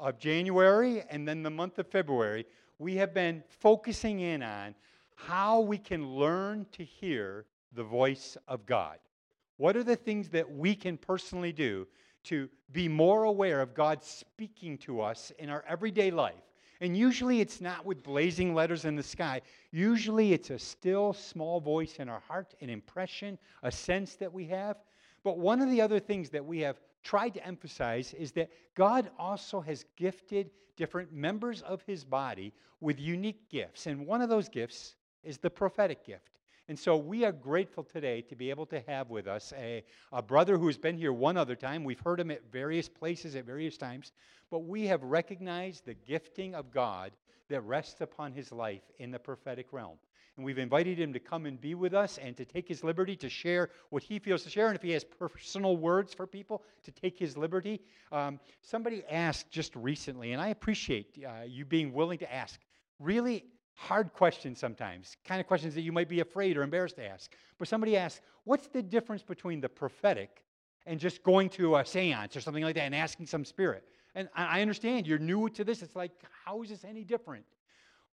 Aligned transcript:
of 0.00 0.18
January 0.18 1.04
and 1.10 1.28
then 1.28 1.42
the 1.42 1.50
month 1.50 1.78
of 1.78 1.86
February, 1.86 2.46
we 2.78 2.96
have 2.96 3.12
been 3.12 3.44
focusing 3.48 4.20
in 4.20 4.42
on 4.42 4.74
how 5.14 5.60
we 5.60 5.78
can 5.78 6.16
learn 6.16 6.66
to 6.72 6.82
hear 6.82 7.44
the 7.74 7.84
voice 7.84 8.36
of 8.48 8.64
God. 8.66 8.98
What 9.58 9.76
are 9.76 9.84
the 9.84 9.96
things 9.96 10.30
that 10.30 10.50
we 10.50 10.74
can 10.74 10.96
personally 10.96 11.52
do 11.52 11.86
to 12.24 12.48
be 12.72 12.88
more 12.88 13.24
aware 13.24 13.60
of 13.60 13.74
God 13.74 14.02
speaking 14.02 14.78
to 14.78 15.02
us 15.02 15.30
in 15.38 15.50
our 15.50 15.64
everyday 15.68 16.10
life? 16.10 16.42
And 16.80 16.96
usually 16.96 17.40
it's 17.40 17.60
not 17.60 17.84
with 17.84 18.02
blazing 18.02 18.54
letters 18.54 18.86
in 18.86 18.96
the 18.96 19.02
sky. 19.02 19.42
Usually 19.70 20.32
it's 20.32 20.48
a 20.48 20.58
still 20.58 21.12
small 21.12 21.60
voice 21.60 21.96
in 21.96 22.08
our 22.08 22.20
heart, 22.20 22.54
an 22.62 22.70
impression, 22.70 23.38
a 23.62 23.70
sense 23.70 24.16
that 24.16 24.32
we 24.32 24.46
have. 24.46 24.78
But 25.22 25.38
one 25.38 25.60
of 25.60 25.68
the 25.68 25.82
other 25.82 26.00
things 26.00 26.30
that 26.30 26.44
we 26.44 26.60
have 26.60 26.78
tried 27.02 27.34
to 27.34 27.46
emphasize 27.46 28.14
is 28.14 28.32
that 28.32 28.50
God 28.74 29.10
also 29.18 29.60
has 29.60 29.84
gifted 29.96 30.50
different 30.76 31.12
members 31.12 31.62
of 31.62 31.82
his 31.82 32.04
body 32.04 32.52
with 32.80 32.98
unique 32.98 33.48
gifts. 33.50 33.86
And 33.86 34.06
one 34.06 34.22
of 34.22 34.28
those 34.28 34.48
gifts 34.48 34.96
is 35.22 35.38
the 35.38 35.50
prophetic 35.50 36.04
gift. 36.04 36.38
And 36.68 36.78
so 36.78 36.96
we 36.96 37.24
are 37.24 37.32
grateful 37.32 37.82
today 37.82 38.22
to 38.22 38.36
be 38.36 38.48
able 38.48 38.66
to 38.66 38.80
have 38.86 39.10
with 39.10 39.26
us 39.26 39.52
a, 39.58 39.82
a 40.12 40.22
brother 40.22 40.56
who's 40.56 40.78
been 40.78 40.96
here 40.96 41.12
one 41.12 41.36
other 41.36 41.56
time. 41.56 41.82
We've 41.82 41.98
heard 41.98 42.20
him 42.20 42.30
at 42.30 42.50
various 42.52 42.88
places 42.88 43.34
at 43.34 43.44
various 43.44 43.76
times, 43.76 44.12
but 44.50 44.60
we 44.60 44.86
have 44.86 45.02
recognized 45.02 45.84
the 45.84 45.94
gifting 45.94 46.54
of 46.54 46.70
God 46.70 47.10
that 47.48 47.62
rests 47.62 48.00
upon 48.00 48.32
his 48.32 48.52
life 48.52 48.82
in 48.98 49.10
the 49.10 49.18
prophetic 49.18 49.72
realm. 49.72 49.98
And 50.40 50.46
we've 50.46 50.56
invited 50.56 50.98
him 50.98 51.12
to 51.12 51.20
come 51.20 51.44
and 51.44 51.60
be 51.60 51.74
with 51.74 51.92
us 51.92 52.16
and 52.16 52.34
to 52.38 52.46
take 52.46 52.66
his 52.66 52.82
liberty 52.82 53.14
to 53.14 53.28
share 53.28 53.68
what 53.90 54.02
he 54.02 54.18
feels 54.18 54.42
to 54.44 54.48
share. 54.48 54.68
And 54.68 54.74
if 54.74 54.80
he 54.80 54.90
has 54.92 55.04
personal 55.04 55.76
words 55.76 56.14
for 56.14 56.26
people, 56.26 56.62
to 56.82 56.90
take 56.90 57.18
his 57.18 57.36
liberty. 57.36 57.78
Um, 58.10 58.40
somebody 58.62 59.04
asked 59.10 59.50
just 59.50 59.76
recently, 59.76 60.32
and 60.32 60.40
I 60.40 60.48
appreciate 60.48 61.22
uh, 61.22 61.44
you 61.46 61.66
being 61.66 61.92
willing 61.92 62.16
to 62.20 62.32
ask 62.32 62.58
really 62.98 63.44
hard 63.74 64.14
questions 64.14 64.58
sometimes, 64.58 65.18
kind 65.26 65.42
of 65.42 65.46
questions 65.46 65.74
that 65.74 65.82
you 65.82 65.92
might 65.92 66.08
be 66.08 66.20
afraid 66.20 66.56
or 66.56 66.62
embarrassed 66.62 66.96
to 66.96 67.06
ask. 67.06 67.34
But 67.58 67.68
somebody 67.68 67.98
asked, 67.98 68.22
What's 68.44 68.68
the 68.68 68.80
difference 68.80 69.22
between 69.22 69.60
the 69.60 69.68
prophetic 69.68 70.42
and 70.86 70.98
just 70.98 71.22
going 71.22 71.50
to 71.50 71.76
a 71.76 71.84
seance 71.84 72.34
or 72.34 72.40
something 72.40 72.64
like 72.64 72.76
that 72.76 72.84
and 72.84 72.94
asking 72.94 73.26
some 73.26 73.44
spirit? 73.44 73.84
And 74.14 74.30
I 74.34 74.62
understand 74.62 75.06
you're 75.06 75.18
new 75.18 75.50
to 75.50 75.64
this. 75.64 75.82
It's 75.82 75.94
like, 75.94 76.12
how 76.46 76.62
is 76.62 76.70
this 76.70 76.82
any 76.82 77.04
different? 77.04 77.44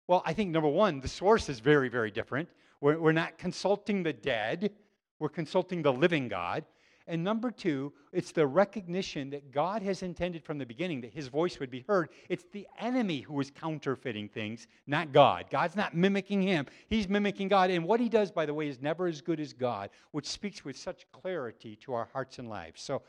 Well, 0.07 0.21
I 0.25 0.33
think 0.33 0.51
number 0.51 0.69
one, 0.69 0.99
the 0.99 1.07
source 1.07 1.49
is 1.49 1.59
very, 1.59 1.89
very 1.89 2.11
different. 2.11 2.49
We're, 2.81 2.99
we're 2.99 3.11
not 3.11 3.37
consulting 3.37 4.03
the 4.03 4.13
dead, 4.13 4.71
we're 5.19 5.29
consulting 5.29 5.81
the 5.81 5.93
living 5.93 6.27
God. 6.27 6.65
And 7.07 7.23
number 7.23 7.51
two, 7.51 7.93
it's 8.11 8.31
the 8.31 8.47
recognition 8.47 9.29
that 9.29 9.51
God 9.51 9.83
has 9.83 10.01
intended 10.01 10.43
from 10.43 10.57
the 10.57 10.65
beginning 10.65 11.01
that 11.01 11.13
his 11.13 11.27
voice 11.27 11.59
would 11.59 11.69
be 11.69 11.85
heard. 11.87 12.09
It's 12.29 12.45
the 12.51 12.67
enemy 12.79 13.21
who 13.21 13.39
is 13.39 13.51
counterfeiting 13.51 14.29
things, 14.29 14.65
not 14.87 15.11
God. 15.11 15.45
God's 15.51 15.75
not 15.75 15.95
mimicking 15.95 16.41
him, 16.41 16.65
he's 16.87 17.07
mimicking 17.07 17.47
God. 17.47 17.69
And 17.69 17.85
what 17.85 17.99
he 17.99 18.09
does, 18.09 18.31
by 18.31 18.47
the 18.47 18.55
way, 18.55 18.67
is 18.67 18.81
never 18.81 19.05
as 19.05 19.21
good 19.21 19.39
as 19.39 19.53
God, 19.53 19.91
which 20.11 20.27
speaks 20.27 20.65
with 20.65 20.77
such 20.77 21.05
clarity 21.11 21.75
to 21.77 21.93
our 21.93 22.09
hearts 22.11 22.39
and 22.39 22.49
lives. 22.49 22.81
So 22.81 23.03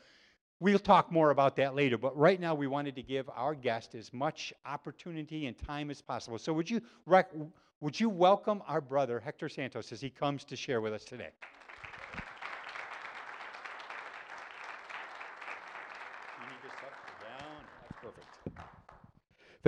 We'll 0.59 0.79
talk 0.79 1.11
more 1.11 1.29
about 1.29 1.55
that 1.57 1.75
later, 1.75 1.99
but 1.99 2.17
right 2.17 2.39
now 2.39 2.55
we 2.55 2.65
wanted 2.65 2.95
to 2.95 3.03
give 3.03 3.29
our 3.35 3.53
guest 3.53 3.93
as 3.93 4.11
much 4.11 4.51
opportunity 4.65 5.45
and 5.45 5.55
time 5.55 5.91
as 5.91 6.01
possible. 6.01 6.39
So 6.39 6.51
would 6.53 6.67
you 6.67 6.81
rec- 7.05 7.31
would 7.79 7.99
you 7.99 8.09
welcome 8.09 8.63
our 8.67 8.81
brother 8.81 9.19
Hector 9.19 9.49
Santos 9.49 9.91
as 9.91 10.01
he 10.01 10.09
comes 10.09 10.43
to 10.45 10.55
share 10.55 10.81
with 10.81 10.93
us 10.93 11.03
today? 11.03 11.29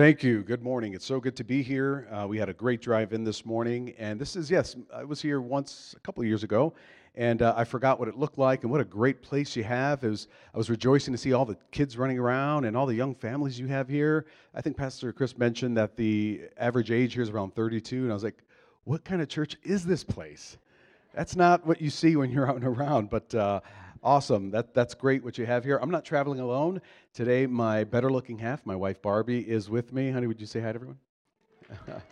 Thank 0.00 0.22
you. 0.22 0.42
Good 0.42 0.62
morning. 0.62 0.94
It's 0.94 1.04
so 1.04 1.20
good 1.20 1.36
to 1.36 1.44
be 1.44 1.62
here. 1.62 2.08
Uh, 2.10 2.26
we 2.26 2.38
had 2.38 2.48
a 2.48 2.54
great 2.54 2.80
drive 2.80 3.12
in 3.12 3.22
this 3.22 3.44
morning, 3.44 3.94
and 3.98 4.18
this 4.18 4.34
is 4.34 4.50
yes, 4.50 4.74
I 4.94 5.04
was 5.04 5.20
here 5.20 5.42
once 5.42 5.94
a 5.94 6.00
couple 6.00 6.22
of 6.22 6.26
years 6.26 6.42
ago, 6.42 6.72
and 7.16 7.42
uh, 7.42 7.52
I 7.54 7.64
forgot 7.64 7.98
what 7.98 8.08
it 8.08 8.16
looked 8.16 8.38
like 8.38 8.62
and 8.62 8.72
what 8.72 8.80
a 8.80 8.84
great 8.84 9.20
place 9.20 9.54
you 9.56 9.62
have. 9.64 10.02
It 10.02 10.08
was, 10.08 10.28
I 10.54 10.56
was 10.56 10.70
rejoicing 10.70 11.12
to 11.12 11.18
see 11.18 11.34
all 11.34 11.44
the 11.44 11.58
kids 11.70 11.98
running 11.98 12.18
around 12.18 12.64
and 12.64 12.78
all 12.78 12.86
the 12.86 12.94
young 12.94 13.14
families 13.14 13.60
you 13.60 13.66
have 13.66 13.90
here. 13.90 14.24
I 14.54 14.62
think 14.62 14.78
Pastor 14.78 15.12
Chris 15.12 15.36
mentioned 15.36 15.76
that 15.76 15.96
the 15.98 16.44
average 16.56 16.90
age 16.90 17.12
here 17.12 17.22
is 17.22 17.28
around 17.28 17.54
32, 17.54 18.04
and 18.04 18.10
I 18.10 18.14
was 18.14 18.24
like, 18.24 18.42
what 18.84 19.04
kind 19.04 19.20
of 19.20 19.28
church 19.28 19.58
is 19.64 19.84
this 19.84 20.02
place? 20.02 20.56
That's 21.12 21.36
not 21.36 21.66
what 21.66 21.82
you 21.82 21.90
see 21.90 22.16
when 22.16 22.30
you're 22.30 22.48
out 22.48 22.56
and 22.56 22.64
around, 22.64 23.10
but 23.10 23.34
uh, 23.34 23.60
awesome. 24.02 24.50
That, 24.50 24.74
that's 24.74 24.94
great 24.94 25.22
what 25.24 25.38
you 25.38 25.46
have 25.46 25.64
here. 25.64 25.78
I'm 25.80 25.90
not 25.90 26.04
traveling 26.04 26.40
alone. 26.40 26.80
Today, 27.12 27.46
my 27.46 27.84
better 27.84 28.10
looking 28.10 28.38
half, 28.38 28.64
my 28.66 28.76
wife 28.76 29.00
Barbie, 29.02 29.40
is 29.40 29.68
with 29.70 29.92
me. 29.92 30.10
Honey, 30.10 30.26
would 30.26 30.40
you 30.40 30.46
say 30.46 30.60
hi 30.60 30.72
to 30.72 30.74
everyone? 30.74 30.98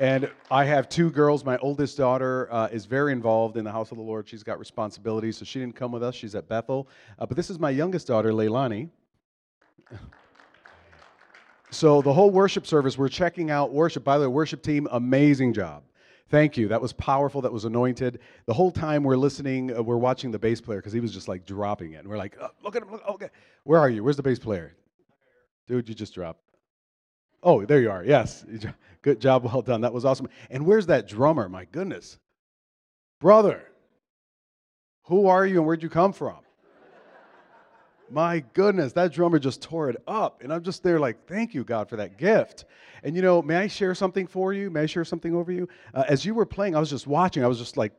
And 0.00 0.30
I 0.48 0.64
have 0.64 0.88
two 0.88 1.10
girls. 1.10 1.44
My 1.44 1.58
oldest 1.58 1.96
daughter 1.96 2.48
uh, 2.52 2.68
is 2.70 2.86
very 2.86 3.10
involved 3.12 3.56
in 3.56 3.64
the 3.64 3.72
house 3.72 3.90
of 3.90 3.96
the 3.96 4.02
Lord. 4.02 4.28
She's 4.28 4.44
got 4.44 4.58
responsibilities, 4.60 5.38
so 5.38 5.44
she 5.44 5.58
didn't 5.58 5.74
come 5.74 5.90
with 5.90 6.04
us. 6.04 6.14
She's 6.14 6.36
at 6.36 6.48
Bethel. 6.48 6.88
Uh, 7.18 7.26
but 7.26 7.36
this 7.36 7.50
is 7.50 7.58
my 7.58 7.70
youngest 7.70 8.06
daughter, 8.06 8.30
Leilani. 8.30 8.90
so 11.70 12.00
the 12.00 12.12
whole 12.12 12.30
worship 12.30 12.64
service, 12.64 12.96
we're 12.96 13.08
checking 13.08 13.50
out 13.50 13.72
worship. 13.72 14.04
By 14.04 14.18
the 14.18 14.30
way, 14.30 14.34
worship 14.34 14.62
team, 14.62 14.86
amazing 14.92 15.52
job. 15.52 15.82
Thank 16.30 16.56
you. 16.58 16.68
That 16.68 16.82
was 16.82 16.92
powerful. 16.92 17.40
That 17.40 17.52
was 17.52 17.64
anointed. 17.64 18.20
The 18.46 18.52
whole 18.52 18.70
time 18.70 19.02
we're 19.02 19.16
listening, 19.16 19.74
uh, 19.74 19.82
we're 19.82 19.96
watching 19.96 20.30
the 20.30 20.38
bass 20.38 20.60
player 20.60 20.78
because 20.78 20.92
he 20.92 21.00
was 21.00 21.12
just 21.12 21.26
like 21.26 21.46
dropping 21.46 21.92
it. 21.92 21.98
And 21.98 22.08
we're 22.08 22.18
like, 22.18 22.36
oh, 22.40 22.50
look 22.62 22.76
at 22.76 22.82
him. 22.82 22.90
Look, 22.90 23.08
okay. 23.08 23.28
Where 23.64 23.80
are 23.80 23.88
you? 23.88 24.04
Where's 24.04 24.16
the 24.16 24.22
bass 24.22 24.38
player? 24.38 24.74
Dude, 25.66 25.88
you 25.88 25.94
just 25.94 26.14
dropped. 26.14 26.40
Oh, 27.42 27.64
there 27.64 27.80
you 27.80 27.90
are. 27.90 28.04
Yes. 28.04 28.44
Good 29.02 29.20
job. 29.20 29.44
Well 29.44 29.62
done. 29.62 29.80
That 29.80 29.92
was 29.92 30.04
awesome. 30.04 30.28
And 30.50 30.66
where's 30.66 30.86
that 30.86 31.08
drummer? 31.08 31.48
My 31.48 31.64
goodness. 31.66 32.18
Brother, 33.20 33.62
who 35.04 35.28
are 35.28 35.46
you 35.46 35.58
and 35.58 35.66
where'd 35.66 35.82
you 35.82 35.88
come 35.88 36.12
from? 36.12 36.38
My 38.10 38.42
goodness, 38.54 38.92
that 38.94 39.12
drummer 39.12 39.38
just 39.38 39.62
tore 39.62 39.90
it 39.90 40.02
up. 40.06 40.42
And 40.42 40.52
I'm 40.52 40.62
just 40.62 40.82
there 40.82 40.98
like, 40.98 41.26
thank 41.26 41.54
you, 41.54 41.64
God, 41.64 41.88
for 41.88 41.96
that 41.96 42.16
gift. 42.16 42.64
And 43.02 43.14
you 43.14 43.22
know, 43.22 43.42
may 43.42 43.56
I 43.56 43.66
share 43.66 43.94
something 43.94 44.26
for 44.26 44.52
you? 44.52 44.70
May 44.70 44.82
I 44.82 44.86
share 44.86 45.04
something 45.04 45.34
over 45.34 45.52
you? 45.52 45.68
Uh, 45.94 46.04
as 46.08 46.24
you 46.24 46.34
were 46.34 46.46
playing, 46.46 46.74
I 46.74 46.80
was 46.80 46.90
just 46.90 47.06
watching. 47.06 47.44
I 47.44 47.46
was 47.46 47.58
just 47.58 47.76
like 47.76 47.92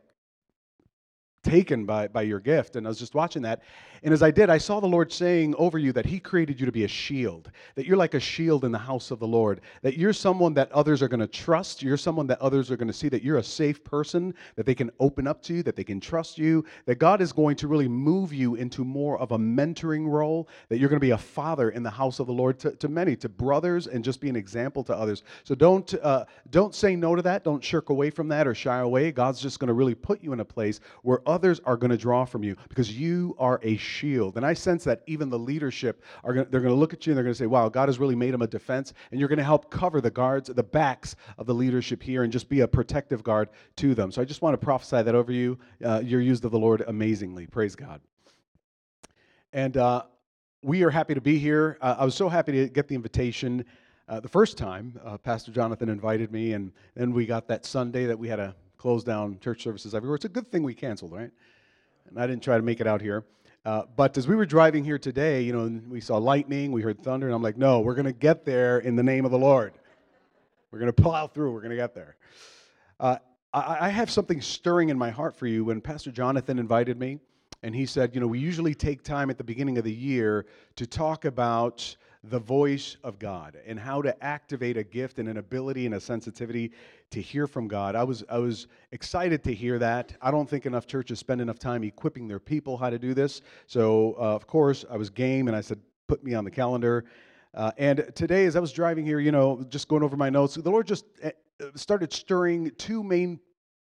taken 1.44 1.86
by, 1.86 2.08
by 2.08 2.24
your 2.24 2.40
gift. 2.40 2.76
And 2.76 2.86
I 2.86 2.90
was 2.90 3.00
just 3.00 3.16
watching 3.16 3.42
that. 3.44 3.62
And 4.02 4.14
as 4.14 4.24
I 4.24 4.32
did, 4.32 4.50
I 4.50 4.58
saw 4.58 4.80
the 4.80 4.88
Lord 4.88 5.12
saying 5.12 5.56
over 5.56 5.78
you 5.78 5.92
that 5.94 6.06
He 6.06 6.20
created 6.20 6.60
you 6.60 6.66
to 6.66 6.72
be 6.72 6.86
a 6.86 6.88
shield, 6.88 7.52
that 7.76 7.86
you're 7.86 7.98
like 7.98 8.14
a 8.14 8.20
shield 8.20 8.64
in 8.64 8.72
the 8.72 8.78
house 8.78 9.12
of 9.12 9.20
the 9.20 9.28
Lord, 9.28 9.62
that 9.82 9.98
you're 9.98 10.14
someone 10.14 10.54
that 10.54 10.72
others 10.72 11.02
are 11.02 11.10
going 11.10 11.20
to 11.20 11.28
trust. 11.28 11.84
You're 11.84 11.98
someone 11.98 12.28
that 12.28 12.40
others 12.40 12.72
are 12.72 12.78
going 12.78 12.88
to 12.88 12.94
see 12.94 13.10
that 13.10 13.24
you're 13.24 13.38
a 13.38 13.44
safe 13.44 13.84
person, 13.84 14.34
that 14.56 14.66
they 14.66 14.76
can 14.76 14.90
open 15.00 15.28
up 15.28 15.42
to 15.44 15.50
that 15.64 15.76
they 15.76 15.84
can 15.84 16.00
trust 16.00 16.38
you, 16.38 16.64
that 16.86 16.96
God 16.96 17.22
is 17.22 17.32
going 17.34 17.56
to 17.58 17.68
really 17.68 17.88
move 17.88 18.34
you 18.34 18.56
into 18.56 18.84
more 18.84 19.18
of 19.20 19.32
a 19.32 19.38
mentoring 19.38 20.08
role, 20.08 20.48
that 20.70 20.78
you're 20.78 20.90
going 20.90 21.00
to 21.00 21.06
be 21.06 21.12
a 21.12 21.18
father 21.18 21.72
in 21.72 21.84
the 21.84 21.90
house 21.90 22.20
of 22.20 22.28
the 22.28 22.34
Lord 22.34 22.60
to, 22.60 22.72
to 22.72 22.88
many, 22.88 23.16
to 23.18 23.30
brothers, 23.30 23.88
and 23.88 24.04
just 24.04 24.22
be 24.22 24.30
an 24.30 24.36
example 24.36 24.84
to 24.86 24.96
others. 24.96 25.24
So 25.44 25.56
don't, 25.56 25.94
uh, 25.96 26.26
don't 26.52 26.74
say 26.74 26.96
no 26.96 27.16
to 27.16 27.22
that. 27.24 27.44
Don't 27.44 27.64
shirk 27.64 27.90
away 27.90 28.10
from 28.10 28.28
that 28.30 28.48
or 28.48 28.56
shy 28.56 28.80
away. 28.80 29.12
God's 29.12 29.42
just 29.42 29.60
going 29.60 29.68
to 29.68 29.74
really 29.74 29.96
put 29.96 30.24
you 30.24 30.34
in 30.34 30.40
a 30.40 30.46
place 30.46 30.80
where 31.04 31.22
others 31.26 31.39
are 31.66 31.78
going 31.78 31.92
to 31.92 31.98
draw 31.98 32.26
from 32.26 32.44
you 32.44 32.56
because 32.68 32.98
you 32.98 33.36
are 33.40 33.60
a 33.64 33.78
shield. 33.78 34.38
And 34.38 34.46
I 34.46 34.54
sense 34.54 34.84
that 34.84 35.02
even 35.08 35.30
the 35.30 35.40
leadership 35.40 36.04
are 36.24 36.34
going 36.34 36.46
to, 36.46 36.52
they're 36.52 36.62
going 36.62 36.74
to 36.74 36.80
look 36.80 36.94
at 36.94 37.06
you 37.06 37.12
and 37.12 37.18
they're 37.18 37.24
going 37.24 37.34
to 37.34 37.38
say, 37.38 37.48
"Wow, 37.48 37.70
God 37.70 37.90
has 37.90 38.00
really 38.00 38.16
made 38.16 38.34
him 38.34 38.42
a 38.42 38.48
defense." 38.48 38.94
And 39.12 39.20
you're 39.20 39.30
going 39.30 39.38
to 39.38 39.44
help 39.44 39.70
cover 39.70 40.02
the 40.02 40.12
guards, 40.12 40.50
the 40.50 40.64
backs 40.64 41.16
of 41.38 41.46
the 41.46 41.54
leadership 41.54 42.04
here, 42.04 42.24
and 42.24 42.32
just 42.32 42.50
be 42.50 42.62
a 42.62 42.68
protective 42.68 43.24
guard 43.24 43.50
to 43.78 43.96
them. 43.96 44.12
So 44.12 44.22
I 44.22 44.26
just 44.26 44.42
want 44.42 44.54
to 44.54 44.64
prophesy 44.64 45.02
that 45.02 45.16
over 45.16 45.32
you. 45.32 45.58
Uh, 45.84 46.02
you're 46.04 46.22
used 46.22 46.46
of 46.46 46.52
the 46.52 46.60
Lord 46.60 46.84
amazingly. 46.88 47.48
Praise 47.48 47.76
God. 47.76 48.02
And 49.54 49.78
uh, 49.78 50.04
we 50.62 50.84
are 50.84 50.90
happy 50.90 51.14
to 51.14 51.22
be 51.22 51.40
here. 51.40 51.78
Uh, 51.82 51.96
I 52.00 52.06
was 52.06 52.16
so 52.16 52.30
happy 52.30 52.52
to 52.52 52.70
get 52.70 52.88
the 52.88 52.96
invitation. 52.96 53.66
Uh, 54.08 54.20
the 54.20 54.28
first 54.28 54.58
time 54.58 55.00
uh, 55.06 55.18
Pastor 55.18 55.52
Jonathan 55.52 55.90
invited 55.90 56.32
me, 56.32 56.54
and 56.54 56.72
then 56.96 57.14
we 57.14 57.26
got 57.26 57.48
that 57.48 57.66
Sunday 57.66 58.06
that 58.06 58.18
we 58.18 58.28
had 58.28 58.38
to 58.38 58.56
close 58.80 59.04
down 59.04 59.38
church 59.40 59.62
services 59.62 59.94
everywhere. 59.94 60.16
It's 60.16 60.26
a 60.26 60.30
good 60.30 60.48
thing 60.48 60.64
we 60.64 60.74
canceled, 60.74 61.12
right? 61.12 61.30
and 62.10 62.20
I 62.20 62.28
didn't 62.28 62.44
try 62.44 62.58
to 62.58 62.64
make 62.64 62.82
it 62.82 62.88
out 62.88 63.02
here. 63.02 63.24
Uh, 63.66 63.84
but 63.96 64.18
as 64.18 64.28
we 64.28 64.36
were 64.36 64.46
driving 64.46 64.84
here 64.84 64.98
today, 64.98 65.42
you 65.42 65.54
know, 65.54 65.82
we 65.88 66.02
saw 66.02 66.18
lightning, 66.18 66.72
we 66.72 66.82
heard 66.82 67.02
thunder, 67.04 67.28
and 67.28 67.36
I'm 67.36 67.44
like, 67.44 67.58
no, 67.58 67.82
we're 67.82 67.94
going 67.94 68.06
to 68.06 68.14
get 68.14 68.46
there 68.46 68.80
in 68.80 68.96
the 68.96 69.04
name 69.04 69.26
of 69.26 69.32
the 69.32 69.38
Lord. 69.38 69.74
We're 70.72 70.80
going 70.80 70.92
to 70.92 71.02
plow 71.02 71.28
through, 71.28 71.52
we're 71.52 71.62
going 71.62 71.72
to 71.72 71.76
get 71.76 71.94
there. 71.94 72.16
Uh, 73.00 73.18
I, 73.54 73.88
I 73.88 73.90
have 73.90 74.10
something 74.10 74.42
stirring 74.42 74.90
in 74.90 74.98
my 74.98 75.10
heart 75.10 75.36
for 75.36 75.46
you. 75.46 75.66
When 75.66 75.82
Pastor 75.82 76.12
Jonathan 76.12 76.58
invited 76.58 76.98
me, 77.00 77.20
and 77.62 77.76
he 77.76 77.86
said, 77.86 78.16
you 78.16 78.22
know, 78.22 78.28
we 78.28 78.40
usually 78.40 78.74
take 78.74 79.04
time 79.04 79.30
at 79.30 79.38
the 79.38 79.44
beginning 79.44 79.78
of 79.78 79.84
the 79.84 79.94
year 79.94 80.46
to 80.78 80.88
talk 80.88 81.26
about 81.26 81.96
the 82.24 82.40
voice 82.40 82.98
of 83.04 83.18
God 83.18 83.58
and 83.66 83.80
how 83.80 84.02
to 84.02 84.24
activate 84.24 84.76
a 84.76 84.84
gift 84.84 85.20
and 85.20 85.30
an 85.30 85.38
ability 85.38 85.86
and 85.86 85.96
a 85.96 86.02
sensitivity 86.02 86.72
to 87.12 87.22
hear 87.22 87.48
from 87.48 87.68
God. 87.68 87.96
I 87.96 88.04
was, 88.04 88.24
I 88.30 88.38
was 88.40 88.68
excited 88.92 89.44
to 89.46 89.54
hear 89.54 89.80
that. 89.80 90.14
I 90.22 90.30
don't 90.30 90.50
think 90.50 90.66
enough 90.66 90.86
churches 90.86 91.20
spend 91.20 91.40
enough 91.40 91.60
time 91.60 91.84
equipping 91.84 92.28
their 92.28 92.40
people 92.40 92.78
how 92.78 92.90
to 92.90 93.00
do 93.00 93.14
this. 93.14 93.42
So, 93.68 94.16
uh, 94.20 94.36
of 94.36 94.48
course, 94.48 94.84
I 94.90 94.98
was 94.98 95.10
game 95.10 95.48
and 95.48 95.56
I 95.56 95.62
said, 95.62 95.80
put 96.08 96.24
me 96.24 96.34
on 96.34 96.44
the 96.44 96.52
calendar. 96.52 97.06
Uh, 97.54 97.72
and 97.78 98.12
today, 98.16 98.46
as 98.46 98.56
I 98.56 98.60
was 98.60 98.74
driving 98.74 99.06
here, 99.06 99.20
you 99.20 99.32
know, 99.32 99.64
just 99.70 99.88
going 99.88 100.04
over 100.04 100.18
my 100.18 100.30
notes, 100.30 100.56
the 100.56 100.70
Lord 100.70 100.88
just 100.88 101.06
uh, 101.24 101.32
started 101.76 102.12
stirring 102.12 102.72
two 102.78 103.02
main 103.02 103.40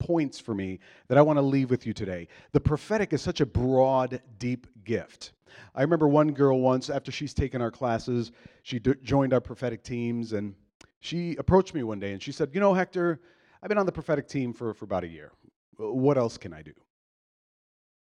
points 0.09 0.41
for 0.41 0.55
me 0.55 0.79
that 1.09 1.19
I 1.19 1.23
want 1.23 1.37
to 1.37 1.43
leave 1.43 1.69
with 1.69 1.87
you 1.87 1.93
today. 1.93 2.29
The 2.53 2.61
prophetic 2.61 3.13
is 3.13 3.21
such 3.21 3.43
a 3.43 3.47
broad, 3.47 4.23
deep 4.39 4.67
gift. 4.83 5.33
I 5.75 5.83
remember 5.83 6.09
one 6.09 6.33
girl 6.33 6.61
once, 6.61 6.89
after 6.89 7.13
she's 7.13 7.35
taken 7.35 7.61
our 7.61 7.71
classes, 7.71 8.33
she 8.63 8.79
d- 8.79 8.95
joined 9.03 9.35
our 9.35 9.41
prophetic 9.43 9.83
teams, 9.83 10.33
and 10.33 10.55
she 11.01 11.37
approached 11.37 11.75
me 11.75 11.83
one 11.83 12.01
day 12.01 12.13
and 12.13 12.23
she 12.23 12.33
said, 12.33 12.49
You 12.55 12.61
know, 12.61 12.73
Hector, 12.73 13.21
I've 13.63 13.69
been 13.69 13.77
on 13.77 13.85
the 13.85 13.93
prophetic 13.93 14.29
team 14.29 14.55
for, 14.55 14.73
for 14.73 14.87
about 14.87 15.05
a 15.05 15.09
year. 15.09 15.33
What 15.77 16.17
else 16.17 16.39
can 16.39 16.55
I 16.55 16.63
do? 16.63 16.73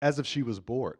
As 0.01 0.19
if 0.19 0.27
she 0.27 0.43
was 0.43 0.59
bored. 0.59 0.99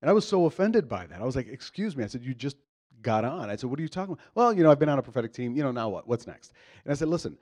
And 0.00 0.08
I 0.08 0.14
was 0.14 0.26
so 0.26 0.46
offended 0.46 0.88
by 0.88 1.06
that. 1.08 1.20
I 1.20 1.26
was 1.26 1.36
like, 1.36 1.46
Excuse 1.46 1.94
me. 1.94 2.04
I 2.04 2.06
said, 2.06 2.24
You 2.24 2.32
just 2.32 2.56
got 3.02 3.26
on. 3.26 3.50
I 3.50 3.56
said, 3.56 3.68
What 3.68 3.78
are 3.78 3.82
you 3.82 3.88
talking 3.88 4.14
about? 4.14 4.24
Well, 4.34 4.54
you 4.54 4.62
know, 4.62 4.70
I've 4.70 4.78
been 4.78 4.88
on 4.88 4.98
a 4.98 5.02
prophetic 5.02 5.34
team. 5.34 5.54
You 5.54 5.62
know, 5.62 5.72
now 5.72 5.90
what? 5.90 6.08
What's 6.08 6.26
next? 6.26 6.52
And 6.84 6.90
I 6.90 6.94
said, 6.94 7.08
Listen, 7.08 7.36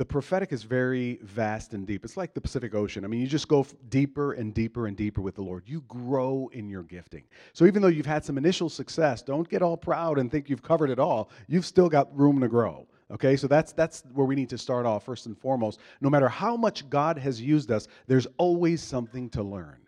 the 0.00 0.04
prophetic 0.06 0.50
is 0.50 0.62
very 0.62 1.18
vast 1.24 1.74
and 1.74 1.86
deep. 1.86 2.06
It's 2.06 2.16
like 2.16 2.32
the 2.32 2.40
Pacific 2.40 2.74
Ocean. 2.74 3.04
I 3.04 3.06
mean, 3.06 3.20
you 3.20 3.26
just 3.26 3.48
go 3.48 3.66
deeper 3.90 4.32
and 4.32 4.54
deeper 4.54 4.86
and 4.86 4.96
deeper 4.96 5.20
with 5.20 5.34
the 5.34 5.42
Lord. 5.42 5.64
You 5.66 5.82
grow 5.88 6.48
in 6.54 6.70
your 6.70 6.84
gifting. 6.84 7.24
So 7.52 7.66
even 7.66 7.82
though 7.82 7.88
you've 7.88 8.06
had 8.06 8.24
some 8.24 8.38
initial 8.38 8.70
success, 8.70 9.20
don't 9.20 9.46
get 9.46 9.60
all 9.60 9.76
proud 9.76 10.18
and 10.18 10.30
think 10.30 10.48
you've 10.48 10.62
covered 10.62 10.88
it 10.88 10.98
all. 10.98 11.28
You've 11.48 11.66
still 11.66 11.90
got 11.90 12.18
room 12.18 12.40
to 12.40 12.48
grow. 12.48 12.88
Okay, 13.10 13.36
so 13.36 13.46
that's 13.46 13.72
that's 13.72 14.02
where 14.14 14.24
we 14.24 14.34
need 14.34 14.48
to 14.48 14.56
start 14.56 14.86
off 14.86 15.04
first 15.04 15.26
and 15.26 15.36
foremost. 15.36 15.80
No 16.00 16.08
matter 16.08 16.30
how 16.30 16.56
much 16.56 16.88
God 16.88 17.18
has 17.18 17.38
used 17.38 17.70
us, 17.70 17.86
there's 18.06 18.26
always 18.38 18.82
something 18.82 19.28
to 19.30 19.42
learn. 19.42 19.80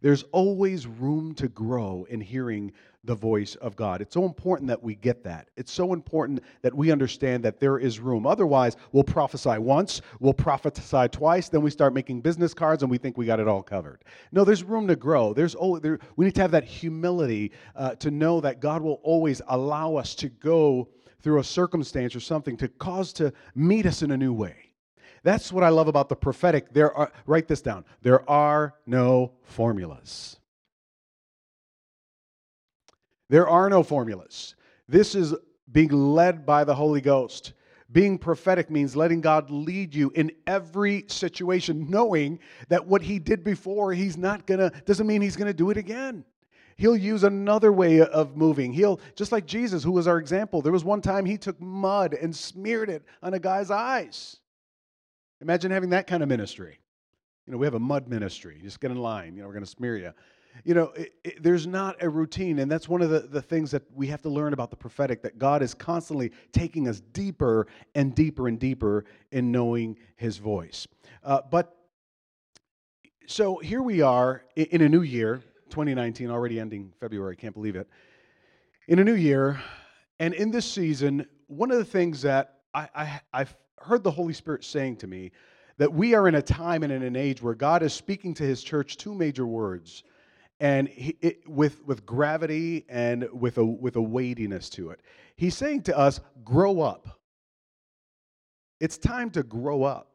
There's 0.00 0.24
always 0.32 0.88
room 0.88 1.34
to 1.36 1.46
grow 1.46 2.04
in 2.10 2.20
hearing 2.20 2.72
the 3.04 3.14
voice 3.14 3.56
of 3.56 3.74
God. 3.74 4.00
It's 4.00 4.14
so 4.14 4.24
important 4.24 4.68
that 4.68 4.82
we 4.82 4.94
get 4.94 5.24
that. 5.24 5.48
It's 5.56 5.72
so 5.72 5.92
important 5.92 6.40
that 6.62 6.72
we 6.72 6.92
understand 6.92 7.44
that 7.44 7.58
there 7.58 7.78
is 7.78 7.98
room. 7.98 8.26
Otherwise, 8.26 8.76
we'll 8.92 9.02
prophesy 9.02 9.58
once, 9.58 10.02
we'll 10.20 10.32
prophesy 10.32 11.08
twice, 11.08 11.48
then 11.48 11.62
we 11.62 11.70
start 11.70 11.94
making 11.94 12.20
business 12.20 12.54
cards 12.54 12.82
and 12.82 12.90
we 12.90 12.98
think 12.98 13.18
we 13.18 13.26
got 13.26 13.40
it 13.40 13.48
all 13.48 13.62
covered. 13.62 14.04
No, 14.30 14.44
there's 14.44 14.62
room 14.62 14.86
to 14.86 14.94
grow. 14.94 15.34
There's 15.34 15.56
oh, 15.58 15.78
there, 15.78 15.98
we 16.16 16.24
need 16.24 16.36
to 16.36 16.42
have 16.42 16.52
that 16.52 16.64
humility 16.64 17.50
uh, 17.74 17.96
to 17.96 18.10
know 18.10 18.40
that 18.40 18.60
God 18.60 18.82
will 18.82 19.00
always 19.02 19.42
allow 19.48 19.96
us 19.96 20.14
to 20.16 20.28
go 20.28 20.88
through 21.20 21.40
a 21.40 21.44
circumstance 21.44 22.14
or 22.14 22.20
something 22.20 22.56
to 22.56 22.68
cause 22.68 23.12
to 23.14 23.32
meet 23.54 23.86
us 23.86 24.02
in 24.02 24.12
a 24.12 24.16
new 24.16 24.32
way. 24.32 24.72
That's 25.24 25.52
what 25.52 25.64
I 25.64 25.68
love 25.68 25.88
about 25.88 26.08
the 26.08 26.16
prophetic. 26.16 26.72
There 26.72 26.92
are 26.96 27.12
write 27.26 27.48
this 27.48 27.62
down. 27.62 27.84
There 28.02 28.28
are 28.28 28.74
no 28.86 29.32
formulas. 29.42 30.38
There 33.32 33.48
are 33.48 33.70
no 33.70 33.82
formulas. 33.82 34.56
This 34.86 35.14
is 35.14 35.34
being 35.72 35.88
led 35.88 36.44
by 36.44 36.64
the 36.64 36.74
Holy 36.74 37.00
Ghost. 37.00 37.54
Being 37.90 38.18
prophetic 38.18 38.70
means 38.70 38.94
letting 38.94 39.22
God 39.22 39.48
lead 39.48 39.94
you 39.94 40.12
in 40.14 40.32
every 40.46 41.06
situation, 41.06 41.88
knowing 41.88 42.40
that 42.68 42.86
what 42.86 43.00
He 43.00 43.18
did 43.18 43.42
before, 43.42 43.94
He's 43.94 44.18
not 44.18 44.46
gonna, 44.46 44.70
doesn't 44.84 45.06
mean 45.06 45.22
He's 45.22 45.36
gonna 45.36 45.54
do 45.54 45.70
it 45.70 45.78
again. 45.78 46.26
He'll 46.76 46.94
use 46.94 47.24
another 47.24 47.72
way 47.72 48.02
of 48.02 48.36
moving. 48.36 48.70
He'll, 48.70 49.00
just 49.16 49.32
like 49.32 49.46
Jesus, 49.46 49.82
who 49.82 49.92
was 49.92 50.06
our 50.06 50.18
example, 50.18 50.60
there 50.60 50.70
was 50.70 50.84
one 50.84 51.00
time 51.00 51.24
He 51.24 51.38
took 51.38 51.58
mud 51.58 52.12
and 52.12 52.36
smeared 52.36 52.90
it 52.90 53.02
on 53.22 53.32
a 53.32 53.38
guy's 53.38 53.70
eyes. 53.70 54.40
Imagine 55.40 55.70
having 55.70 55.88
that 55.88 56.06
kind 56.06 56.22
of 56.22 56.28
ministry. 56.28 56.80
You 57.46 57.52
know, 57.52 57.58
we 57.58 57.66
have 57.66 57.72
a 57.72 57.80
mud 57.80 58.08
ministry. 58.08 58.60
Just 58.62 58.78
get 58.78 58.90
in 58.90 58.98
line. 58.98 59.36
You 59.36 59.40
know, 59.40 59.48
we're 59.48 59.58
to 59.58 59.66
smear 59.66 59.96
you 59.96 60.12
you 60.64 60.74
know, 60.74 60.92
it, 60.96 61.14
it, 61.24 61.42
there's 61.42 61.66
not 61.66 62.02
a 62.02 62.08
routine. 62.08 62.58
And 62.60 62.70
that's 62.70 62.88
one 62.88 63.02
of 63.02 63.10
the, 63.10 63.20
the 63.20 63.42
things 63.42 63.70
that 63.72 63.82
we 63.94 64.06
have 64.08 64.22
to 64.22 64.28
learn 64.28 64.52
about 64.52 64.70
the 64.70 64.76
prophetic 64.76 65.22
that 65.22 65.38
God 65.38 65.62
is 65.62 65.74
constantly 65.74 66.32
taking 66.52 66.88
us 66.88 67.00
deeper 67.00 67.66
and 67.94 68.14
deeper 68.14 68.48
and 68.48 68.58
deeper 68.58 69.04
in 69.30 69.50
knowing 69.50 69.96
his 70.16 70.38
voice. 70.38 70.86
Uh, 71.24 71.40
but 71.50 71.76
so 73.26 73.58
here 73.58 73.82
we 73.82 74.02
are 74.02 74.44
in, 74.56 74.82
a 74.82 74.88
new 74.88 75.02
year, 75.02 75.42
2019, 75.70 76.30
already 76.30 76.60
ending 76.60 76.92
February, 77.00 77.36
I 77.38 77.40
can't 77.40 77.54
believe 77.54 77.76
it. 77.76 77.88
In 78.88 78.98
a 78.98 79.04
new 79.04 79.14
year, 79.14 79.60
and 80.18 80.34
in 80.34 80.50
this 80.50 80.70
season, 80.70 81.26
one 81.46 81.70
of 81.70 81.78
the 81.78 81.84
things 81.84 82.22
that 82.22 82.58
I, 82.74 82.88
I, 82.94 83.20
I've 83.32 83.56
heard 83.78 84.04
the 84.04 84.10
Holy 84.10 84.32
Spirit 84.32 84.64
saying 84.64 84.96
to 84.96 85.06
me 85.06 85.32
that 85.78 85.92
we 85.92 86.14
are 86.14 86.28
in 86.28 86.34
a 86.34 86.42
time 86.42 86.82
and 86.82 86.92
in 86.92 87.02
an 87.02 87.16
age 87.16 87.42
where 87.42 87.54
God 87.54 87.82
is 87.82 87.92
speaking 87.92 88.34
to 88.34 88.42
his 88.42 88.62
church 88.62 88.96
two 88.96 89.14
major 89.14 89.46
words 89.46 90.04
and 90.62 90.86
he, 90.88 91.16
it, 91.20 91.48
with, 91.48 91.84
with 91.84 92.06
gravity 92.06 92.86
and 92.88 93.28
with 93.32 93.58
a, 93.58 93.64
with 93.64 93.96
a 93.96 94.00
weightiness 94.00 94.70
to 94.70 94.90
it. 94.90 95.00
He's 95.34 95.56
saying 95.56 95.82
to 95.82 95.98
us, 95.98 96.20
grow 96.44 96.80
up. 96.80 97.20
It's 98.78 98.96
time 98.96 99.30
to 99.30 99.42
grow 99.42 99.82
up. 99.82 100.08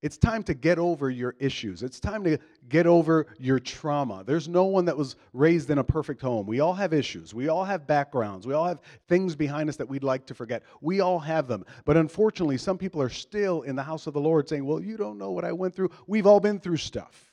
It's 0.00 0.16
time 0.16 0.42
to 0.44 0.54
get 0.54 0.78
over 0.78 1.10
your 1.10 1.34
issues. 1.38 1.82
It's 1.82 2.00
time 2.00 2.24
to 2.24 2.38
get 2.70 2.86
over 2.86 3.26
your 3.38 3.58
trauma. 3.58 4.24
There's 4.24 4.48
no 4.48 4.64
one 4.64 4.86
that 4.86 4.96
was 4.96 5.16
raised 5.34 5.68
in 5.68 5.76
a 5.76 5.84
perfect 5.84 6.22
home. 6.22 6.46
We 6.46 6.60
all 6.60 6.74
have 6.74 6.94
issues. 6.94 7.34
We 7.34 7.48
all 7.48 7.64
have 7.64 7.86
backgrounds. 7.86 8.46
We 8.46 8.54
all 8.54 8.66
have 8.66 8.80
things 9.08 9.36
behind 9.36 9.68
us 9.68 9.76
that 9.76 9.88
we'd 9.88 10.04
like 10.04 10.24
to 10.26 10.34
forget. 10.34 10.62
We 10.80 11.00
all 11.00 11.18
have 11.18 11.48
them. 11.48 11.66
But 11.84 11.98
unfortunately, 11.98 12.56
some 12.56 12.78
people 12.78 13.02
are 13.02 13.10
still 13.10 13.60
in 13.62 13.76
the 13.76 13.82
house 13.82 14.06
of 14.06 14.14
the 14.14 14.20
Lord 14.20 14.48
saying, 14.48 14.64
Well, 14.64 14.80
you 14.80 14.96
don't 14.96 15.18
know 15.18 15.32
what 15.32 15.44
I 15.44 15.52
went 15.52 15.74
through. 15.74 15.90
We've 16.06 16.26
all 16.26 16.40
been 16.40 16.60
through 16.60 16.78
stuff. 16.78 17.25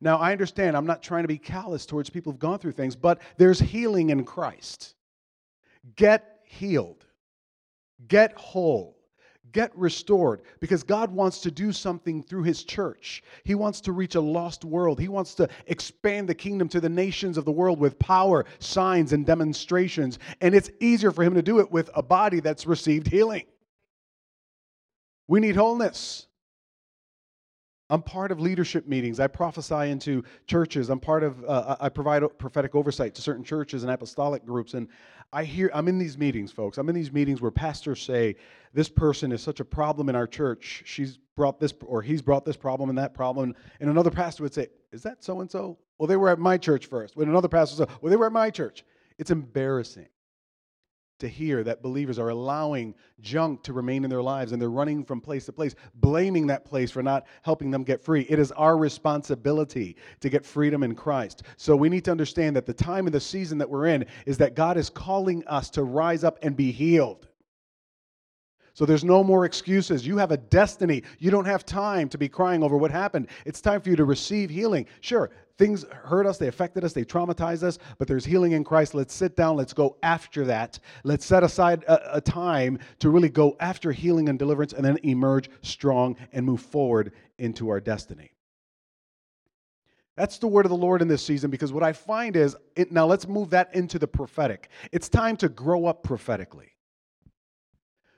Now, 0.00 0.18
I 0.18 0.32
understand, 0.32 0.76
I'm 0.76 0.86
not 0.86 1.02
trying 1.02 1.24
to 1.24 1.28
be 1.28 1.38
callous 1.38 1.86
towards 1.86 2.10
people 2.10 2.32
who've 2.32 2.38
gone 2.38 2.58
through 2.58 2.72
things, 2.72 2.94
but 2.94 3.20
there's 3.38 3.58
healing 3.58 4.10
in 4.10 4.24
Christ. 4.24 4.94
Get 5.96 6.40
healed, 6.44 7.04
get 8.08 8.36
whole, 8.36 8.98
get 9.52 9.76
restored, 9.76 10.42
because 10.60 10.82
God 10.82 11.10
wants 11.10 11.40
to 11.42 11.50
do 11.50 11.72
something 11.72 12.22
through 12.22 12.42
His 12.42 12.64
church. 12.64 13.22
He 13.44 13.54
wants 13.54 13.80
to 13.82 13.92
reach 13.92 14.16
a 14.16 14.20
lost 14.20 14.64
world. 14.64 15.00
He 15.00 15.08
wants 15.08 15.34
to 15.36 15.48
expand 15.66 16.28
the 16.28 16.34
kingdom 16.34 16.68
to 16.70 16.80
the 16.80 16.88
nations 16.88 17.38
of 17.38 17.44
the 17.44 17.52
world 17.52 17.80
with 17.80 17.98
power, 17.98 18.44
signs, 18.58 19.14
and 19.14 19.24
demonstrations. 19.24 20.18
And 20.42 20.54
it's 20.54 20.70
easier 20.80 21.10
for 21.10 21.22
Him 21.22 21.34
to 21.34 21.42
do 21.42 21.60
it 21.60 21.70
with 21.70 21.88
a 21.94 22.02
body 22.02 22.40
that's 22.40 22.66
received 22.66 23.06
healing. 23.06 23.46
We 25.26 25.40
need 25.40 25.56
wholeness. 25.56 26.26
I'm 27.88 28.02
part 28.02 28.32
of 28.32 28.40
leadership 28.40 28.88
meetings. 28.88 29.20
I 29.20 29.28
prophesy 29.28 29.90
into 29.90 30.24
churches. 30.46 30.90
I'm 30.90 30.98
part 30.98 31.22
of, 31.22 31.44
uh, 31.44 31.76
I 31.78 31.88
provide 31.88 32.22
prophetic 32.38 32.74
oversight 32.74 33.14
to 33.14 33.22
certain 33.22 33.44
churches 33.44 33.84
and 33.84 33.92
apostolic 33.92 34.44
groups. 34.44 34.74
And 34.74 34.88
I 35.32 35.44
hear, 35.44 35.70
I'm 35.72 35.86
in 35.86 35.98
these 35.98 36.18
meetings, 36.18 36.50
folks. 36.50 36.78
I'm 36.78 36.88
in 36.88 36.94
these 36.94 37.12
meetings 37.12 37.40
where 37.40 37.50
pastors 37.50 38.02
say, 38.02 38.36
this 38.72 38.88
person 38.88 39.30
is 39.30 39.40
such 39.40 39.60
a 39.60 39.64
problem 39.64 40.08
in 40.08 40.16
our 40.16 40.26
church. 40.26 40.82
She's 40.84 41.18
brought 41.36 41.60
this, 41.60 41.72
or 41.84 42.02
he's 42.02 42.22
brought 42.22 42.44
this 42.44 42.56
problem 42.56 42.88
and 42.88 42.98
that 42.98 43.14
problem. 43.14 43.54
And 43.80 43.90
another 43.90 44.10
pastor 44.10 44.42
would 44.42 44.54
say, 44.54 44.66
is 44.92 45.02
that 45.02 45.22
so 45.22 45.40
and 45.40 45.50
so? 45.50 45.78
Well, 45.98 46.08
they 46.08 46.16
were 46.16 46.28
at 46.28 46.38
my 46.38 46.58
church 46.58 46.86
first. 46.86 47.16
When 47.16 47.28
another 47.28 47.48
pastor 47.48 47.76
said, 47.76 47.88
well, 48.00 48.10
they 48.10 48.16
were 48.16 48.26
at 48.26 48.32
my 48.32 48.50
church. 48.50 48.84
It's 49.18 49.30
embarrassing 49.30 50.08
to 51.18 51.28
hear 51.28 51.64
that 51.64 51.82
believers 51.82 52.18
are 52.18 52.28
allowing 52.28 52.94
junk 53.20 53.62
to 53.62 53.72
remain 53.72 54.04
in 54.04 54.10
their 54.10 54.22
lives 54.22 54.52
and 54.52 54.60
they're 54.60 54.68
running 54.68 55.04
from 55.04 55.20
place 55.20 55.46
to 55.46 55.52
place, 55.52 55.74
blaming 55.94 56.46
that 56.46 56.64
place 56.64 56.90
for 56.90 57.02
not 57.02 57.26
helping 57.42 57.70
them 57.70 57.82
get 57.82 58.02
free. 58.02 58.22
It 58.28 58.38
is 58.38 58.52
our 58.52 58.76
responsibility 58.76 59.96
to 60.20 60.28
get 60.28 60.44
freedom 60.44 60.82
in 60.82 60.94
Christ. 60.94 61.44
So 61.56 61.74
we 61.74 61.88
need 61.88 62.04
to 62.04 62.10
understand 62.10 62.54
that 62.56 62.66
the 62.66 62.74
time 62.74 63.06
and 63.06 63.14
the 63.14 63.20
season 63.20 63.58
that 63.58 63.70
we're 63.70 63.86
in 63.86 64.04
is 64.26 64.38
that 64.38 64.54
God 64.54 64.76
is 64.76 64.90
calling 64.90 65.46
us 65.46 65.70
to 65.70 65.84
rise 65.84 66.24
up 66.24 66.38
and 66.42 66.56
be 66.56 66.70
healed. 66.70 67.28
So 68.76 68.84
there's 68.84 69.04
no 69.04 69.24
more 69.24 69.46
excuses. 69.46 70.06
You 70.06 70.18
have 70.18 70.32
a 70.32 70.36
destiny. 70.36 71.02
You 71.18 71.30
don't 71.30 71.46
have 71.46 71.64
time 71.64 72.10
to 72.10 72.18
be 72.18 72.28
crying 72.28 72.62
over 72.62 72.76
what 72.76 72.90
happened. 72.90 73.28
It's 73.46 73.62
time 73.62 73.80
for 73.80 73.88
you 73.88 73.96
to 73.96 74.04
receive 74.04 74.50
healing. 74.50 74.84
Sure, 75.00 75.30
things 75.58 75.84
hurt 75.84 76.26
us, 76.26 76.38
they 76.38 76.48
affected 76.48 76.84
us, 76.84 76.92
they 76.92 77.04
traumatized 77.04 77.62
us, 77.62 77.78
but 77.98 78.08
there's 78.08 78.24
healing 78.24 78.52
in 78.52 78.64
Christ. 78.64 78.94
Let's 78.94 79.14
sit 79.14 79.36
down, 79.36 79.56
let's 79.56 79.72
go 79.72 79.96
after 80.02 80.44
that. 80.46 80.78
Let's 81.04 81.24
set 81.24 81.42
aside 81.42 81.84
a, 81.84 82.16
a, 82.16 82.20
time 82.20 82.78
to 82.98 83.10
really 83.10 83.28
go 83.28 83.56
after 83.60 83.92
healing 83.92 84.28
and 84.28 84.38
deliverance 84.38 84.72
and 84.72 84.84
then 84.84 84.98
emerge 85.02 85.50
strong 85.62 86.16
and 86.32 86.44
move 86.44 86.60
forward 86.60 87.12
into 87.38 87.68
our 87.68 87.80
destiny. 87.80 88.32
That's 90.16 90.38
the 90.38 90.46
word 90.46 90.64
of 90.64 90.70
the 90.70 90.76
Lord 90.76 91.02
in 91.02 91.08
this 91.08 91.22
season 91.22 91.50
because 91.50 91.72
what 91.72 91.82
I 91.82 91.92
find 91.92 92.36
is, 92.36 92.56
it, 92.74 92.90
now 92.90 93.06
let's 93.06 93.28
move 93.28 93.50
that 93.50 93.74
into 93.74 93.98
the 93.98 94.08
prophetic. 94.08 94.70
It's 94.92 95.08
time 95.08 95.36
to 95.38 95.48
grow 95.48 95.86
up 95.86 96.02
prophetically. 96.02 96.75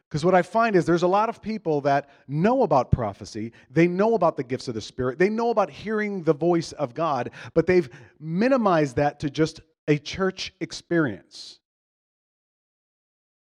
Because 0.08 0.24
what 0.24 0.34
I 0.34 0.42
find 0.42 0.74
is 0.74 0.86
there's 0.86 1.02
a 1.02 1.08
lot 1.08 1.28
of 1.28 1.42
people 1.42 1.82
that 1.82 2.08
know 2.26 2.62
about 2.62 2.90
prophecy, 2.90 3.52
they 3.70 3.86
know 3.86 4.14
about 4.14 4.36
the 4.36 4.42
gifts 4.42 4.66
of 4.68 4.74
the 4.74 4.80
Spirit, 4.80 5.18
they 5.18 5.28
know 5.28 5.50
about 5.50 5.70
hearing 5.70 6.22
the 6.22 6.32
voice 6.32 6.72
of 6.72 6.94
God, 6.94 7.30
but 7.52 7.66
they've 7.66 7.88
minimized 8.18 8.96
that 8.96 9.20
to 9.20 9.30
just 9.30 9.60
a 9.86 9.98
church 9.98 10.54
experience. 10.60 11.60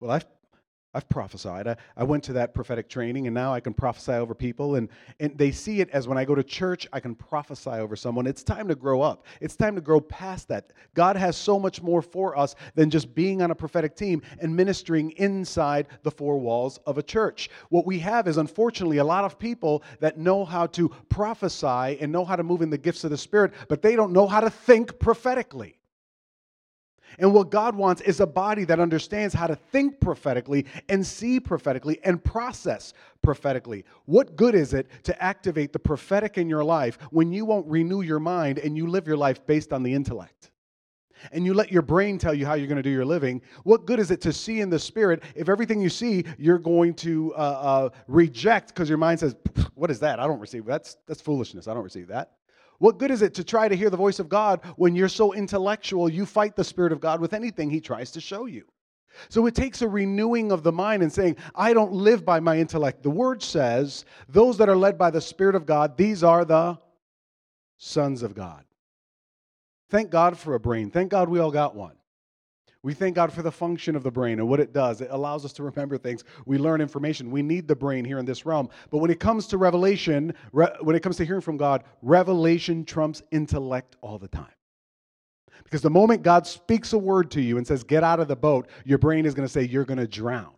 Well, 0.01 0.11
I've, 0.11 0.27
I've 0.93 1.09
prophesied. 1.09 1.69
I, 1.69 1.77
I 1.97 2.03
went 2.03 2.25
to 2.25 2.33
that 2.33 2.53
prophetic 2.53 2.89
training 2.89 3.29
and 3.29 3.35
now 3.35 3.55
I 3.55 3.61
can 3.61 3.73
prophesy 3.73 4.13
over 4.13 4.35
people. 4.35 4.75
And, 4.75 4.89
and 5.21 5.37
they 5.39 5.53
see 5.53 5.81
it 5.81 5.89
as 5.91 6.09
when 6.09 6.19
I 6.19 6.25
go 6.25 6.35
to 6.35 6.43
church, 6.43 6.89
I 6.93 6.99
can 6.99 7.15
prophesy 7.15 7.71
over 7.71 7.95
someone. 7.95 8.27
It's 8.27 8.43
time 8.43 8.67
to 8.69 8.75
grow 8.75 9.01
up. 9.01 9.25
It's 9.41 9.55
time 9.55 9.77
to 9.77 9.81
grow 9.81 10.01
past 10.01 10.49
that. 10.49 10.73
God 10.95 11.17
has 11.17 11.37
so 11.37 11.61
much 11.61 11.81
more 11.81 12.03
for 12.03 12.37
us 12.37 12.57
than 12.75 12.91
just 12.91 13.15
being 13.15 13.41
on 13.41 13.53
a 13.53 13.55
prophetic 13.55 13.95
team 13.95 14.21
and 14.41 14.55
ministering 14.55 15.13
inside 15.13 15.87
the 16.03 16.11
four 16.11 16.39
walls 16.41 16.79
of 16.87 16.99
a 16.99 17.03
church. 17.03 17.51
What 17.69 17.87
we 17.87 18.01
have 18.01 18.27
is, 18.27 18.37
unfortunately, 18.37 18.99
a 18.99 19.05
lot 19.05 19.25
of 19.25 19.39
people 19.39 19.85
that 20.01 20.19
know 20.19 20.45
how 20.45 20.67
to 20.69 20.89
prophesy 21.09 21.99
and 22.01 22.11
know 22.11 22.25
how 22.25 22.35
to 22.35 22.43
move 22.43 22.63
in 22.63 22.71
the 22.71 22.79
gifts 22.79 23.05
of 23.05 23.11
the 23.11 23.19
Spirit, 23.19 23.53
but 23.69 23.81
they 23.81 23.95
don't 23.95 24.13
know 24.13 24.27
how 24.27 24.41
to 24.41 24.51
think 24.51 24.99
prophetically. 24.99 25.80
And 27.19 27.33
what 27.35 27.51
God 27.51 27.75
wants 27.75 28.01
is 28.03 28.21
a 28.21 28.27
body 28.27 28.65
that 28.65 28.81
understands 28.81 29.35
how 29.35 29.47
to 29.47 29.57
think 29.57 30.01
prophetically 30.01 30.67
and 30.89 31.07
see 31.07 31.41
prophetically 31.41 31.99
and 32.05 32.23
process 32.23 32.93
prophetically. 33.23 33.85
What 34.07 34.37
good 34.37 34.55
is 34.55 34.75
it 34.75 34.89
to 35.05 35.23
activate 35.23 35.73
the 35.73 35.79
prophetic 35.79 36.39
in 36.39 36.49
your 36.49 36.65
life 36.65 36.99
when 37.11 37.33
you 37.33 37.45
won't 37.45 37.67
renew 37.67 38.03
your 38.03 38.21
mind 38.21 38.59
and 38.59 38.77
you 38.77 38.87
live 38.87 39.07
your 39.07 39.17
life 39.17 39.45
based 39.47 39.73
on 39.73 39.83
the 39.83 39.93
intellect? 39.93 40.51
And 41.33 41.45
you 41.45 41.53
let 41.53 41.71
your 41.71 41.83
brain 41.83 42.17
tell 42.17 42.33
you 42.33 42.47
how 42.47 42.55
you're 42.55 42.67
going 42.67 42.77
to 42.77 42.83
do 42.83 42.91
your 42.91 43.05
living. 43.05 43.43
What 43.65 43.85
good 43.85 43.99
is 43.99 44.11
it 44.11 44.23
to 44.23 44.33
see 44.33 44.61
in 44.61 44.71
the 44.71 44.79
spirit 44.79 45.23
if 45.35 45.51
everything 45.51 45.81
you 45.81 45.91
see 45.91 46.25
you're 46.39 46.59
going 46.59 46.95
to 46.95 47.35
uh, 47.35 47.39
uh, 47.39 47.89
reject 48.09 48.69
because 48.69 48.89
your 48.89 48.97
mind 48.97 49.21
says, 49.21 49.37
"What 49.75 49.91
is 49.91 50.01
that? 50.01 50.19
I 50.19 50.27
don't 50.27 50.41
receive. 50.41 50.65
That's 50.65 50.97
that's 51.07 51.21
foolishness. 51.21 51.69
I 51.69 51.75
don't 51.75 51.85
receive 51.85 52.09
that." 52.09 52.33
What 52.81 52.99
good 52.99 53.11
is 53.11 53.21
it 53.21 53.35
to 53.35 53.45
try 53.45 53.69
to 53.69 53.77
hear 53.77 53.91
the 53.91 53.97
voice 53.97 54.19
of 54.19 54.31
God 54.31 54.63
when 54.77 54.97
you're 54.97 55.09
so 55.09 55.35
intellectual 55.35 56.09
you 56.09 56.25
fight 56.25 56.57
the 56.57 56.65
Spirit 56.65 56.93
of 56.93 57.01
God 57.01 57.21
with 57.21 57.35
anything 57.35 57.71
He 57.71 57.81
tries 57.81 58.11
to 58.13 58.21
show 58.21 58.47
you? 58.47 58.65
So 59.29 59.47
it 59.47 59.55
takes 59.55 59.83
a 59.83 59.89
renewing 59.89 60.51
of 60.51 60.63
the 60.63 60.73
mind 60.73 61.03
and 61.03 61.13
saying, 61.13 61.37
I 61.55 61.75
don't 61.75 61.93
live 61.93 62.25
by 62.25 62.41
my 62.41 62.59
intellect. 62.59 63.03
The 63.03 63.11
word 63.11 63.43
says, 63.43 64.07
those 64.29 64.57
that 64.57 64.71
are 64.71 64.77
led 64.77 64.97
by 64.97 65.11
the 65.11 65.21
Spirit 65.21 65.57
of 65.57 65.67
God, 65.67 65.99
these 65.99 66.25
are 66.25 66.45
the 66.45 66.79
sons 67.77 68.23
of 68.23 68.35
God. 68.35 68.65
Thank 69.91 70.11
God 70.11 70.39
for 70.39 70.55
a 70.55 70.61
brain. 70.61 70.91
Thank 70.91 71.11
God 71.11 71.29
we 71.29 71.39
all 71.39 71.51
got 71.51 71.75
one. 71.75 72.00
We 72.83 72.95
thank 72.95 73.15
God 73.15 73.31
for 73.31 73.43
the 73.43 73.53
function 73.53 73.95
of 73.95 74.03
the 74.03 74.11
brain 74.11 74.39
and 74.39 74.49
what 74.49 74.59
it 74.59 74.73
does. 74.73 75.03
It 75.03 75.09
allows 75.11 75.45
us 75.45 75.53
to 75.55 75.63
remember 75.63 75.99
things. 75.99 76.25
We 76.47 76.57
learn 76.57 76.81
information. 76.81 77.31
We 77.31 77.43
need 77.43 77.69
the 77.69 77.77
brain 77.77 78.07
here 78.07 78.19
in 78.19 78.25
this 78.25 78.47
realm. 78.47 78.71
But 78.91 78.99
when 78.99 79.11
it 79.11 79.21
comes 79.21 79.47
to 79.49 79.59
revelation, 79.59 80.33
re- 80.53 80.73
when 80.81 80.97
it 80.97 81.03
comes 81.03 81.19
to 81.19 81.27
hearing 81.27 81.43
from 81.43 81.59
God, 81.59 81.85
revelation 82.01 82.87
trumps 82.87 83.23
intellect 83.33 83.97
all 84.01 84.19
the 84.19 84.29
time. 84.29 84.47
Because 85.63 85.83
the 85.83 85.91
moment 85.91 86.23
God 86.23 86.47
speaks 86.47 86.95
a 86.95 86.99
word 86.99 87.31
to 87.33 87.43
you 87.43 87.59
and 87.59 87.67
says, 87.67 87.85
get 87.85 88.03
out 88.03 88.19
of 88.19 88.29
the 88.29 88.37
boat, 88.37 88.69
your 88.85 88.99
brain 88.99 89.27
is 89.27 89.35
going 89.35 89.47
to 89.47 89.53
say, 89.53 89.63
you're 89.63 89.85
going 89.85 89.99
to 89.99 90.07
drown. 90.07 90.53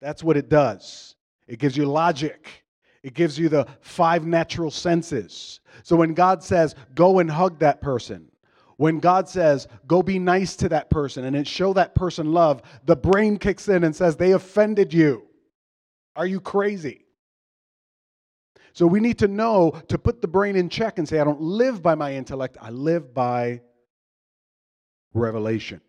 That's 0.00 0.24
what 0.24 0.36
it 0.36 0.48
does. 0.48 1.14
It 1.46 1.60
gives 1.60 1.76
you 1.76 1.86
logic, 1.86 2.64
it 3.02 3.14
gives 3.14 3.38
you 3.38 3.48
the 3.48 3.66
five 3.80 4.26
natural 4.26 4.70
senses. 4.70 5.60
So 5.84 5.94
when 5.96 6.14
God 6.14 6.42
says, 6.42 6.74
go 6.94 7.20
and 7.20 7.30
hug 7.30 7.60
that 7.60 7.80
person, 7.80 8.30
when 8.80 8.98
God 8.98 9.28
says, 9.28 9.68
go 9.86 10.02
be 10.02 10.18
nice 10.18 10.56
to 10.56 10.70
that 10.70 10.88
person 10.88 11.26
and 11.26 11.46
show 11.46 11.74
that 11.74 11.94
person 11.94 12.32
love, 12.32 12.62
the 12.86 12.96
brain 12.96 13.36
kicks 13.36 13.68
in 13.68 13.84
and 13.84 13.94
says, 13.94 14.16
they 14.16 14.32
offended 14.32 14.94
you. 14.94 15.26
Are 16.16 16.26
you 16.26 16.40
crazy? 16.40 17.04
So 18.72 18.86
we 18.86 19.00
need 19.00 19.18
to 19.18 19.28
know 19.28 19.72
to 19.88 19.98
put 19.98 20.22
the 20.22 20.28
brain 20.28 20.56
in 20.56 20.70
check 20.70 20.98
and 20.98 21.06
say, 21.06 21.20
I 21.20 21.24
don't 21.24 21.42
live 21.42 21.82
by 21.82 21.94
my 21.94 22.14
intellect, 22.14 22.56
I 22.58 22.70
live 22.70 23.12
by 23.12 23.60
revelation. 25.12 25.82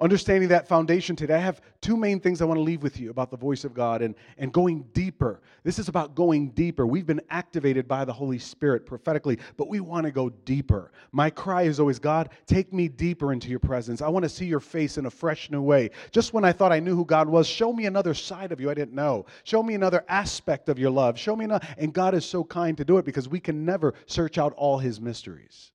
Understanding 0.00 0.48
that 0.50 0.68
foundation 0.68 1.16
today, 1.16 1.34
I 1.34 1.38
have 1.38 1.60
two 1.80 1.96
main 1.96 2.20
things 2.20 2.40
I 2.40 2.44
want 2.44 2.58
to 2.58 2.62
leave 2.62 2.84
with 2.84 3.00
you 3.00 3.10
about 3.10 3.32
the 3.32 3.36
voice 3.36 3.64
of 3.64 3.74
God 3.74 4.00
and, 4.00 4.14
and 4.36 4.52
going 4.52 4.84
deeper. 4.92 5.40
This 5.64 5.80
is 5.80 5.88
about 5.88 6.14
going 6.14 6.50
deeper. 6.50 6.86
We've 6.86 7.04
been 7.04 7.20
activated 7.30 7.88
by 7.88 8.04
the 8.04 8.12
Holy 8.12 8.38
Spirit 8.38 8.86
prophetically, 8.86 9.40
but 9.56 9.68
we 9.68 9.80
want 9.80 10.06
to 10.06 10.12
go 10.12 10.30
deeper. 10.30 10.92
My 11.10 11.30
cry 11.30 11.62
is 11.62 11.80
always, 11.80 11.98
God, 11.98 12.28
take 12.46 12.72
me 12.72 12.86
deeper 12.86 13.32
into 13.32 13.48
your 13.48 13.58
presence. 13.58 14.00
I 14.00 14.06
want 14.06 14.22
to 14.22 14.28
see 14.28 14.46
your 14.46 14.60
face 14.60 14.98
in 14.98 15.06
a 15.06 15.10
fresh 15.10 15.50
new 15.50 15.62
way. 15.62 15.90
Just 16.12 16.32
when 16.32 16.44
I 16.44 16.52
thought 16.52 16.70
I 16.70 16.78
knew 16.78 16.94
who 16.94 17.04
God 17.04 17.28
was, 17.28 17.48
show 17.48 17.72
me 17.72 17.86
another 17.86 18.14
side 18.14 18.52
of 18.52 18.60
you 18.60 18.70
I 18.70 18.74
didn't 18.74 18.94
know. 18.94 19.26
Show 19.42 19.64
me 19.64 19.74
another 19.74 20.04
aspect 20.08 20.68
of 20.68 20.78
your 20.78 20.92
love. 20.92 21.18
Show 21.18 21.34
me 21.34 21.46
another. 21.46 21.66
And 21.76 21.92
God 21.92 22.14
is 22.14 22.24
so 22.24 22.44
kind 22.44 22.76
to 22.76 22.84
do 22.84 22.98
it 22.98 23.04
because 23.04 23.28
we 23.28 23.40
can 23.40 23.64
never 23.64 23.94
search 24.06 24.38
out 24.38 24.52
all 24.56 24.78
his 24.78 25.00
mysteries. 25.00 25.72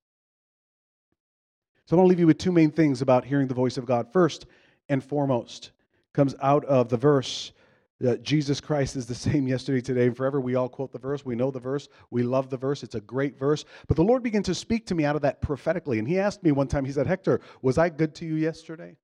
So 1.86 1.96
I 1.96 2.00
want 2.00 2.08
to 2.08 2.10
leave 2.10 2.20
you 2.20 2.28
with 2.28 2.38
two 2.38 2.52
main 2.52 2.72
things 2.72 3.02
about 3.02 3.26
hearing 3.26 3.48
the 3.48 3.54
voice 3.54 3.78
of 3.78 3.86
God. 3.86 4.12
First 4.12 4.46
and 4.90 5.04
foremost 5.04 5.72
comes 6.14 6.36
out 6.42 6.64
of 6.66 6.90
the 6.90 6.98
verse 6.98 7.52
that 8.00 8.24
Jesus 8.24 8.62
Christ 8.62 8.96
is 8.96 9.06
the 9.06 9.16
same 9.30 9.48
yesterday, 9.48 9.82
today, 9.82 10.08
and 10.08 10.16
forever. 10.16 10.40
We 10.40 10.56
all 10.56 10.70
quote 10.70 10.92
the 10.92 11.00
verse. 11.00 11.26
We 11.26 11.36
know 11.36 11.52
the 11.52 11.60
verse. 11.60 11.90
We 12.10 12.24
love 12.24 12.50
the 12.50 12.58
verse. 12.58 12.84
It's 12.84 12.96
a 12.96 13.02
great 13.02 13.38
verse. 13.38 13.66
But 13.88 13.98
the 13.98 14.04
Lord 14.04 14.24
began 14.24 14.44
to 14.44 14.56
speak 14.56 14.86
to 14.88 14.96
me 14.96 15.06
out 15.06 15.16
of 15.16 15.22
that 15.24 15.42
prophetically. 15.42 16.00
And 16.00 16.08
He 16.08 16.20
asked 16.20 16.44
me 16.44 16.52
one 16.52 16.68
time, 16.68 16.86
He 16.86 16.92
said, 16.92 17.08
Hector, 17.08 17.42
was 17.62 17.78
I 17.78 17.90
good 17.90 18.16
to 18.16 18.26
you 18.26 18.36
yesterday? 18.36 18.98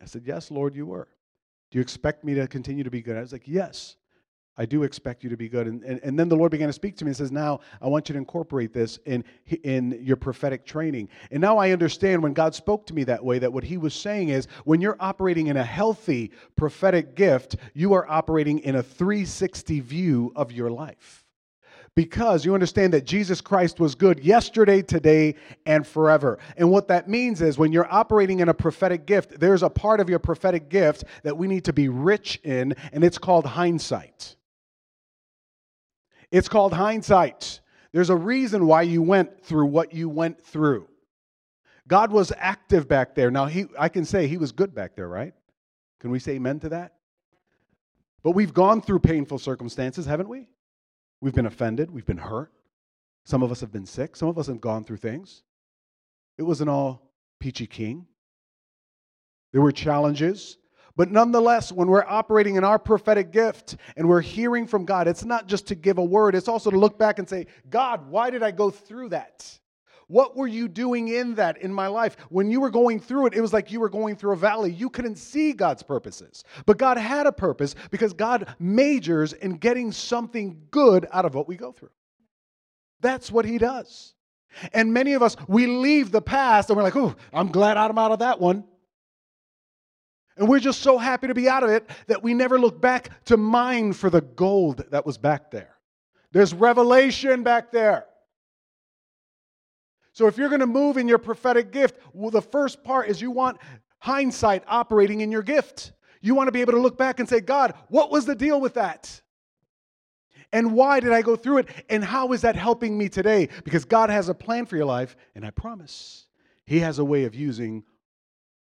I 0.00 0.06
said, 0.06 0.22
Yes, 0.24 0.50
Lord, 0.50 0.74
you 0.74 0.86
were. 0.86 1.08
Do 1.70 1.78
you 1.78 1.82
expect 1.82 2.24
me 2.24 2.34
to 2.34 2.48
continue 2.48 2.84
to 2.84 2.90
be 2.90 3.02
good? 3.02 3.16
I 3.16 3.20
was 3.20 3.32
like, 3.32 3.46
Yes. 3.46 3.96
I 4.60 4.66
do 4.66 4.82
expect 4.82 5.24
you 5.24 5.30
to 5.30 5.38
be 5.38 5.48
good. 5.48 5.66
And, 5.66 5.82
and, 5.84 6.00
and, 6.02 6.18
then 6.18 6.28
the 6.28 6.36
Lord 6.36 6.50
began 6.50 6.66
to 6.66 6.72
speak 6.74 6.94
to 6.98 7.04
me 7.06 7.08
and 7.08 7.16
says, 7.16 7.32
Now 7.32 7.60
I 7.80 7.88
want 7.88 8.10
you 8.10 8.12
to 8.12 8.18
incorporate 8.18 8.74
this 8.74 8.98
in, 9.06 9.24
in 9.62 9.98
your 10.02 10.16
prophetic 10.16 10.66
training. 10.66 11.08
And 11.30 11.40
now 11.40 11.56
I 11.56 11.70
understand 11.70 12.22
when 12.22 12.34
God 12.34 12.54
spoke 12.54 12.86
to 12.88 12.94
me 12.94 13.04
that 13.04 13.24
way 13.24 13.38
that 13.38 13.50
what 13.50 13.64
he 13.64 13.78
was 13.78 13.94
saying 13.94 14.28
is 14.28 14.48
when 14.66 14.82
you're 14.82 14.98
operating 15.00 15.46
in 15.46 15.56
a 15.56 15.64
healthy 15.64 16.30
prophetic 16.56 17.14
gift, 17.14 17.56
you 17.72 17.94
are 17.94 18.06
operating 18.10 18.58
in 18.58 18.76
a 18.76 18.82
360 18.82 19.80
view 19.80 20.30
of 20.36 20.52
your 20.52 20.70
life. 20.70 21.24
Because 21.94 22.44
you 22.44 22.52
understand 22.52 22.92
that 22.92 23.06
Jesus 23.06 23.40
Christ 23.40 23.80
was 23.80 23.94
good 23.94 24.20
yesterday, 24.20 24.82
today, 24.82 25.36
and 25.64 25.86
forever. 25.86 26.38
And 26.58 26.70
what 26.70 26.86
that 26.88 27.08
means 27.08 27.40
is 27.40 27.56
when 27.56 27.72
you're 27.72 27.90
operating 27.90 28.40
in 28.40 28.50
a 28.50 28.54
prophetic 28.54 29.06
gift, 29.06 29.40
there's 29.40 29.62
a 29.62 29.70
part 29.70 30.00
of 30.00 30.10
your 30.10 30.18
prophetic 30.18 30.68
gift 30.68 31.04
that 31.22 31.38
we 31.38 31.48
need 31.48 31.64
to 31.64 31.72
be 31.72 31.88
rich 31.88 32.38
in, 32.44 32.74
and 32.92 33.02
it's 33.02 33.16
called 33.16 33.46
hindsight. 33.46 34.36
It's 36.30 36.48
called 36.48 36.72
hindsight. 36.72 37.60
There's 37.92 38.10
a 38.10 38.16
reason 38.16 38.66
why 38.66 38.82
you 38.82 39.02
went 39.02 39.42
through 39.44 39.66
what 39.66 39.92
you 39.92 40.08
went 40.08 40.40
through. 40.40 40.88
God 41.88 42.12
was 42.12 42.32
active 42.36 42.86
back 42.86 43.14
there. 43.14 43.30
Now, 43.30 43.46
he, 43.46 43.66
I 43.78 43.88
can 43.88 44.04
say 44.04 44.28
he 44.28 44.36
was 44.36 44.52
good 44.52 44.74
back 44.74 44.94
there, 44.94 45.08
right? 45.08 45.34
Can 45.98 46.10
we 46.10 46.20
say 46.20 46.32
amen 46.32 46.60
to 46.60 46.68
that? 46.68 46.94
But 48.22 48.32
we've 48.32 48.54
gone 48.54 48.80
through 48.80 49.00
painful 49.00 49.38
circumstances, 49.38 50.06
haven't 50.06 50.28
we? 50.28 50.48
We've 51.20 51.34
been 51.34 51.46
offended, 51.46 51.90
we've 51.90 52.06
been 52.06 52.16
hurt. 52.16 52.52
Some 53.24 53.42
of 53.42 53.50
us 53.50 53.60
have 53.60 53.72
been 53.72 53.86
sick, 53.86 54.16
some 54.16 54.28
of 54.28 54.38
us 54.38 54.46
have 54.46 54.60
gone 54.60 54.84
through 54.84 54.98
things. 54.98 55.42
It 56.38 56.42
wasn't 56.42 56.70
all 56.70 57.10
peachy 57.38 57.66
keen. 57.66 58.06
There 59.52 59.60
were 59.60 59.72
challenges, 59.72 60.58
but 60.96 61.10
nonetheless, 61.10 61.72
when 61.72 61.88
we're 61.88 62.04
operating 62.04 62.56
in 62.56 62.64
our 62.64 62.78
prophetic 62.78 63.32
gift 63.32 63.76
and 63.96 64.08
we're 64.08 64.20
hearing 64.20 64.66
from 64.66 64.84
God, 64.84 65.08
it's 65.08 65.24
not 65.24 65.46
just 65.46 65.66
to 65.68 65.74
give 65.74 65.98
a 65.98 66.04
word, 66.04 66.34
it's 66.34 66.48
also 66.48 66.70
to 66.70 66.78
look 66.78 66.98
back 66.98 67.18
and 67.18 67.28
say, 67.28 67.46
God, 67.68 68.08
why 68.10 68.30
did 68.30 68.42
I 68.42 68.50
go 68.50 68.70
through 68.70 69.10
that? 69.10 69.58
What 70.10 70.36
were 70.36 70.48
you 70.48 70.66
doing 70.66 71.06
in 71.06 71.36
that 71.36 71.58
in 71.58 71.72
my 71.72 71.86
life? 71.86 72.16
When 72.30 72.50
you 72.50 72.60
were 72.60 72.70
going 72.70 72.98
through 72.98 73.26
it, 73.26 73.34
it 73.34 73.40
was 73.40 73.52
like 73.52 73.70
you 73.70 73.78
were 73.78 73.88
going 73.88 74.16
through 74.16 74.32
a 74.32 74.36
valley. 74.36 74.72
You 74.72 74.90
couldn't 74.90 75.16
see 75.16 75.52
God's 75.52 75.84
purposes. 75.84 76.42
But 76.66 76.78
God 76.78 76.98
had 76.98 77.28
a 77.28 77.32
purpose 77.32 77.76
because 77.92 78.12
God 78.12 78.52
majors 78.58 79.34
in 79.34 79.58
getting 79.58 79.92
something 79.92 80.62
good 80.72 81.06
out 81.12 81.26
of 81.26 81.36
what 81.36 81.46
we 81.46 81.54
go 81.54 81.70
through. 81.70 81.90
That's 83.00 83.30
what 83.30 83.44
He 83.44 83.56
does. 83.56 84.14
And 84.72 84.92
many 84.92 85.12
of 85.12 85.22
us, 85.22 85.36
we 85.46 85.68
leave 85.68 86.10
the 86.10 86.20
past 86.20 86.70
and 86.70 86.76
we're 86.76 86.82
like, 86.82 86.96
oh, 86.96 87.14
I'm 87.32 87.52
glad 87.52 87.76
I'm 87.76 87.96
out 87.96 88.10
of 88.10 88.18
that 88.18 88.40
one. 88.40 88.64
And 90.36 90.48
we're 90.48 90.60
just 90.60 90.80
so 90.80 90.96
happy 90.96 91.26
to 91.26 91.34
be 91.34 91.48
out 91.48 91.62
of 91.62 91.70
it 91.70 91.88
that 92.06 92.22
we 92.22 92.34
never 92.34 92.58
look 92.58 92.80
back 92.80 93.24
to 93.26 93.36
mine 93.36 93.92
for 93.92 94.10
the 94.10 94.22
gold 94.22 94.84
that 94.90 95.04
was 95.04 95.18
back 95.18 95.50
there. 95.50 95.76
There's 96.32 96.54
revelation 96.54 97.42
back 97.42 97.72
there. 97.72 98.06
So 100.12 100.26
if 100.26 100.36
you're 100.36 100.48
going 100.48 100.60
to 100.60 100.66
move 100.66 100.96
in 100.96 101.08
your 101.08 101.18
prophetic 101.18 101.72
gift, 101.72 101.98
well, 102.12 102.30
the 102.30 102.42
first 102.42 102.82
part 102.84 103.08
is 103.08 103.20
you 103.20 103.30
want 103.30 103.58
hindsight 103.98 104.64
operating 104.66 105.20
in 105.20 105.30
your 105.30 105.42
gift. 105.42 105.92
You 106.20 106.34
want 106.34 106.48
to 106.48 106.52
be 106.52 106.60
able 106.60 106.72
to 106.72 106.80
look 106.80 106.98
back 106.98 107.20
and 107.20 107.28
say, 107.28 107.40
God, 107.40 107.74
what 107.88 108.10
was 108.10 108.26
the 108.26 108.34
deal 108.34 108.60
with 108.60 108.74
that? 108.74 109.20
And 110.52 110.74
why 110.74 111.00
did 111.00 111.12
I 111.12 111.22
go 111.22 111.36
through 111.36 111.58
it? 111.58 111.68
And 111.88 112.04
how 112.04 112.32
is 112.32 112.42
that 112.42 112.56
helping 112.56 112.98
me 112.98 113.08
today? 113.08 113.48
Because 113.64 113.84
God 113.84 114.10
has 114.10 114.28
a 114.28 114.34
plan 114.34 114.66
for 114.66 114.76
your 114.76 114.84
life, 114.84 115.16
and 115.34 115.46
I 115.46 115.50
promise 115.50 116.26
He 116.66 116.80
has 116.80 116.98
a 116.98 117.04
way 117.04 117.24
of 117.24 117.34
using 117.34 117.84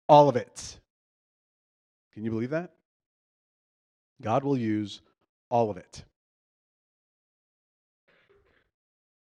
all 0.08 0.30
of 0.30 0.36
it. 0.36 0.80
Can 2.20 2.26
you 2.26 2.32
believe 2.32 2.50
that? 2.50 2.74
God 4.22 4.44
will 4.44 4.58
use 4.58 5.00
all 5.50 5.72
of 5.72 5.78
it. 5.78 6.04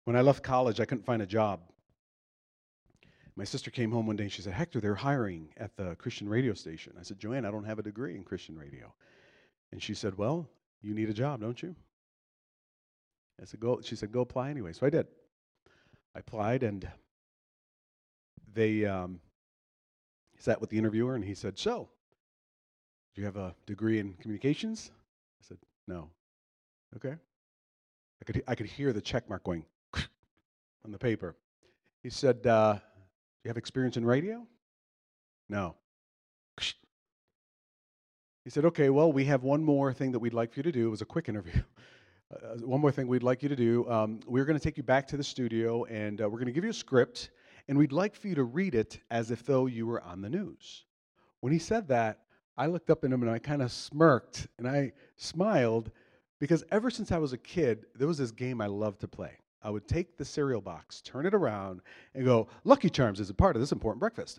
When 0.05 0.17
I 0.17 0.21
left 0.21 0.43
college, 0.43 0.81
I 0.81 0.85
couldn't 0.85 1.07
find 1.07 1.23
a 1.23 1.27
job. 1.27 1.61
My 3.37 3.45
sister 3.45 3.71
came 3.71 3.91
home 3.91 4.07
one 4.07 4.17
day 4.17 4.25
and 4.25 4.33
she 4.33 4.43
said, 4.43 4.53
Hector, 4.53 4.83
they're 4.83 4.95
hiring 4.95 5.49
at 5.57 5.75
the 5.79 5.95
Christian 5.95 6.29
radio 6.29 6.53
station. 6.53 6.93
I 7.01 7.05
said, 7.05 7.19
Joanne, 7.19 7.47
I 7.47 7.51
don't 7.51 7.65
have 7.65 7.79
a 7.79 7.83
degree 7.83 8.17
in 8.17 8.23
Christian 8.23 8.55
radio. 8.55 8.93
And 9.73 9.83
she 9.83 9.95
said, 9.95 10.19
Well, 10.19 10.47
you 10.83 10.93
need 10.93 11.09
a 11.09 11.15
job, 11.15 11.41
don't 11.41 11.63
you? 11.63 11.75
I 13.41 13.47
said, 13.47 13.61
Go. 13.61 13.81
She 13.83 13.97
said, 13.97 14.13
Go 14.13 14.21
apply 14.21 14.51
anyway. 14.51 14.75
So 14.75 14.85
I 14.85 14.91
did. 14.91 15.07
I 16.15 16.19
applied 16.19 16.63
and 16.63 16.87
they 18.53 18.85
um, 18.85 19.21
sat 20.39 20.61
with 20.61 20.69
the 20.69 20.77
interviewer 20.77 21.15
and 21.15 21.25
he 21.25 21.35
said, 21.35 21.59
So, 21.59 21.89
do 23.15 23.21
you 23.21 23.25
have 23.25 23.37
a 23.37 23.55
degree 23.67 23.99
in 23.99 24.15
communications? 24.15 24.91
I 25.41 25.49
said, 25.49 25.59
No. 25.87 26.11
Okay. 26.97 27.15
I 28.21 28.25
could, 28.25 28.43
I 28.49 28.55
could 28.55 28.67
hear 28.67 28.93
the 28.93 29.01
check 29.01 29.29
mark 29.29 29.45
going 29.45 29.65
on 30.85 30.93
the 30.93 30.99
paper. 30.99 31.37
He 32.03 32.11
said, 32.11 32.47
uh, 32.47 32.79
you 33.45 33.49
have 33.49 33.57
experience 33.57 33.97
in 33.97 34.05
radio? 34.05 34.47
No. 35.49 35.75
He 38.45 38.51
said, 38.51 38.65
okay, 38.67 38.91
well, 38.91 39.11
we 39.13 39.25
have 39.25 39.43
one 39.43 39.65
more 39.65 39.93
thing 39.93 40.13
that 40.13 40.19
we'd 40.19 40.35
like 40.35 40.53
for 40.53 40.61
you 40.61 40.65
to 40.65 40.73
do. 40.73 40.87
It 40.87 40.91
was 40.91 41.03
a 41.03 41.07
quick 41.07 41.29
interview. 41.29 41.61
Uh, 42.33 42.57
one 42.65 42.81
more 42.81 42.91
thing 42.91 43.07
we'd 43.07 43.23
like 43.23 43.43
you 43.45 43.49
to 43.51 43.55
do. 43.55 43.89
Um, 43.89 44.19
we're 44.27 44.47
going 44.47 44.59
to 44.59 44.65
take 44.65 44.77
you 44.77 44.83
back 44.83 45.07
to 45.09 45.17
the 45.17 45.23
studio 45.23 45.85
and 45.85 46.21
uh, 46.21 46.25
we're 46.25 46.39
going 46.39 46.47
to 46.47 46.53
give 46.53 46.65
you 46.65 46.71
a 46.71 46.75
script 46.75 47.31
and 47.69 47.79
we'd 47.79 47.93
like 47.93 48.17
for 48.17 48.27
you 48.27 48.35
to 48.35 48.43
read 48.43 48.75
it 48.75 48.99
as 49.11 49.31
if 49.31 49.45
though 49.45 49.67
you 49.67 49.87
were 49.87 50.03
on 50.03 50.21
the 50.21 50.31
news. 50.31 50.85
When 51.41 51.53
he 51.53 51.61
said 51.61 51.87
that, 51.89 52.24
I 52.57 52.67
looked 52.67 52.91
up 52.91 53.05
at 53.05 53.11
him 53.11 53.23
and 53.23 53.31
I 53.31 53.39
kind 53.39 53.63
of 53.63 53.73
smirked 53.73 54.47
and 54.59 54.69
I 54.69 54.93
smiled 55.17 55.91
because 56.39 56.65
ever 56.71 56.91
since 56.91 57.11
I 57.11 57.19
was 57.19 57.33
a 57.33 57.39
kid, 57.39 57.87
there 57.95 58.07
was 58.07 58.19
this 58.19 58.31
game 58.31 58.61
I 58.61 58.67
loved 58.67 59.01
to 59.01 59.09
play. 59.09 59.33
I 59.63 59.71
would 59.71 59.89
take 59.89 60.19
the 60.19 60.25
cereal 60.25 60.61
box, 60.61 61.01
turn 61.01 61.25
it 61.25 61.35
around, 61.35 61.81
and 62.15 62.25
go, 62.25 62.49
Lucky 62.65 62.91
Charms 62.91 63.19
is 63.19 63.31
a 63.31 63.35
part 63.35 63.57
of 63.57 63.61
this 63.61 63.73
important 63.73 64.01
breakfast. 64.01 64.39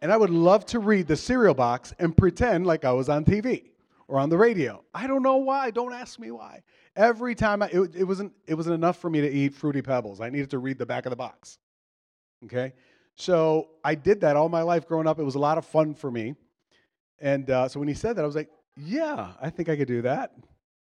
And 0.00 0.10
I 0.10 0.16
would 0.16 0.30
love 0.30 0.64
to 0.66 0.78
read 0.78 1.06
the 1.06 1.16
cereal 1.16 1.52
box 1.52 1.92
and 1.98 2.16
pretend 2.16 2.66
like 2.66 2.86
I 2.86 2.92
was 2.92 3.10
on 3.10 3.24
TV 3.24 3.64
or 4.08 4.18
on 4.18 4.30
the 4.30 4.38
radio. 4.38 4.82
I 4.94 5.06
don't 5.06 5.22
know 5.22 5.36
why. 5.36 5.70
Don't 5.70 5.92
ask 5.92 6.18
me 6.18 6.30
why. 6.30 6.62
Every 6.96 7.34
time 7.34 7.62
I, 7.62 7.66
it, 7.66 7.96
it, 7.96 8.04
wasn't, 8.04 8.32
it 8.46 8.54
wasn't 8.54 8.74
enough 8.74 8.96
for 8.96 9.10
me 9.10 9.20
to 9.20 9.30
eat 9.30 9.54
Fruity 9.54 9.82
Pebbles. 9.82 10.22
I 10.22 10.30
needed 10.30 10.50
to 10.50 10.58
read 10.58 10.78
the 10.78 10.86
back 10.86 11.04
of 11.04 11.10
the 11.10 11.16
box. 11.16 11.58
Okay? 12.46 12.72
So 13.14 13.68
I 13.84 13.94
did 13.94 14.22
that 14.22 14.36
all 14.36 14.48
my 14.48 14.62
life 14.62 14.88
growing 14.88 15.06
up. 15.06 15.18
It 15.18 15.24
was 15.24 15.34
a 15.34 15.38
lot 15.40 15.58
of 15.58 15.66
fun 15.66 15.94
for 15.94 16.10
me. 16.10 16.34
And 17.20 17.50
uh, 17.50 17.68
so 17.68 17.78
when 17.80 17.88
he 17.88 17.94
said 17.94 18.16
that, 18.16 18.22
I 18.22 18.26
was 18.26 18.36
like, 18.36 18.50
yeah, 18.76 19.32
I 19.40 19.50
think 19.50 19.68
I 19.68 19.76
could 19.76 19.88
do 19.88 20.02
that. 20.02 20.32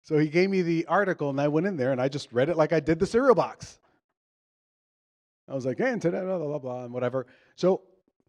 So 0.02 0.18
he 0.18 0.28
gave 0.28 0.50
me 0.50 0.62
the 0.62 0.86
article, 0.86 1.30
and 1.30 1.40
I 1.40 1.48
went 1.48 1.66
in 1.66 1.76
there 1.76 1.92
and 1.92 2.00
I 2.00 2.08
just 2.08 2.32
read 2.32 2.48
it 2.48 2.56
like 2.56 2.72
I 2.72 2.80
did 2.80 2.98
the 2.98 3.06
cereal 3.06 3.34
box. 3.34 3.78
I 5.48 5.54
was 5.54 5.66
like, 5.66 5.78
hey, 5.78 5.90
and 5.90 6.00
today, 6.00 6.20
blah, 6.20 6.38
blah, 6.38 6.58
blah, 6.58 6.84
and 6.84 6.94
whatever. 6.94 7.26
So, 7.56 7.82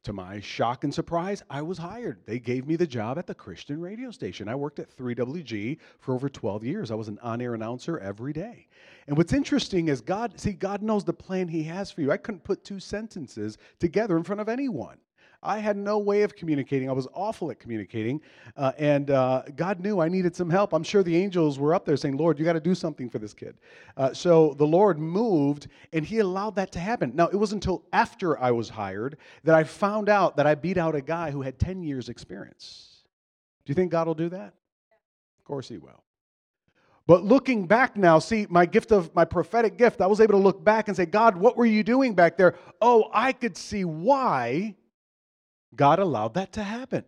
to 0.03 0.13
my 0.13 0.39
shock 0.39 0.83
and 0.83 0.91
surprise, 0.91 1.43
I 1.47 1.61
was 1.61 1.77
hired. 1.77 2.25
They 2.25 2.39
gave 2.39 2.65
me 2.65 2.75
the 2.75 2.87
job 2.87 3.19
at 3.19 3.27
the 3.27 3.35
Christian 3.35 3.79
radio 3.79 4.09
station. 4.09 4.49
I 4.49 4.55
worked 4.55 4.79
at 4.79 4.95
3WG 4.97 5.77
for 5.99 6.15
over 6.15 6.27
12 6.27 6.63
years. 6.63 6.89
I 6.89 6.95
was 6.95 7.07
an 7.07 7.19
on 7.21 7.39
air 7.39 7.53
announcer 7.53 7.99
every 7.99 8.33
day. 8.33 8.67
And 9.07 9.15
what's 9.15 9.31
interesting 9.31 9.89
is 9.89 10.01
God, 10.01 10.39
see, 10.39 10.53
God 10.53 10.81
knows 10.81 11.03
the 11.03 11.13
plan 11.13 11.47
He 11.47 11.61
has 11.65 11.91
for 11.91 12.01
you. 12.01 12.11
I 12.11 12.17
couldn't 12.17 12.43
put 12.43 12.63
two 12.63 12.79
sentences 12.79 13.59
together 13.79 14.17
in 14.17 14.23
front 14.23 14.41
of 14.41 14.49
anyone. 14.49 14.97
I 15.43 15.57
had 15.57 15.75
no 15.75 15.97
way 15.97 16.21
of 16.21 16.35
communicating. 16.35 16.87
I 16.87 16.93
was 16.93 17.07
awful 17.13 17.49
at 17.49 17.59
communicating. 17.59 18.21
Uh, 18.55 18.73
and 18.77 19.09
uh, 19.09 19.43
God 19.55 19.79
knew 19.79 19.99
I 19.99 20.07
needed 20.07 20.35
some 20.35 20.49
help. 20.49 20.71
I'm 20.71 20.83
sure 20.83 21.01
the 21.01 21.15
angels 21.15 21.57
were 21.57 21.73
up 21.73 21.83
there 21.83 21.97
saying, 21.97 22.17
Lord, 22.17 22.37
you 22.37 22.45
got 22.45 22.53
to 22.53 22.59
do 22.59 22.75
something 22.75 23.09
for 23.09 23.17
this 23.17 23.33
kid. 23.33 23.57
Uh, 23.97 24.13
so 24.13 24.53
the 24.53 24.67
Lord 24.67 24.99
moved 24.99 25.67
and 25.93 26.05
He 26.05 26.19
allowed 26.19 26.55
that 26.57 26.71
to 26.73 26.79
happen. 26.79 27.13
Now, 27.15 27.27
it 27.27 27.35
wasn't 27.35 27.63
until 27.63 27.83
after 27.91 28.39
I 28.39 28.51
was 28.51 28.69
hired 28.69 29.17
that 29.43 29.55
I 29.55 29.63
found 29.63 30.09
out 30.09 30.37
that 30.37 30.45
I 30.45 30.53
beat 30.53 30.77
out 30.77 30.93
a 30.93 31.01
guy 31.01 31.31
who 31.31 31.41
had 31.41 31.57
10 31.57 31.81
years' 31.81 32.07
experience. 32.07 33.03
Do 33.65 33.71
you 33.71 33.75
think 33.75 33.91
God 33.91 34.05
will 34.05 34.13
do 34.13 34.29
that? 34.29 34.53
Of 35.39 35.45
course 35.45 35.67
He 35.67 35.79
will. 35.79 36.03
But 37.07 37.23
looking 37.23 37.65
back 37.65 37.97
now, 37.97 38.19
see, 38.19 38.45
my 38.47 38.67
gift 38.67 38.91
of 38.91 39.13
my 39.15 39.25
prophetic 39.25 39.75
gift, 39.75 40.01
I 40.01 40.07
was 40.07 40.21
able 40.21 40.33
to 40.33 40.37
look 40.37 40.63
back 40.63 40.87
and 40.87 40.95
say, 40.95 41.07
God, 41.07 41.35
what 41.35 41.57
were 41.57 41.65
you 41.65 41.83
doing 41.83 42.13
back 42.13 42.37
there? 42.37 42.55
Oh, 42.79 43.09
I 43.11 43.33
could 43.33 43.57
see 43.57 43.85
why 43.85 44.75
God 45.75 45.99
allowed 45.99 46.33
that 46.35 46.53
to 46.53 46.63
happen. 46.63 47.05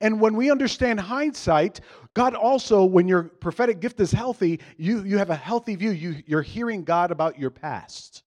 And 0.00 0.20
when 0.20 0.34
we 0.34 0.50
understand 0.50 1.00
hindsight, 1.00 1.80
God 2.14 2.34
also, 2.34 2.84
when 2.84 3.08
your 3.08 3.24
prophetic 3.24 3.80
gift 3.80 4.00
is 4.00 4.10
healthy, 4.10 4.60
you, 4.76 5.04
you 5.04 5.18
have 5.18 5.30
a 5.30 5.36
healthy 5.36 5.76
view. 5.76 5.90
You, 5.90 6.22
you're 6.26 6.42
hearing 6.42 6.84
God 6.84 7.10
about 7.10 7.38
your 7.38 7.50
past. 7.50 8.22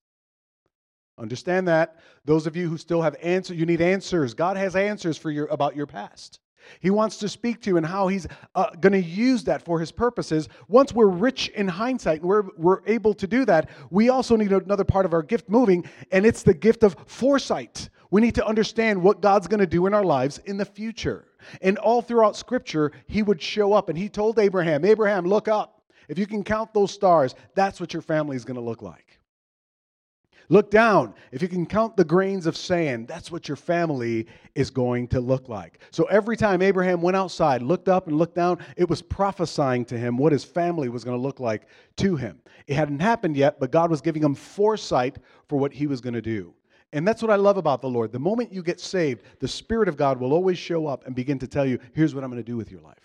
Understand 1.18 1.68
that. 1.68 1.98
Those 2.24 2.48
of 2.48 2.56
you 2.56 2.70
who 2.70 2.78
still 2.78 3.02
have 3.02 3.16
answers, 3.22 3.58
you 3.58 3.66
need 3.66 3.82
answers. 3.82 4.34
God 4.34 4.58
has 4.58 4.76
answers 4.76 5.18
for 5.18 5.32
your 5.32 5.48
about 5.48 5.76
your 5.76 5.88
past. 5.88 6.40
He 6.80 6.90
wants 6.90 7.18
to 7.18 7.30
speak 7.30 7.62
to 7.62 7.72
you 7.72 7.78
and 7.78 7.86
how 7.86 8.08
he's 8.08 8.28
uh, 8.54 8.70
going 8.80 8.94
to 8.94 9.02
use 9.02 9.44
that 9.46 9.64
for 9.64 9.80
his 9.80 9.92
purposes. 9.92 10.50
Once 10.68 10.94
we're 10.94 11.08
rich 11.08 11.50
in 11.50 11.68
hindsight 11.68 12.20
and 12.20 12.30
we're, 12.30 12.44
we're 12.58 12.82
able 12.86 13.14
to 13.16 13.28
do 13.28 13.44
that, 13.46 13.70
we 13.90 14.10
also 14.10 14.36
need 14.36 14.52
another 14.52 14.84
part 14.84 15.06
of 15.06 15.14
our 15.14 15.24
gift 15.24 15.50
moving, 15.50 15.84
and 16.12 16.26
it's 16.26 16.44
the 16.44 16.54
gift 16.54 16.84
of 16.84 16.96
foresight. 17.08 17.90
We 18.12 18.22
need 18.22 18.36
to 18.36 18.46
understand 18.46 19.02
what 19.02 19.22
God's 19.22 19.48
going 19.48 19.60
to 19.60 19.68
do 19.68 19.86
in 19.86 19.94
our 19.94 20.04
lives 20.04 20.40
in 20.46 20.58
the 20.58 20.66
future. 20.66 21.26
And 21.62 21.78
all 21.78 22.02
throughout 22.02 22.36
Scripture, 22.36 22.92
He 23.08 23.22
would 23.22 23.42
show 23.42 23.74
up 23.74 23.90
and 23.90 23.98
He 23.98 24.10
told 24.10 24.40
Abraham, 24.40 24.84
Abraham, 24.84 25.26
look 25.26 25.48
up. 25.48 25.84
If 26.08 26.18
you 26.18 26.26
can 26.26 26.44
count 26.44 26.74
those 26.74 26.92
stars, 26.92 27.36
that's 27.54 27.80
what 27.80 27.94
your 27.94 28.02
family 28.02 28.36
is 28.36 28.44
going 28.44 28.56
to 28.56 28.62
look 28.62 28.82
like. 28.82 29.20
Look 30.52 30.72
down. 30.72 31.14
If 31.32 31.44
you 31.44 31.48
can 31.48 31.68
count 31.68 31.96
the 31.96 32.04
grains 32.04 32.48
of 32.48 32.58
sand, 32.58 33.08
that's 33.08 33.32
what 33.32 33.48
your 33.48 33.56
family 33.56 34.26
is 34.56 34.72
going 34.72 35.08
to 35.10 35.20
look 35.20 35.48
like. 35.48 35.80
So 35.92 36.06
every 36.06 36.36
time 36.36 36.64
Abraham 36.64 37.02
went 37.04 37.16
outside, 37.16 37.62
looked 37.62 37.88
up 37.88 38.08
and 38.08 38.18
looked 38.18 38.34
down, 38.34 38.58
it 38.76 38.90
was 38.90 39.04
prophesying 39.04 39.86
to 39.86 39.98
him 39.98 40.18
what 40.18 40.32
his 40.32 40.44
family 40.44 40.90
was 40.90 41.04
going 41.04 41.16
to 41.16 41.22
look 41.22 41.40
like 41.40 41.68
to 41.98 42.16
him. 42.16 42.42
It 42.66 42.74
hadn't 42.74 43.00
happened 43.00 43.38
yet, 43.38 43.60
but 43.60 43.72
God 43.72 43.92
was 43.92 44.02
giving 44.02 44.24
him 44.24 44.34
foresight 44.34 45.20
for 45.48 45.60
what 45.60 45.72
he 45.72 45.86
was 45.86 46.02
going 46.02 46.16
to 46.16 46.22
do. 46.22 46.56
And 46.92 47.08
that's 47.08 47.22
what 47.22 47.32
I 47.32 47.36
love 47.36 47.58
about 47.58 47.82
the 47.82 47.90
Lord. 47.90 48.12
The 48.12 48.20
moment 48.20 48.52
you 48.52 48.64
get 48.64 48.80
saved, 48.80 49.24
the 49.40 49.48
Spirit 49.48 49.88
of 49.88 49.96
God 49.96 50.20
will 50.20 50.34
always 50.34 50.58
show 50.58 50.88
up 50.88 51.06
and 51.06 51.16
begin 51.16 51.38
to 51.40 51.48
tell 51.48 51.66
you, 51.66 51.80
here's 51.94 52.16
what 52.16 52.24
I'm 52.24 52.32
going 52.32 52.44
to 52.44 52.52
do 52.52 52.58
with 52.58 52.72
your 52.72 52.82
life. 52.82 52.98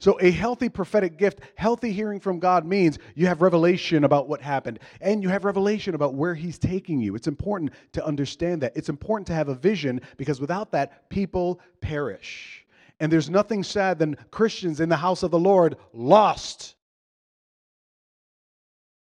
So, 0.00 0.18
a 0.22 0.30
healthy 0.30 0.70
prophetic 0.70 1.18
gift, 1.18 1.40
healthy 1.56 1.92
hearing 1.92 2.20
from 2.20 2.38
God 2.38 2.64
means 2.64 2.98
you 3.14 3.26
have 3.26 3.42
revelation 3.42 4.04
about 4.04 4.28
what 4.28 4.40
happened 4.40 4.78
and 5.02 5.22
you 5.22 5.28
have 5.28 5.44
revelation 5.44 5.94
about 5.94 6.14
where 6.14 6.34
He's 6.34 6.58
taking 6.58 7.00
you. 7.00 7.14
It's 7.14 7.28
important 7.28 7.72
to 7.92 8.04
understand 8.04 8.62
that. 8.62 8.72
It's 8.74 8.88
important 8.88 9.26
to 9.26 9.34
have 9.34 9.50
a 9.50 9.54
vision 9.54 10.00
because 10.16 10.40
without 10.40 10.72
that, 10.72 11.10
people 11.10 11.60
perish. 11.82 12.64
And 12.98 13.12
there's 13.12 13.28
nothing 13.28 13.62
sad 13.62 13.98
than 13.98 14.16
Christians 14.30 14.80
in 14.80 14.88
the 14.88 14.96
house 14.96 15.22
of 15.22 15.30
the 15.30 15.38
Lord 15.38 15.76
lost. 15.92 16.76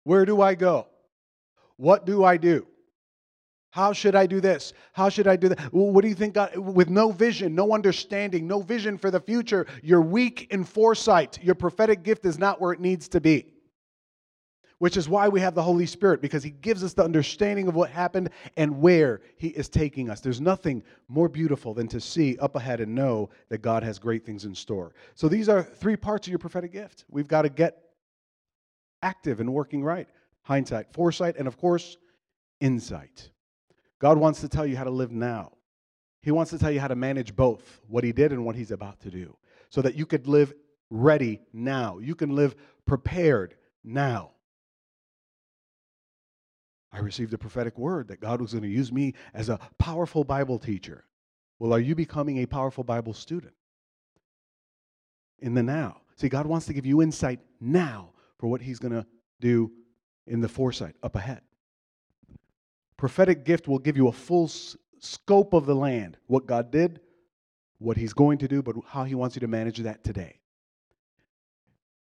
Where 0.05 0.25
do 0.25 0.41
I 0.41 0.55
go? 0.55 0.87
What 1.77 2.05
do 2.05 2.23
I 2.23 2.37
do? 2.37 2.67
How 3.75 3.91
should 3.91 4.15
I 4.15 4.25
do 4.25 4.39
this? 4.39 4.71
How 4.93 5.09
should 5.09 5.27
I 5.27 5.35
do 5.35 5.49
that? 5.49 5.59
What 5.73 6.01
do 6.01 6.07
you 6.07 6.15
think? 6.15 6.35
God, 6.35 6.57
with 6.57 6.89
no 6.89 7.11
vision, 7.11 7.53
no 7.55 7.73
understanding, 7.73 8.47
no 8.47 8.61
vision 8.61 8.97
for 8.97 9.11
the 9.11 9.19
future, 9.19 9.67
you're 9.83 10.01
weak 10.01 10.47
in 10.51 10.63
foresight. 10.63 11.43
Your 11.43 11.55
prophetic 11.55 12.01
gift 12.01 12.25
is 12.25 12.39
not 12.39 12.61
where 12.61 12.71
it 12.71 12.79
needs 12.79 13.09
to 13.09 13.19
be. 13.19 13.47
Which 14.77 14.95
is 14.95 15.09
why 15.09 15.27
we 15.27 15.41
have 15.41 15.55
the 15.55 15.61
Holy 15.61 15.85
Spirit, 15.85 16.21
because 16.21 16.41
He 16.41 16.51
gives 16.51 16.85
us 16.85 16.93
the 16.93 17.03
understanding 17.03 17.67
of 17.67 17.75
what 17.75 17.89
happened 17.89 18.29
and 18.55 18.79
where 18.79 19.19
He 19.35 19.49
is 19.49 19.67
taking 19.67 20.09
us. 20.09 20.21
There's 20.21 20.39
nothing 20.39 20.81
more 21.09 21.27
beautiful 21.27 21.73
than 21.73 21.89
to 21.89 21.99
see 21.99 22.37
up 22.37 22.55
ahead 22.55 22.79
and 22.79 22.95
know 22.95 23.29
that 23.49 23.57
God 23.57 23.83
has 23.83 23.99
great 23.99 24.25
things 24.25 24.45
in 24.45 24.55
store. 24.55 24.93
So 25.15 25.27
these 25.27 25.49
are 25.49 25.61
three 25.61 25.97
parts 25.97 26.27
of 26.27 26.31
your 26.31 26.39
prophetic 26.39 26.71
gift. 26.71 27.03
We've 27.09 27.27
got 27.27 27.41
to 27.41 27.49
get 27.49 27.77
active 29.01 29.41
and 29.41 29.53
working 29.53 29.83
right 29.83 30.07
hindsight, 30.45 30.93
foresight, 30.93 31.35
and 31.37 31.47
of 31.47 31.57
course, 31.57 31.97
insight. 32.61 33.29
God 33.99 34.17
wants 34.17 34.41
to 34.41 34.47
tell 34.47 34.65
you 34.65 34.77
how 34.77 34.83
to 34.83 34.91
live 34.91 35.11
now. 35.11 35.51
He 36.21 36.31
wants 36.31 36.51
to 36.51 36.57
tell 36.57 36.71
you 36.71 36.79
how 36.79 36.87
to 36.87 36.95
manage 36.95 37.35
both 37.35 37.81
what 37.87 38.03
He 38.03 38.11
did 38.11 38.31
and 38.31 38.45
what 38.45 38.55
He's 38.55 38.71
about 38.71 38.99
to 39.01 39.11
do 39.11 39.35
so 39.69 39.81
that 39.81 39.95
you 39.95 40.05
could 40.05 40.27
live 40.27 40.53
ready 40.89 41.41
now. 41.51 41.97
You 41.99 42.15
can 42.15 42.35
live 42.35 42.55
prepared 42.85 43.55
now. 43.83 44.31
I 46.91 46.99
received 46.99 47.33
a 47.33 47.37
prophetic 47.37 47.77
word 47.77 48.07
that 48.07 48.21
God 48.21 48.39
was 48.39 48.53
going 48.53 48.63
to 48.63 48.69
use 48.69 48.91
me 48.91 49.15
as 49.33 49.49
a 49.49 49.59
powerful 49.77 50.23
Bible 50.23 50.57
teacher. 50.57 51.03
Well, 51.59 51.73
are 51.73 51.79
you 51.79 51.95
becoming 51.95 52.37
a 52.37 52.45
powerful 52.45 52.83
Bible 52.83 53.13
student? 53.13 53.53
In 55.39 55.53
the 55.53 55.63
now. 55.63 56.01
See, 56.15 56.29
God 56.29 56.45
wants 56.45 56.67
to 56.67 56.73
give 56.73 56.85
you 56.85 57.01
insight 57.01 57.39
now 57.59 58.11
for 58.37 58.47
what 58.47 58.61
He's 58.61 58.79
going 58.79 58.93
to 58.93 59.05
do 59.41 59.71
in 60.27 60.41
the 60.41 60.49
foresight 60.49 60.95
up 61.03 61.15
ahead. 61.15 61.41
Prophetic 62.97 63.45
gift 63.45 63.67
will 63.67 63.79
give 63.79 63.97
you 63.97 64.07
a 64.07 64.11
full 64.11 64.45
s- 64.45 64.77
scope 64.99 65.53
of 65.53 65.65
the 65.65 65.75
land, 65.75 66.17
what 66.27 66.45
God 66.45 66.71
did, 66.71 66.99
what 67.79 67.97
He's 67.97 68.13
going 68.13 68.37
to 68.39 68.47
do, 68.47 68.61
but 68.61 68.75
how 68.87 69.03
He 69.03 69.15
wants 69.15 69.35
you 69.35 69.41
to 69.41 69.47
manage 69.47 69.79
that 69.79 70.03
today. 70.03 70.39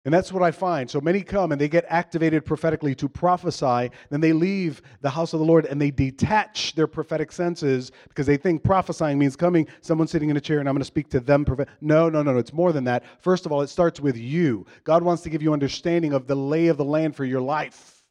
And 0.05 0.13
that's 0.13 0.33
what 0.33 0.43
I 0.43 0.51
find. 0.51 0.89
So 0.89 0.99
many 0.99 1.21
come 1.21 1.53
and 1.53 1.61
they 1.61 1.69
get 1.69 1.85
activated 1.87 2.43
prophetically 2.43 2.93
to 2.95 3.07
prophesy. 3.07 3.89
Then 4.09 4.19
they 4.19 4.33
leave 4.33 4.81
the 4.99 5.09
house 5.09 5.31
of 5.31 5.39
the 5.39 5.45
Lord 5.45 5.65
and 5.65 5.81
they 5.81 5.91
detach 5.91 6.75
their 6.75 6.87
prophetic 6.87 7.31
senses 7.31 7.93
because 8.09 8.25
they 8.25 8.35
think 8.35 8.63
prophesying 8.63 9.17
means 9.17 9.37
coming, 9.37 9.65
someone 9.79 10.09
sitting 10.09 10.29
in 10.29 10.35
a 10.35 10.41
chair, 10.41 10.59
and 10.59 10.67
I'm 10.67 10.75
going 10.75 10.81
to 10.81 10.85
speak 10.85 11.09
to 11.11 11.21
them. 11.21 11.45
No, 11.79 12.09
no, 12.09 12.21
no, 12.21 12.33
no. 12.33 12.37
It's 12.37 12.51
more 12.51 12.73
than 12.73 12.83
that. 12.83 13.03
First 13.19 13.45
of 13.45 13.53
all, 13.53 13.61
it 13.61 13.67
starts 13.67 14.01
with 14.01 14.17
you. 14.17 14.65
God 14.83 15.03
wants 15.03 15.23
to 15.23 15.29
give 15.29 15.41
you 15.41 15.53
understanding 15.53 16.11
of 16.11 16.27
the 16.27 16.35
lay 16.35 16.67
of 16.67 16.75
the 16.75 16.85
land 16.85 17.15
for 17.15 17.23
your 17.23 17.41
life, 17.41 18.02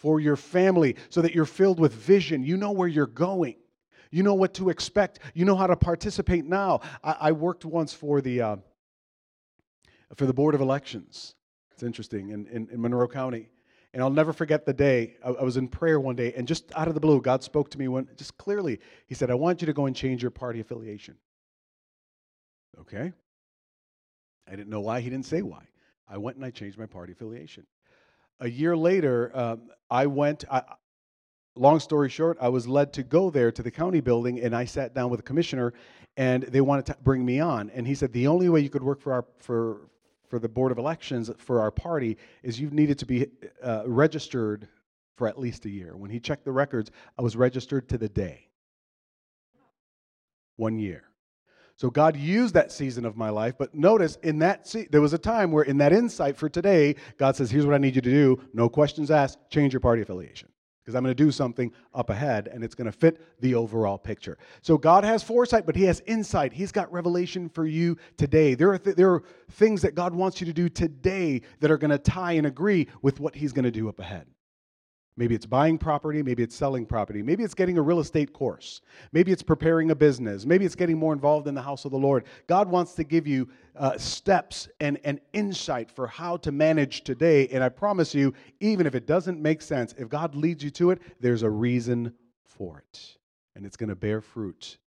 for 0.00 0.18
your 0.18 0.36
family, 0.36 0.96
so 1.10 1.20
that 1.20 1.34
you're 1.34 1.44
filled 1.44 1.78
with 1.78 1.92
vision. 1.92 2.42
You 2.42 2.56
know 2.56 2.72
where 2.72 2.88
you're 2.88 3.06
going. 3.06 3.56
You 4.10 4.22
know 4.22 4.34
what 4.34 4.54
to 4.54 4.70
expect. 4.70 5.20
You 5.34 5.44
know 5.44 5.56
how 5.56 5.66
to 5.66 5.76
participate 5.76 6.46
now. 6.46 6.80
I, 7.04 7.16
I 7.20 7.32
worked 7.32 7.64
once 7.64 7.92
for 7.92 8.20
the. 8.20 8.40
Uh, 8.40 8.56
for 10.16 10.26
the 10.26 10.34
Board 10.34 10.54
of 10.54 10.60
Elections. 10.60 11.34
It's 11.72 11.82
interesting 11.82 12.30
in, 12.30 12.46
in, 12.48 12.68
in 12.70 12.80
Monroe 12.80 13.08
County. 13.08 13.48
And 13.92 14.02
I'll 14.02 14.10
never 14.10 14.32
forget 14.32 14.66
the 14.66 14.72
day 14.72 15.16
I, 15.24 15.30
I, 15.30 15.42
was 15.42 15.56
in 15.56 15.68
prayer 15.68 15.98
one 15.98 16.14
day, 16.14 16.32
and 16.36 16.46
just 16.46 16.72
out 16.76 16.88
of 16.88 16.94
the 16.94 17.00
blue, 17.00 17.20
God 17.20 17.42
spoke 17.42 17.70
to 17.70 17.78
me 17.78 17.88
when, 17.88 18.08
just 18.16 18.36
clearly. 18.38 18.78
He 19.06 19.14
said, 19.14 19.30
I 19.30 19.34
want 19.34 19.60
you 19.62 19.66
to 19.66 19.72
go 19.72 19.86
and 19.86 19.96
change 19.96 20.22
your 20.22 20.30
party 20.30 20.60
affiliation. 20.60 21.16
Okay? 22.80 23.12
I 24.46 24.50
didn't 24.50 24.68
know 24.68 24.80
why. 24.80 25.00
He 25.00 25.10
didn't 25.10 25.26
say 25.26 25.42
why. 25.42 25.62
I 26.08 26.18
went 26.18 26.36
and 26.36 26.44
I 26.44 26.50
changed 26.50 26.78
my 26.78 26.86
party 26.86 27.12
affiliation. 27.12 27.66
A 28.40 28.48
year 28.48 28.76
later, 28.76 29.30
um, 29.34 29.70
I 29.90 30.06
went, 30.06 30.44
I, 30.50 30.62
long 31.56 31.78
story 31.78 32.08
short, 32.08 32.38
I 32.40 32.48
was 32.48 32.66
led 32.66 32.92
to 32.94 33.02
go 33.02 33.30
there 33.30 33.52
to 33.52 33.62
the 33.62 33.70
county 33.70 34.00
building, 34.00 34.40
and 34.40 34.56
I 34.56 34.64
sat 34.64 34.94
down 34.94 35.10
with 35.10 35.18
the 35.18 35.24
commissioner, 35.24 35.74
and 36.16 36.44
they 36.44 36.60
wanted 36.60 36.86
to 36.86 36.96
bring 37.02 37.24
me 37.24 37.40
on. 37.40 37.70
And 37.70 37.86
he 37.86 37.94
said 37.94 38.12
the 38.12 38.26
only 38.26 38.48
way 38.48 38.60
you 38.60 38.70
could 38.70 38.82
work 38.82 39.00
for 39.00 39.12
our 39.12 39.24
for 39.38 39.90
for 40.28 40.38
the 40.38 40.48
board 40.48 40.70
of 40.70 40.78
elections 40.78 41.28
for 41.38 41.60
our 41.60 41.72
party 41.72 42.16
is 42.44 42.60
you 42.60 42.70
needed 42.70 42.98
to 43.00 43.06
be 43.06 43.26
uh, 43.62 43.82
registered 43.84 44.68
for 45.16 45.26
at 45.26 45.38
least 45.38 45.64
a 45.64 45.68
year. 45.68 45.96
When 45.96 46.10
he 46.10 46.20
checked 46.20 46.44
the 46.44 46.52
records, 46.52 46.90
I 47.18 47.22
was 47.22 47.36
registered 47.36 47.88
to 47.88 47.98
the 47.98 48.08
day. 48.08 48.48
One 50.56 50.78
year. 50.78 51.09
So 51.80 51.88
God 51.88 52.14
used 52.14 52.52
that 52.52 52.70
season 52.70 53.06
of 53.06 53.16
my 53.16 53.30
life, 53.30 53.54
but 53.56 53.74
notice 53.74 54.16
in 54.16 54.38
that 54.40 54.68
se- 54.68 54.88
there 54.90 55.00
was 55.00 55.14
a 55.14 55.18
time 55.18 55.50
where 55.50 55.64
in 55.64 55.78
that 55.78 55.94
insight 55.94 56.36
for 56.36 56.50
today, 56.50 56.94
God 57.16 57.36
says, 57.36 57.50
"Here's 57.50 57.64
what 57.64 57.74
I 57.74 57.78
need 57.78 57.94
you 57.94 58.02
to 58.02 58.10
do. 58.10 58.38
No 58.52 58.68
questions 58.68 59.10
asked. 59.10 59.38
Change 59.48 59.72
your 59.72 59.80
party 59.80 60.02
affiliation." 60.02 60.50
because 60.84 60.94
I'm 60.94 61.02
going 61.02 61.14
to 61.14 61.24
do 61.24 61.30
something 61.30 61.72
up 61.94 62.10
ahead 62.10 62.48
and 62.48 62.64
it's 62.64 62.74
going 62.74 62.86
to 62.86 62.92
fit 62.92 63.20
the 63.40 63.54
overall 63.54 63.98
picture. 63.98 64.38
So 64.62 64.76
God 64.78 65.04
has 65.04 65.22
foresight, 65.22 65.64
but 65.66 65.76
He 65.76 65.84
has 65.84 66.02
insight. 66.06 66.52
He's 66.52 66.72
got 66.72 66.90
revelation 66.90 67.48
for 67.48 67.66
you 67.66 67.96
today. 68.16 68.54
There 68.54 68.72
are, 68.72 68.78
th- 68.78 68.96
there 68.96 69.12
are 69.12 69.22
things 69.52 69.82
that 69.82 69.94
God 69.94 70.14
wants 70.14 70.40
you 70.40 70.46
to 70.46 70.54
do 70.54 70.68
today 70.68 71.42
that 71.60 71.70
are 71.70 71.78
going 71.78 71.90
to 71.90 71.98
tie 71.98 72.32
and 72.32 72.46
agree 72.46 72.88
with 73.02 73.20
what 73.20 73.34
He's 73.34 73.52
going 73.52 73.66
to 73.66 73.70
do 73.70 73.88
up 73.88 74.00
ahead. 74.00 74.26
Maybe 75.20 75.34
it's 75.34 75.44
buying 75.44 75.76
property, 75.76 76.22
maybe 76.22 76.42
it's 76.42 76.56
selling 76.56 76.86
property, 76.86 77.22
maybe 77.22 77.44
it's 77.44 77.52
getting 77.52 77.76
a 77.76 77.82
real 77.82 78.00
estate 78.00 78.32
course, 78.32 78.80
maybe 79.12 79.32
it's 79.32 79.42
preparing 79.42 79.90
a 79.90 79.94
business, 79.94 80.46
maybe 80.46 80.64
it's 80.64 80.74
getting 80.74 80.96
more 80.96 81.12
involved 81.12 81.46
in 81.46 81.54
the 81.54 81.60
house 81.60 81.84
of 81.84 81.90
the 81.90 81.98
Lord. 81.98 82.24
God 82.46 82.70
wants 82.70 82.94
to 82.94 83.04
give 83.04 83.26
you 83.26 83.46
uh, 83.76 83.98
steps 83.98 84.66
and, 84.80 84.98
and 85.04 85.20
insight 85.34 85.90
for 85.90 86.06
how 86.06 86.38
to 86.38 86.50
manage 86.50 87.04
today. 87.04 87.48
And 87.48 87.62
I 87.62 87.68
promise 87.68 88.14
you, 88.14 88.32
even 88.60 88.86
if 88.86 88.94
it 88.94 89.06
doesn't 89.06 89.38
make 89.42 89.60
sense, 89.60 89.94
if 89.98 90.08
God 90.08 90.34
leads 90.34 90.64
you 90.64 90.70
to 90.70 90.90
it, 90.90 91.02
there's 91.20 91.42
a 91.42 91.50
reason 91.50 92.14
for 92.42 92.78
it. 92.78 93.18
And 93.54 93.66
it's 93.66 93.76
going 93.76 93.90
to 93.90 93.96
bear 93.96 94.22
fruit 94.22 94.78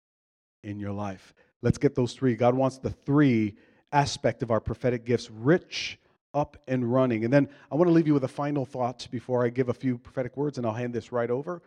in 0.64 0.78
your 0.78 0.92
life. 0.92 1.34
Let's 1.60 1.76
get 1.76 1.94
those 1.94 2.14
three. 2.14 2.36
God 2.36 2.54
wants 2.54 2.78
the 2.78 2.88
three 2.88 3.56
aspect 3.92 4.42
of 4.42 4.50
our 4.50 4.60
prophetic 4.60 5.04
gifts 5.04 5.30
rich 5.30 5.98
up 6.34 6.56
and 6.66 6.90
running. 6.90 7.24
And 7.24 7.32
then 7.32 7.48
I 7.70 7.74
want 7.74 7.88
to 7.88 7.92
leave 7.92 8.06
you 8.06 8.14
with 8.14 8.24
a 8.24 8.28
final 8.28 8.64
thought 8.64 9.06
before 9.10 9.44
I 9.44 9.48
give 9.48 9.68
a 9.68 9.74
few 9.74 9.98
prophetic 9.98 10.36
words, 10.36 10.58
and 10.58 10.66
I'll 10.66 10.72
hand 10.72 10.94
this 10.94 11.12
right 11.12 11.30
over. 11.30 11.62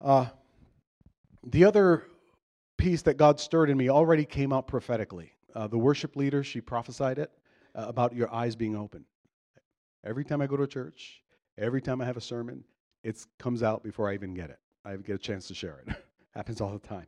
Uh, 0.00 0.26
the 1.44 1.64
other 1.64 2.04
piece 2.76 3.02
that 3.02 3.16
God 3.16 3.40
stirred 3.40 3.70
in 3.70 3.76
me 3.76 3.88
already 3.88 4.24
came 4.24 4.52
out 4.52 4.66
prophetically. 4.66 5.32
Uh, 5.54 5.66
the 5.66 5.78
worship 5.78 6.16
leader, 6.16 6.42
she 6.44 6.60
prophesied 6.60 7.18
it 7.18 7.30
uh, 7.74 7.84
about 7.88 8.14
your 8.14 8.32
eyes 8.32 8.56
being 8.56 8.76
open. 8.76 9.04
Every 10.04 10.24
time 10.24 10.40
I 10.40 10.46
go 10.46 10.56
to 10.56 10.66
church, 10.66 11.22
every 11.58 11.80
time 11.80 12.00
I 12.00 12.04
have 12.04 12.16
a 12.16 12.20
sermon, 12.20 12.64
it 13.02 13.24
comes 13.38 13.62
out 13.62 13.82
before 13.82 14.10
I 14.10 14.14
even 14.14 14.34
get 14.34 14.50
it. 14.50 14.58
I 14.84 14.96
get 14.96 15.14
a 15.14 15.18
chance 15.18 15.48
to 15.48 15.54
share 15.54 15.82
it. 15.86 15.96
Happens 16.34 16.60
all 16.60 16.72
the 16.72 16.86
time. 16.86 17.06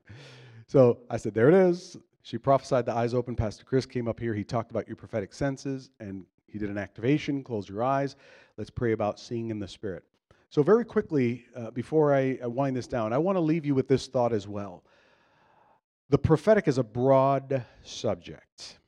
So 0.66 0.98
I 1.10 1.16
said, 1.16 1.34
There 1.34 1.48
it 1.48 1.54
is. 1.54 1.96
She 2.22 2.38
prophesied 2.38 2.86
the 2.86 2.92
eyes 2.92 3.14
open. 3.14 3.34
Pastor 3.34 3.64
Chris 3.64 3.86
came 3.86 4.08
up 4.08 4.20
here. 4.20 4.34
He 4.34 4.44
talked 4.44 4.70
about 4.70 4.86
your 4.86 4.96
prophetic 4.96 5.32
senses 5.32 5.90
and 6.00 6.24
he 6.48 6.58
did 6.58 6.70
an 6.70 6.78
activation, 6.78 7.42
close 7.42 7.68
your 7.68 7.82
eyes. 7.82 8.16
Let's 8.56 8.70
pray 8.70 8.92
about 8.92 9.20
seeing 9.20 9.50
in 9.50 9.58
the 9.58 9.68
Spirit. 9.68 10.04
So, 10.50 10.62
very 10.62 10.84
quickly, 10.84 11.44
uh, 11.54 11.70
before 11.70 12.14
I, 12.14 12.38
I 12.42 12.46
wind 12.46 12.76
this 12.76 12.86
down, 12.86 13.12
I 13.12 13.18
want 13.18 13.36
to 13.36 13.40
leave 13.40 13.66
you 13.66 13.74
with 13.74 13.86
this 13.86 14.06
thought 14.06 14.32
as 14.32 14.48
well. 14.48 14.82
The 16.08 16.18
prophetic 16.18 16.68
is 16.68 16.78
a 16.78 16.82
broad 16.82 17.64
subject. 17.82 18.78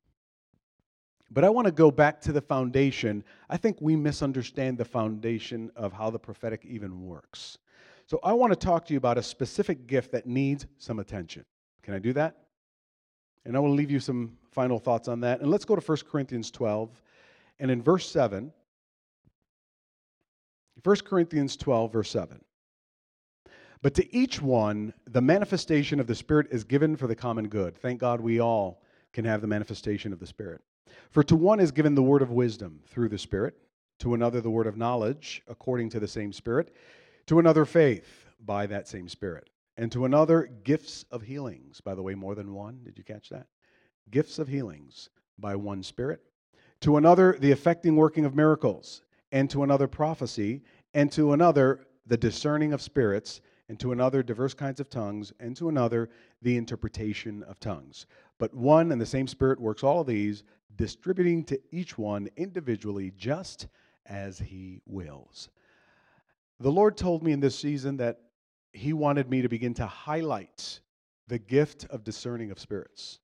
But 1.30 1.44
I 1.44 1.50
want 1.50 1.66
to 1.66 1.72
go 1.72 1.90
back 1.90 2.20
to 2.22 2.32
the 2.32 2.40
foundation. 2.40 3.22
I 3.48 3.56
think 3.56 3.76
we 3.80 3.94
misunderstand 3.94 4.78
the 4.78 4.84
foundation 4.84 5.70
of 5.76 5.92
how 5.92 6.10
the 6.10 6.18
prophetic 6.18 6.64
even 6.64 7.04
works. 7.04 7.58
So 8.06 8.18
I 8.24 8.32
want 8.32 8.52
to 8.52 8.56
talk 8.56 8.86
to 8.86 8.92
you 8.94 8.96
about 8.96 9.18
a 9.18 9.22
specific 9.22 9.86
gift 9.86 10.10
that 10.12 10.26
needs 10.26 10.66
some 10.78 10.98
attention. 10.98 11.44
Can 11.82 11.94
I 11.94 12.00
do 12.00 12.12
that? 12.14 12.36
And 13.44 13.56
I 13.56 13.60
will 13.60 13.72
leave 13.72 13.90
you 13.90 14.00
some 14.00 14.36
final 14.50 14.78
thoughts 14.78 15.06
on 15.06 15.20
that. 15.20 15.40
And 15.40 15.50
let's 15.50 15.64
go 15.64 15.76
to 15.76 15.80
1 15.80 15.98
Corinthians 16.10 16.50
12 16.50 17.00
and 17.60 17.70
in 17.70 17.82
verse 17.82 18.10
7, 18.10 18.52
1 20.82 20.96
Corinthians 21.04 21.56
12, 21.58 21.92
verse 21.92 22.10
7. 22.10 22.40
But 23.82 23.94
to 23.94 24.16
each 24.16 24.40
one, 24.40 24.94
the 25.10 25.20
manifestation 25.20 26.00
of 26.00 26.06
the 26.06 26.14
Spirit 26.14 26.48
is 26.50 26.64
given 26.64 26.96
for 26.96 27.06
the 27.06 27.14
common 27.14 27.48
good. 27.48 27.76
Thank 27.76 28.00
God 28.00 28.20
we 28.20 28.40
all 28.40 28.82
can 29.12 29.24
have 29.26 29.42
the 29.42 29.46
manifestation 29.46 30.12
of 30.12 30.18
the 30.18 30.26
Spirit. 30.26 30.62
For 31.10 31.22
to 31.22 31.36
one 31.36 31.60
is 31.60 31.70
given 31.70 31.94
the 31.94 32.02
word 32.02 32.22
of 32.22 32.30
wisdom 32.30 32.80
through 32.86 33.10
the 33.10 33.18
Spirit, 33.18 33.54
to 34.00 34.14
another 34.14 34.40
the 34.40 34.50
word 34.50 34.66
of 34.66 34.78
knowledge 34.78 35.42
according 35.46 35.90
to 35.90 36.00
the 36.00 36.08
same 36.08 36.32
Spirit, 36.32 36.74
to 37.26 37.38
another 37.38 37.66
faith 37.66 38.24
by 38.40 38.66
that 38.66 38.88
same 38.88 39.08
Spirit, 39.08 39.50
and 39.76 39.92
to 39.92 40.06
another 40.06 40.50
gifts 40.64 41.04
of 41.10 41.22
healings. 41.22 41.80
By 41.80 41.94
the 41.94 42.02
way, 42.02 42.14
more 42.14 42.34
than 42.34 42.54
one. 42.54 42.80
Did 42.84 42.96
you 42.96 43.04
catch 43.04 43.28
that? 43.28 43.46
Gifts 44.10 44.38
of 44.38 44.48
healings 44.48 45.10
by 45.38 45.56
one 45.56 45.82
Spirit 45.82 46.22
to 46.80 46.96
another 46.96 47.36
the 47.40 47.50
effecting 47.50 47.96
working 47.96 48.24
of 48.24 48.34
miracles, 48.34 49.02
and 49.32 49.48
to 49.50 49.62
another 49.62 49.86
prophecy, 49.86 50.62
and 50.94 51.12
to 51.12 51.32
another 51.32 51.86
the 52.06 52.16
discerning 52.16 52.72
of 52.72 52.82
spirits, 52.82 53.40
and 53.68 53.78
to 53.78 53.92
another 53.92 54.22
diverse 54.22 54.54
kinds 54.54 54.80
of 54.80 54.90
tongues, 54.90 55.32
and 55.38 55.56
to 55.56 55.68
another 55.68 56.08
the 56.42 56.56
interpretation 56.56 57.42
of 57.44 57.60
tongues. 57.60 58.06
But 58.38 58.54
one 58.54 58.90
and 58.90 59.00
the 59.00 59.06
same 59.06 59.28
Spirit 59.28 59.60
works 59.60 59.84
all 59.84 60.00
of 60.00 60.06
these, 60.06 60.42
distributing 60.76 61.44
to 61.44 61.60
each 61.70 61.96
one 61.96 62.28
individually 62.36 63.12
just 63.16 63.68
as 64.06 64.38
He 64.38 64.80
wills. 64.86 65.50
The 66.58 66.72
Lord 66.72 66.96
told 66.96 67.22
me 67.22 67.32
in 67.32 67.40
this 67.40 67.58
season 67.58 67.98
that 67.98 68.20
He 68.72 68.92
wanted 68.92 69.30
me 69.30 69.42
to 69.42 69.48
begin 69.48 69.74
to 69.74 69.86
highlight 69.86 70.80
the 71.28 71.38
gift 71.38 71.84
of 71.90 72.02
discerning 72.02 72.50
of 72.50 72.58
spirits 72.58 73.20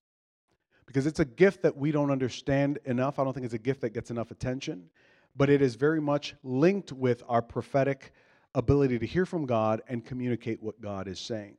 because 0.86 1.06
it's 1.06 1.20
a 1.20 1.24
gift 1.24 1.62
that 1.62 1.76
we 1.76 1.90
don't 1.90 2.10
understand 2.10 2.78
enough. 2.84 3.18
I 3.18 3.24
don't 3.24 3.32
think 3.32 3.44
it's 3.44 3.54
a 3.54 3.58
gift 3.58 3.80
that 3.82 3.90
gets 3.90 4.10
enough 4.10 4.30
attention, 4.30 4.88
but 5.36 5.50
it 5.50 5.60
is 5.60 5.74
very 5.74 6.00
much 6.00 6.34
linked 6.42 6.92
with 6.92 7.22
our 7.28 7.42
prophetic 7.42 8.12
ability 8.54 8.98
to 8.98 9.06
hear 9.06 9.26
from 9.26 9.46
God 9.46 9.82
and 9.88 10.04
communicate 10.04 10.62
what 10.62 10.80
God 10.80 11.08
is 11.08 11.20
saying. 11.20 11.56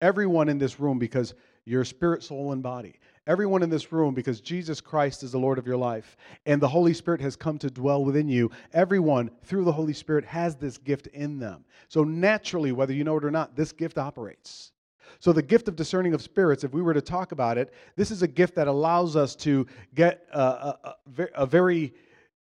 Everyone 0.00 0.48
in 0.48 0.58
this 0.58 0.78
room, 0.78 0.98
because 0.98 1.34
you're 1.64 1.84
spirit, 1.84 2.22
soul, 2.22 2.52
and 2.52 2.62
body. 2.62 3.00
Everyone 3.26 3.62
in 3.62 3.70
this 3.70 3.90
room, 3.90 4.14
because 4.14 4.40
Jesus 4.40 4.80
Christ 4.80 5.24
is 5.24 5.32
the 5.32 5.38
Lord 5.38 5.58
of 5.58 5.66
your 5.66 5.76
life 5.76 6.16
and 6.44 6.62
the 6.62 6.68
Holy 6.68 6.94
Spirit 6.94 7.20
has 7.22 7.34
come 7.34 7.58
to 7.58 7.70
dwell 7.70 8.04
within 8.04 8.28
you. 8.28 8.50
Everyone, 8.72 9.30
through 9.42 9.64
the 9.64 9.72
Holy 9.72 9.94
Spirit, 9.94 10.24
has 10.26 10.54
this 10.54 10.78
gift 10.78 11.08
in 11.08 11.40
them. 11.40 11.64
So, 11.88 12.04
naturally, 12.04 12.70
whether 12.70 12.92
you 12.92 13.02
know 13.02 13.16
it 13.16 13.24
or 13.24 13.32
not, 13.32 13.56
this 13.56 13.72
gift 13.72 13.98
operates. 13.98 14.70
So, 15.18 15.32
the 15.32 15.42
gift 15.42 15.68
of 15.68 15.76
discerning 15.76 16.14
of 16.14 16.22
spirits, 16.22 16.64
if 16.64 16.72
we 16.72 16.82
were 16.82 16.94
to 16.94 17.00
talk 17.00 17.32
about 17.32 17.58
it, 17.58 17.72
this 17.96 18.10
is 18.10 18.22
a 18.22 18.28
gift 18.28 18.54
that 18.56 18.68
allows 18.68 19.16
us 19.16 19.34
to 19.36 19.66
get 19.94 20.26
a, 20.32 20.40
a, 20.40 20.96
a 21.34 21.46
very 21.46 21.94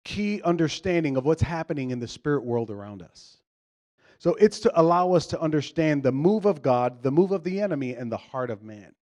key 0.05 0.43
understanding 0.43 1.17
of 1.17 1.25
what's 1.25 1.43
happening 1.43 1.91
in 1.91 1.99
the 1.99 2.09
spirit 2.09 2.45
world 2.45 2.71
around 2.71 3.03
us. 3.03 3.39
So, 4.19 4.35
it's 4.35 4.61
to 4.61 4.81
allow 4.81 5.13
us 5.13 5.27
to 5.29 5.41
understand 5.41 6.03
the 6.03 6.13
move 6.13 6.45
of 6.45 6.63
God, 6.63 7.03
the 7.03 7.11
move 7.11 7.33
of 7.33 7.45
the 7.45 7.61
enemy, 7.61 7.95
and 7.95 8.11
the 8.11 8.17
heart 8.17 8.51
of 8.51 8.63
man. 8.63 8.95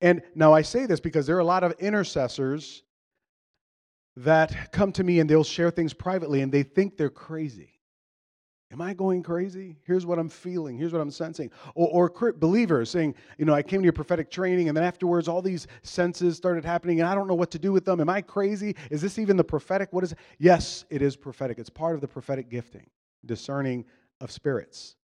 And 0.00 0.22
now 0.34 0.52
I 0.52 0.62
say 0.62 0.86
this 0.86 1.00
because 1.00 1.26
there 1.26 1.36
are 1.36 1.40
a 1.40 1.44
lot 1.44 1.64
of 1.64 1.72
intercessors 1.78 2.82
that 4.16 4.72
come 4.72 4.92
to 4.92 5.04
me 5.04 5.20
and 5.20 5.28
they'll 5.28 5.44
share 5.44 5.70
things 5.70 5.92
privately 5.92 6.40
and 6.40 6.52
they 6.52 6.62
think 6.62 6.96
they're 6.96 7.10
crazy. 7.10 7.73
Am 8.72 8.80
I 8.80 8.92
going 8.92 9.22
crazy? 9.22 9.76
Here's 9.84 10.04
what 10.04 10.18
I'm 10.18 10.28
feeling. 10.28 10.76
Here's 10.76 10.92
what 10.92 11.00
I'm 11.00 11.10
sensing. 11.10 11.50
Or, 11.74 12.10
or 12.10 12.32
believers 12.32 12.90
saying, 12.90 13.14
you 13.38 13.44
know, 13.44 13.54
I 13.54 13.62
came 13.62 13.80
to 13.80 13.84
your 13.84 13.92
prophetic 13.92 14.30
training 14.30 14.68
and 14.68 14.76
then 14.76 14.84
afterwards 14.84 15.28
all 15.28 15.42
these 15.42 15.66
senses 15.82 16.36
started 16.36 16.64
happening 16.64 17.00
and 17.00 17.08
I 17.08 17.14
don't 17.14 17.28
know 17.28 17.34
what 17.34 17.50
to 17.52 17.58
do 17.58 17.72
with 17.72 17.84
them. 17.84 18.00
Am 18.00 18.08
I 18.08 18.20
crazy? 18.20 18.74
Is 18.90 19.00
this 19.00 19.18
even 19.18 19.36
the 19.36 19.44
prophetic? 19.44 19.92
What 19.92 20.02
is 20.02 20.12
it? 20.12 20.18
Yes, 20.38 20.84
it 20.90 21.02
is 21.02 21.14
prophetic. 21.14 21.58
It's 21.58 21.70
part 21.70 21.94
of 21.94 22.00
the 22.00 22.08
prophetic 22.08 22.48
gifting, 22.48 22.88
discerning 23.24 23.84
of 24.20 24.32
spirits. 24.32 24.96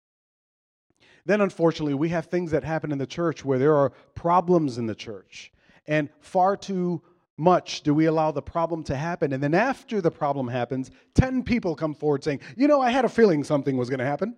Then, 1.26 1.40
unfortunately, 1.40 1.94
we 1.94 2.08
have 2.08 2.26
things 2.26 2.50
that 2.50 2.64
happen 2.64 2.92
in 2.92 2.98
the 2.98 3.06
church 3.06 3.44
where 3.44 3.58
there 3.58 3.76
are 3.76 3.90
problems 4.14 4.78
in 4.78 4.86
the 4.86 4.94
church. 4.94 5.52
And 5.86 6.08
far 6.20 6.56
too 6.56 7.02
much 7.40 7.82
do 7.82 7.94
we 7.94 8.06
allow 8.06 8.30
the 8.30 8.42
problem 8.42 8.84
to 8.84 8.94
happen. 8.94 9.32
And 9.32 9.42
then 9.42 9.54
after 9.54 10.00
the 10.00 10.10
problem 10.10 10.46
happens, 10.46 10.90
10 11.14 11.42
people 11.42 11.74
come 11.74 11.94
forward 11.94 12.22
saying, 12.22 12.40
You 12.56 12.68
know, 12.68 12.80
I 12.80 12.90
had 12.90 13.04
a 13.04 13.08
feeling 13.08 13.42
something 13.42 13.76
was 13.76 13.88
going 13.88 13.98
to 13.98 14.04
happen. 14.04 14.36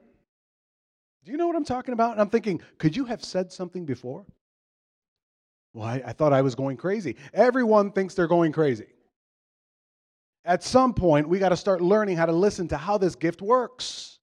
Do 1.24 1.32
you 1.32 1.36
know 1.36 1.46
what 1.46 1.56
I'm 1.56 1.64
talking 1.64 1.92
about? 1.92 2.12
And 2.12 2.20
I'm 2.20 2.30
thinking, 2.30 2.62
Could 2.78 2.96
you 2.96 3.04
have 3.06 3.24
said 3.24 3.52
something 3.52 3.84
before? 3.84 4.24
Well, 5.74 5.86
I, 5.86 6.02
I 6.06 6.12
thought 6.12 6.32
I 6.32 6.42
was 6.42 6.54
going 6.54 6.76
crazy. 6.76 7.16
Everyone 7.34 7.90
thinks 7.92 8.14
they're 8.14 8.28
going 8.28 8.52
crazy. 8.52 8.86
At 10.44 10.62
some 10.62 10.92
point, 10.94 11.28
we 11.28 11.38
got 11.38 11.50
to 11.50 11.56
start 11.56 11.80
learning 11.80 12.16
how 12.16 12.26
to 12.26 12.32
listen 12.32 12.68
to 12.68 12.76
how 12.76 12.98
this 12.98 13.14
gift 13.14 13.42
works 13.42 14.18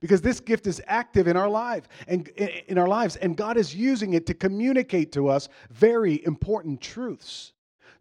because 0.00 0.20
this 0.20 0.40
gift 0.40 0.66
is 0.66 0.82
active 0.86 1.28
in 1.28 1.36
our 1.36 1.48
life 1.48 1.88
and 2.08 2.28
in 2.28 2.78
our 2.78 2.88
lives 2.88 3.16
and 3.16 3.36
God 3.36 3.56
is 3.56 3.74
using 3.74 4.14
it 4.14 4.26
to 4.26 4.34
communicate 4.34 5.12
to 5.12 5.28
us 5.28 5.48
very 5.70 6.24
important 6.24 6.80
truths. 6.80 7.52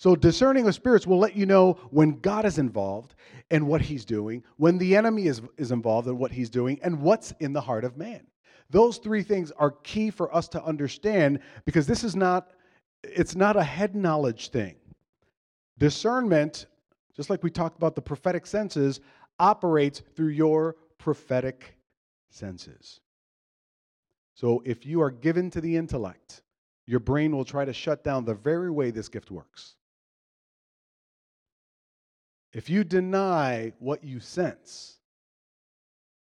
So 0.01 0.15
discerning 0.15 0.67
of 0.67 0.73
spirits 0.73 1.05
will 1.05 1.19
let 1.19 1.35
you 1.35 1.45
know 1.45 1.73
when 1.91 2.21
God 2.21 2.43
is 2.43 2.57
involved 2.57 3.13
and 3.51 3.67
what 3.67 3.81
he's 3.81 4.03
doing, 4.03 4.43
when 4.57 4.79
the 4.79 4.95
enemy 4.95 5.27
is, 5.27 5.43
is 5.57 5.71
involved 5.71 6.07
and 6.07 6.17
what 6.17 6.31
he's 6.31 6.49
doing, 6.49 6.79
and 6.81 7.03
what's 7.03 7.35
in 7.39 7.53
the 7.53 7.61
heart 7.61 7.83
of 7.83 7.97
man. 7.97 8.25
Those 8.71 8.97
three 8.97 9.21
things 9.21 9.51
are 9.51 9.69
key 9.83 10.09
for 10.09 10.35
us 10.35 10.47
to 10.47 10.63
understand 10.63 11.39
because 11.65 11.85
this 11.85 12.03
is 12.03 12.15
not 12.15 12.49
it's 13.03 13.35
not 13.35 13.55
a 13.55 13.61
head 13.61 13.95
knowledge 13.95 14.49
thing. 14.49 14.73
Discernment, 15.77 16.65
just 17.15 17.29
like 17.29 17.43
we 17.43 17.51
talked 17.51 17.77
about 17.77 17.93
the 17.93 18.01
prophetic 18.01 18.47
senses, 18.47 19.01
operates 19.37 20.01
through 20.15 20.29
your 20.29 20.77
prophetic 20.97 21.75
senses. 22.31 23.01
So 24.33 24.63
if 24.65 24.83
you 24.83 24.99
are 24.99 25.11
given 25.11 25.51
to 25.51 25.61
the 25.61 25.77
intellect, 25.77 26.41
your 26.87 26.99
brain 26.99 27.35
will 27.35 27.45
try 27.45 27.65
to 27.65 27.73
shut 27.73 28.03
down 28.03 28.25
the 28.25 28.33
very 28.33 28.71
way 28.71 28.89
this 28.89 29.07
gift 29.07 29.29
works. 29.29 29.75
If 32.53 32.69
you 32.69 32.83
deny 32.83 33.71
what 33.79 34.03
you 34.03 34.19
sense, 34.19 34.97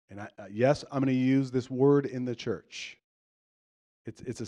and 0.10 0.22
I, 0.22 0.30
uh, 0.40 0.46
yes, 0.52 0.84
I'm 0.92 1.04
going 1.04 1.14
to 1.14 1.20
use 1.20 1.52
this 1.52 1.70
word 1.70 2.06
in 2.06 2.26
the 2.26 2.36
church. 2.36 2.98
It's, 4.06 4.22
it's 4.22 4.42
a, 4.42 4.48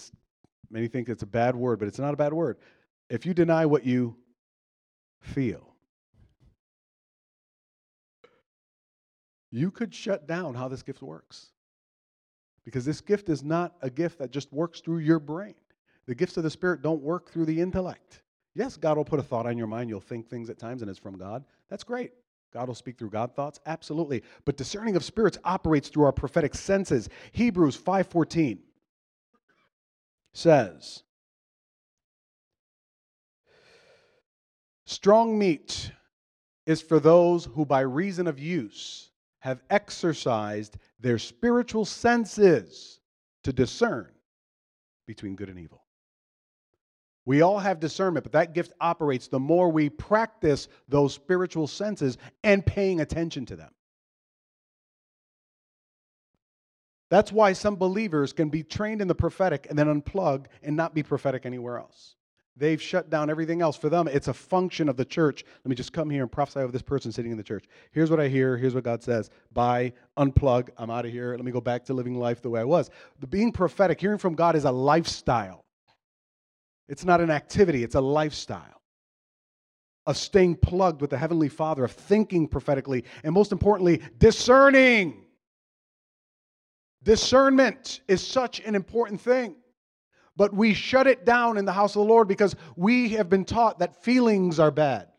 many 0.71 0.87
think 0.87 1.09
it's 1.09 1.23
a 1.23 1.27
bad 1.27 1.55
word, 1.55 1.79
but 1.79 1.87
it's 1.87 1.99
not 1.99 2.13
a 2.13 2.17
bad 2.17 2.33
word. 2.33 2.57
If 3.09 3.25
you 3.25 3.33
deny 3.33 3.65
what 3.65 3.85
you 3.85 4.15
feel, 5.21 5.75
you 9.51 9.69
could 9.69 9.93
shut 9.93 10.27
down 10.27 10.55
how 10.55 10.67
this 10.67 10.81
gift 10.81 11.01
works. 11.01 11.47
Because 12.65 12.85
this 12.85 13.01
gift 13.01 13.29
is 13.29 13.43
not 13.43 13.75
a 13.81 13.89
gift 13.89 14.19
that 14.19 14.31
just 14.31 14.51
works 14.53 14.79
through 14.79 14.99
your 14.99 15.19
brain. 15.19 15.55
The 16.05 16.15
gifts 16.15 16.37
of 16.37 16.43
the 16.43 16.49
Spirit 16.49 16.81
don't 16.81 17.01
work 17.01 17.31
through 17.31 17.45
the 17.45 17.59
intellect. 17.59 18.21
Yes, 18.55 18.77
God 18.77 18.97
will 18.97 19.05
put 19.05 19.19
a 19.19 19.23
thought 19.23 19.45
on 19.45 19.57
your 19.57 19.67
mind. 19.67 19.89
You'll 19.89 20.01
think 20.01 20.27
things 20.27 20.49
at 20.49 20.59
times 20.59 20.81
and 20.81 20.89
it's 20.89 20.99
from 20.99 21.17
God. 21.17 21.43
That's 21.69 21.83
great. 21.83 22.11
God 22.51 22.67
will 22.67 22.75
speak 22.75 22.97
through 22.97 23.11
God 23.11 23.35
thoughts, 23.35 23.59
absolutely. 23.65 24.23
But 24.45 24.57
discerning 24.57 24.95
of 24.95 25.03
spirits 25.03 25.37
operates 25.43 25.89
through 25.89 26.05
our 26.05 26.11
prophetic 26.11 26.55
senses. 26.55 27.09
Hebrews 27.31 27.75
5:14 27.77 28.63
says, 30.33 31.03
"Strong 34.85 35.37
meat 35.37 35.91
is 36.65 36.81
for 36.81 36.99
those 36.99 37.45
who 37.45 37.65
by 37.65 37.81
reason 37.81 38.27
of 38.27 38.39
use 38.39 39.11
have 39.39 39.63
exercised 39.69 40.77
their 40.99 41.17
spiritual 41.17 41.85
senses 41.85 42.99
to 43.43 43.53
discern 43.53 44.13
between 45.07 45.35
good 45.35 45.49
and 45.49 45.57
evil. 45.57 45.83
We 47.29 47.43
all 47.43 47.59
have 47.59 47.79
discernment, 47.79 48.23
but 48.23 48.31
that 48.31 48.55
gift 48.55 48.73
operates 48.81 49.27
the 49.27 49.39
more 49.39 49.69
we 49.69 49.87
practice 49.87 50.67
those 50.87 51.13
spiritual 51.13 51.67
senses 51.67 52.17
and 52.43 52.65
paying 52.65 53.01
attention 53.01 53.45
to 53.45 53.55
them. 53.55 53.69
That's 57.11 57.31
why 57.31 57.53
some 57.53 57.75
believers 57.75 58.33
can 58.33 58.49
be 58.49 58.63
trained 58.63 58.99
in 58.99 59.07
the 59.07 59.13
prophetic 59.13 59.67
and 59.69 59.77
then 59.77 60.01
unplug 60.01 60.47
and 60.63 60.75
not 60.75 60.95
be 60.95 61.03
prophetic 61.03 61.45
anywhere 61.45 61.77
else. 61.77 62.15
They've 62.57 62.81
shut 62.81 63.11
down 63.11 63.29
everything 63.29 63.61
else. 63.61 63.77
For 63.77 63.89
them, 63.89 64.07
it's 64.07 64.27
a 64.27 64.33
function 64.33 64.89
of 64.89 64.97
the 64.97 65.05
church. 65.05 65.43
Let 65.63 65.69
me 65.69 65.75
just 65.75 65.93
come 65.93 66.09
here 66.09 66.23
and 66.23 66.31
prophesy 66.31 66.61
over 66.61 66.71
this 66.71 66.81
person 66.81 67.11
sitting 67.11 67.29
in 67.29 67.37
the 67.37 67.43
church. 67.43 67.65
Here's 67.91 68.09
what 68.09 68.19
I 68.19 68.27
hear. 68.27 68.57
Here's 68.57 68.73
what 68.73 68.85
God 68.85 69.03
says. 69.03 69.29
Bye. 69.53 69.93
Unplug. 70.17 70.69
I'm 70.79 70.89
out 70.89 71.05
of 71.05 71.11
here. 71.11 71.35
Let 71.35 71.45
me 71.45 71.51
go 71.51 71.61
back 71.61 71.85
to 71.85 71.93
living 71.93 72.15
life 72.15 72.41
the 72.41 72.49
way 72.49 72.61
I 72.61 72.63
was. 72.63 72.89
The 73.19 73.27
being 73.27 73.51
prophetic, 73.51 74.01
hearing 74.01 74.17
from 74.17 74.33
God 74.33 74.55
is 74.55 74.65
a 74.65 74.71
lifestyle. 74.71 75.63
It's 76.89 77.05
not 77.05 77.21
an 77.21 77.31
activity, 77.31 77.83
it's 77.83 77.95
a 77.95 78.01
lifestyle 78.01 78.81
of 80.05 80.17
staying 80.17 80.57
plugged 80.57 81.01
with 81.01 81.11
the 81.11 81.17
Heavenly 81.17 81.49
Father, 81.49 81.85
of 81.85 81.91
thinking 81.91 82.47
prophetically, 82.47 83.05
and 83.23 83.33
most 83.33 83.53
importantly, 83.53 84.01
discerning. 84.17 85.25
Discernment 87.03 88.01
is 88.09 88.25
such 88.25 88.59
an 88.59 88.75
important 88.75 89.21
thing 89.21 89.55
but 90.39 90.53
we 90.53 90.73
shut 90.73 91.05
it 91.05 91.25
down 91.25 91.57
in 91.57 91.65
the 91.65 91.73
house 91.73 91.97
of 91.97 91.99
the 91.99 92.07
Lord 92.07 92.29
because 92.29 92.55
we 92.77 93.09
have 93.09 93.29
been 93.29 93.43
taught 93.43 93.79
that 93.79 94.01
feelings 94.01 94.57
are 94.57 94.71
bad. 94.71 95.09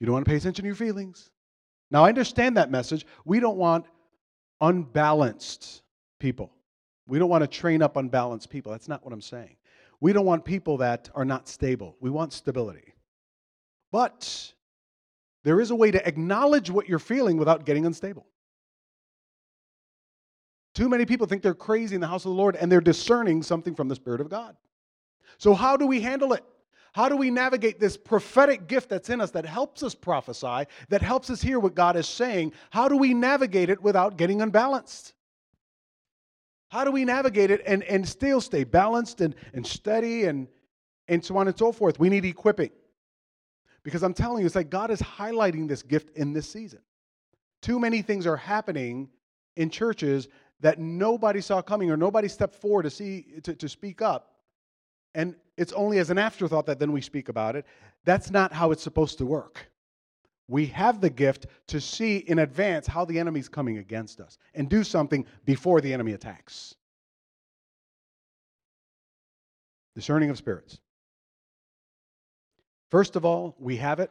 You 0.00 0.06
don't 0.06 0.14
want 0.14 0.24
to 0.24 0.30
pay 0.30 0.38
attention 0.38 0.62
to 0.62 0.66
your 0.66 0.74
feelings. 0.74 1.30
Now, 1.90 2.06
I 2.06 2.08
understand 2.08 2.56
that 2.56 2.70
message. 2.70 3.04
We 3.26 3.38
don't 3.38 3.58
want 3.58 3.84
unbalanced 4.62 5.82
people. 6.18 6.50
We 7.08 7.18
don't 7.18 7.30
want 7.30 7.42
to 7.42 7.48
train 7.48 7.82
up 7.82 7.96
unbalanced 7.96 8.50
people. 8.50 8.70
That's 8.70 8.86
not 8.86 9.02
what 9.02 9.12
I'm 9.12 9.22
saying. 9.22 9.56
We 9.98 10.12
don't 10.12 10.26
want 10.26 10.44
people 10.44 10.76
that 10.76 11.08
are 11.14 11.24
not 11.24 11.48
stable. 11.48 11.96
We 12.00 12.10
want 12.10 12.32
stability. 12.32 12.94
But 13.90 14.52
there 15.42 15.60
is 15.60 15.70
a 15.70 15.74
way 15.74 15.90
to 15.90 16.06
acknowledge 16.06 16.70
what 16.70 16.88
you're 16.88 16.98
feeling 16.98 17.38
without 17.38 17.64
getting 17.64 17.86
unstable. 17.86 18.26
Too 20.74 20.88
many 20.88 21.06
people 21.06 21.26
think 21.26 21.42
they're 21.42 21.54
crazy 21.54 21.94
in 21.94 22.00
the 22.00 22.06
house 22.06 22.24
of 22.24 22.30
the 22.30 22.36
Lord 22.36 22.54
and 22.54 22.70
they're 22.70 22.80
discerning 22.80 23.42
something 23.42 23.74
from 23.74 23.88
the 23.88 23.96
Spirit 23.96 24.20
of 24.20 24.28
God. 24.28 24.54
So, 25.38 25.54
how 25.54 25.76
do 25.76 25.86
we 25.86 26.00
handle 26.00 26.34
it? 26.34 26.44
How 26.92 27.08
do 27.08 27.16
we 27.16 27.30
navigate 27.30 27.80
this 27.80 27.96
prophetic 27.96 28.66
gift 28.66 28.88
that's 28.88 29.08
in 29.08 29.20
us 29.20 29.30
that 29.32 29.46
helps 29.46 29.82
us 29.82 29.94
prophesy, 29.94 30.66
that 30.88 31.02
helps 31.02 31.30
us 31.30 31.40
hear 31.40 31.58
what 31.58 31.74
God 31.74 31.96
is 31.96 32.06
saying? 32.06 32.52
How 32.70 32.88
do 32.88 32.96
we 32.96 33.14
navigate 33.14 33.70
it 33.70 33.82
without 33.82 34.16
getting 34.18 34.42
unbalanced? 34.42 35.14
How 36.68 36.84
do 36.84 36.90
we 36.90 37.04
navigate 37.04 37.50
it 37.50 37.62
and, 37.66 37.82
and 37.84 38.06
still 38.06 38.40
stay 38.40 38.64
balanced 38.64 39.20
and, 39.20 39.34
and 39.54 39.66
steady 39.66 40.24
and, 40.24 40.48
and 41.08 41.24
so 41.24 41.36
on 41.36 41.48
and 41.48 41.58
so 41.58 41.72
forth? 41.72 41.98
We 41.98 42.08
need 42.08 42.24
equipping. 42.24 42.70
Because 43.82 44.02
I'm 44.02 44.14
telling 44.14 44.40
you, 44.40 44.46
it's 44.46 44.54
like 44.54 44.70
God 44.70 44.90
is 44.90 45.00
highlighting 45.00 45.66
this 45.66 45.82
gift 45.82 46.16
in 46.16 46.32
this 46.32 46.48
season. 46.48 46.80
Too 47.62 47.78
many 47.78 48.02
things 48.02 48.26
are 48.26 48.36
happening 48.36 49.08
in 49.56 49.70
churches 49.70 50.28
that 50.60 50.78
nobody 50.78 51.40
saw 51.40 51.62
coming 51.62 51.90
or 51.90 51.96
nobody 51.96 52.28
stepped 52.28 52.54
forward 52.54 52.84
to 52.84 52.90
see 52.90 53.26
to, 53.42 53.54
to 53.54 53.68
speak 53.68 54.02
up 54.02 54.34
and 55.14 55.34
it's 55.56 55.72
only 55.72 55.98
as 55.98 56.10
an 56.10 56.18
afterthought 56.18 56.66
that 56.66 56.78
then 56.78 56.92
we 56.92 57.00
speak 57.00 57.28
about 57.28 57.56
it 57.56 57.64
that's 58.04 58.30
not 58.30 58.52
how 58.52 58.70
it's 58.70 58.82
supposed 58.82 59.18
to 59.18 59.26
work 59.26 59.70
we 60.48 60.66
have 60.66 61.00
the 61.00 61.10
gift 61.10 61.46
to 61.68 61.80
see 61.80 62.18
in 62.18 62.40
advance 62.40 62.86
how 62.86 63.04
the 63.04 63.18
enemy's 63.18 63.48
coming 63.48 63.78
against 63.78 64.20
us 64.20 64.38
and 64.54 64.68
do 64.68 64.82
something 64.82 65.24
before 65.44 65.80
the 65.80 65.92
enemy 65.92 66.12
attacks. 66.12 66.74
Discerning 69.94 70.30
of 70.30 70.38
spirits. 70.38 70.80
First 72.90 73.16
of 73.16 73.24
all 73.24 73.54
we 73.58 73.76
have 73.76 74.00
it 74.00 74.10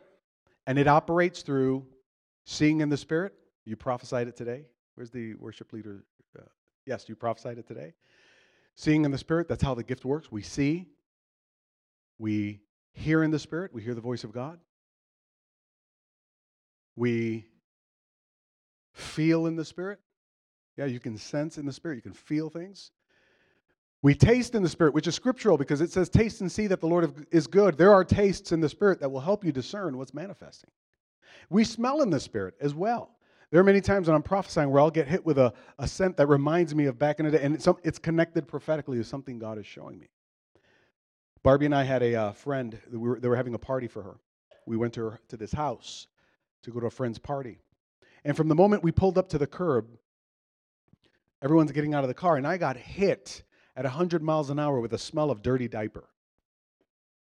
and 0.67 0.77
it 0.77 0.87
operates 0.87 1.41
through 1.41 1.85
seeing 2.45 2.81
in 2.81 2.89
the 2.89 2.97
spirit. 2.97 3.33
You 3.65 3.75
prophesied 3.75 4.27
it 4.27 4.37
today. 4.37 4.65
Where's 4.95 5.11
the 5.11 5.33
worship 5.35 5.73
leader? 5.73 6.05
Uh, 6.37 6.43
yes, 6.85 7.07
you 7.07 7.15
prophesied 7.15 7.57
it 7.57 7.67
today. 7.67 7.93
Seeing 8.77 9.05
in 9.05 9.11
the 9.11 9.17
Spirit, 9.17 9.47
that's 9.47 9.63
how 9.63 9.73
the 9.73 9.83
gift 9.83 10.05
works. 10.05 10.31
We 10.31 10.43
see, 10.43 10.85
we 12.19 12.61
hear 12.93 13.23
in 13.23 13.31
the 13.31 13.39
Spirit, 13.39 13.73
we 13.73 13.81
hear 13.81 13.95
the 13.95 14.01
voice 14.01 14.23
of 14.23 14.31
God. 14.31 14.59
We 16.97 17.45
feel 18.91 19.45
in 19.45 19.55
the 19.55 19.63
Spirit. 19.63 19.99
Yeah, 20.75 20.85
you 20.85 20.99
can 20.99 21.17
sense 21.17 21.57
in 21.57 21.65
the 21.65 21.71
Spirit, 21.71 21.95
you 21.95 22.01
can 22.01 22.13
feel 22.13 22.49
things. 22.49 22.91
We 24.01 24.13
taste 24.13 24.55
in 24.55 24.63
the 24.63 24.69
Spirit, 24.69 24.93
which 24.93 25.07
is 25.07 25.15
scriptural 25.15 25.57
because 25.57 25.79
it 25.81 25.91
says, 25.91 26.09
Taste 26.09 26.41
and 26.41 26.51
see 26.51 26.67
that 26.67 26.81
the 26.81 26.87
Lord 26.87 27.27
is 27.31 27.47
good. 27.47 27.77
There 27.77 27.93
are 27.93 28.03
tastes 28.03 28.51
in 28.51 28.59
the 28.59 28.69
Spirit 28.69 28.99
that 28.99 29.09
will 29.09 29.19
help 29.19 29.45
you 29.45 29.51
discern 29.51 29.97
what's 29.97 30.13
manifesting. 30.13 30.69
We 31.49 31.63
smell 31.63 32.01
in 32.01 32.09
the 32.09 32.19
Spirit 32.19 32.55
as 32.59 32.75
well. 32.75 33.11
There 33.49 33.61
are 33.61 33.63
many 33.63 33.79
times 33.79 34.07
when 34.07 34.15
I'm 34.15 34.23
prophesying 34.23 34.69
where 34.69 34.81
I'll 34.81 34.91
get 34.91 35.07
hit 35.07 35.25
with 35.25 35.37
a, 35.37 35.53
a 35.79 35.87
scent 35.87 36.17
that 36.17 36.27
reminds 36.27 36.75
me 36.75 36.85
of 36.85 36.99
back 36.99 37.19
in 37.19 37.25
the 37.25 37.31
day, 37.31 37.43
and 37.43 37.55
it's, 37.55 37.67
it's 37.83 37.97
connected 37.97 38.47
prophetically 38.47 38.97
to 38.97 39.03
something 39.03 39.39
God 39.39 39.57
is 39.57 39.65
showing 39.65 39.97
me. 39.99 40.09
Barbie 41.43 41.65
and 41.65 41.75
I 41.75 41.83
had 41.83 42.03
a 42.03 42.15
uh, 42.15 42.31
friend, 42.33 42.77
we 42.91 42.97
were, 42.97 43.19
they 43.19 43.27
were 43.29 43.37
having 43.37 43.53
a 43.53 43.59
party 43.59 43.87
for 43.87 44.03
her. 44.03 44.17
We 44.65 44.75
went 44.75 44.93
to, 44.95 45.01
her, 45.01 45.19
to 45.29 45.37
this 45.37 45.53
house 45.53 46.07
to 46.67 46.73
go 46.73 46.79
to 46.81 46.85
a 46.85 46.91
friend's 46.91 47.17
party. 47.17 47.59
And 48.23 48.35
from 48.35 48.49
the 48.49 48.55
moment 48.55 48.83
we 48.83 48.91
pulled 48.91 49.17
up 49.17 49.29
to 49.29 49.37
the 49.37 49.47
curb, 49.47 49.87
everyone's 51.41 51.71
getting 51.71 51.93
out 51.93 52.03
of 52.03 52.09
the 52.09 52.13
car, 52.13 52.35
and 52.35 52.45
I 52.45 52.57
got 52.57 52.77
hit 52.77 53.43
at 53.75 53.85
100 53.85 54.21
miles 54.21 54.49
an 54.49 54.59
hour 54.59 54.79
with 54.79 54.93
a 54.93 54.97
smell 54.97 55.31
of 55.31 55.41
dirty 55.41 55.67
diaper. 55.67 56.09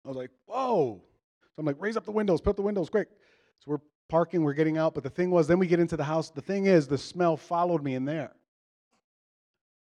I 0.04 0.08
was 0.08 0.16
like, 0.16 0.30
whoa. 0.46 1.02
So 1.42 1.60
I'm 1.60 1.66
like, 1.66 1.76
raise 1.78 1.96
up 1.96 2.04
the 2.04 2.12
windows, 2.12 2.40
put 2.40 2.50
up 2.50 2.56
the 2.56 2.62
windows 2.62 2.88
quick. 2.88 3.08
So 3.58 3.72
we're 3.72 3.80
parking, 4.08 4.42
we're 4.42 4.54
getting 4.54 4.78
out. 4.78 4.94
But 4.94 5.04
the 5.04 5.10
thing 5.10 5.30
was, 5.30 5.46
then 5.46 5.58
we 5.58 5.66
get 5.66 5.80
into 5.80 5.96
the 5.96 6.04
house. 6.04 6.30
The 6.30 6.40
thing 6.40 6.66
is, 6.66 6.86
the 6.86 6.98
smell 6.98 7.36
followed 7.36 7.82
me 7.82 7.94
in 7.94 8.04
there. 8.04 8.32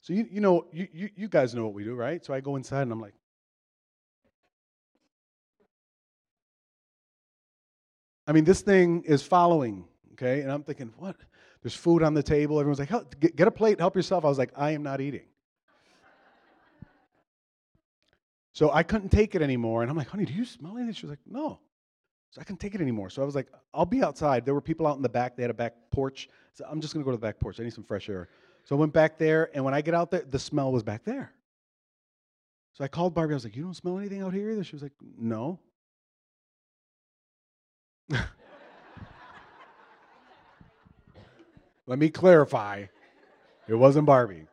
So 0.01 0.13
you, 0.13 0.27
you 0.31 0.41
know, 0.41 0.65
you, 0.71 0.87
you, 0.91 1.09
you 1.15 1.27
guys 1.27 1.53
know 1.53 1.63
what 1.65 1.73
we 1.73 1.83
do, 1.83 1.93
right? 1.93 2.23
So 2.25 2.33
I 2.33 2.39
go 2.39 2.55
inside 2.55 2.83
and 2.83 2.91
I'm 2.91 3.01
like, 3.01 3.13
I 8.25 8.31
mean, 8.31 8.43
this 8.43 8.61
thing 8.61 9.03
is 9.05 9.21
following, 9.21 9.85
okay? 10.13 10.41
And 10.41 10.51
I'm 10.51 10.63
thinking, 10.63 10.93
what? 10.97 11.15
There's 11.61 11.75
food 11.75 12.03
on 12.03 12.13
the 12.13 12.23
table. 12.23 12.59
Everyone's 12.59 12.79
like, 12.79 13.19
get, 13.19 13.35
get 13.35 13.47
a 13.47 13.51
plate, 13.51 13.79
help 13.79 13.95
yourself. 13.95 14.25
I 14.25 14.29
was 14.29 14.37
like, 14.37 14.51
I 14.55 14.71
am 14.71 14.83
not 14.83 15.01
eating. 15.01 15.25
So 18.53 18.71
I 18.71 18.83
couldn't 18.83 19.09
take 19.09 19.33
it 19.33 19.41
anymore. 19.41 19.81
And 19.81 19.89
I'm 19.89 19.97
like, 19.97 20.09
honey, 20.09 20.25
do 20.25 20.33
you 20.33 20.45
smell 20.45 20.77
anything? 20.77 20.93
She 20.93 21.05
was 21.05 21.11
like, 21.11 21.19
no. 21.25 21.59
So 22.29 22.41
I 22.41 22.43
couldn't 22.43 22.59
take 22.59 22.75
it 22.75 22.81
anymore. 22.81 23.09
So 23.09 23.21
I 23.21 23.25
was 23.25 23.35
like, 23.35 23.47
I'll 23.73 23.85
be 23.85 24.03
outside. 24.03 24.45
There 24.45 24.53
were 24.53 24.61
people 24.61 24.87
out 24.87 24.95
in 24.95 25.01
the 25.01 25.09
back. 25.09 25.35
They 25.35 25.43
had 25.43 25.51
a 25.51 25.55
back 25.55 25.73
porch. 25.91 26.29
So 26.53 26.65
I'm 26.69 26.81
just 26.81 26.93
going 26.93 27.03
to 27.03 27.05
go 27.05 27.11
to 27.11 27.17
the 27.17 27.21
back 27.21 27.39
porch. 27.39 27.59
I 27.59 27.63
need 27.63 27.73
some 27.73 27.83
fresh 27.83 28.09
air. 28.09 28.29
So 28.63 28.75
I 28.75 28.79
went 28.79 28.93
back 28.93 29.17
there. 29.17 29.49
And 29.53 29.63
when 29.65 29.73
I 29.73 29.81
get 29.81 29.93
out 29.93 30.11
there, 30.11 30.23
the 30.29 30.39
smell 30.39 30.71
was 30.71 30.83
back 30.83 31.03
there. 31.03 31.33
So 32.73 32.83
I 32.83 32.87
called 32.87 33.13
Barbie. 33.13 33.33
I 33.33 33.35
was 33.35 33.43
like, 33.43 33.55
you 33.55 33.63
don't 33.63 33.73
smell 33.73 33.97
anything 33.97 34.21
out 34.21 34.33
here 34.33 34.51
either? 34.51 34.63
She 34.63 34.75
was 34.75 34.83
like, 34.83 34.93
no. 35.17 35.59
Let 41.85 41.99
me 41.99 42.09
clarify. 42.09 42.85
It 43.67 43.75
wasn't 43.75 44.05
Barbie. 44.05 44.47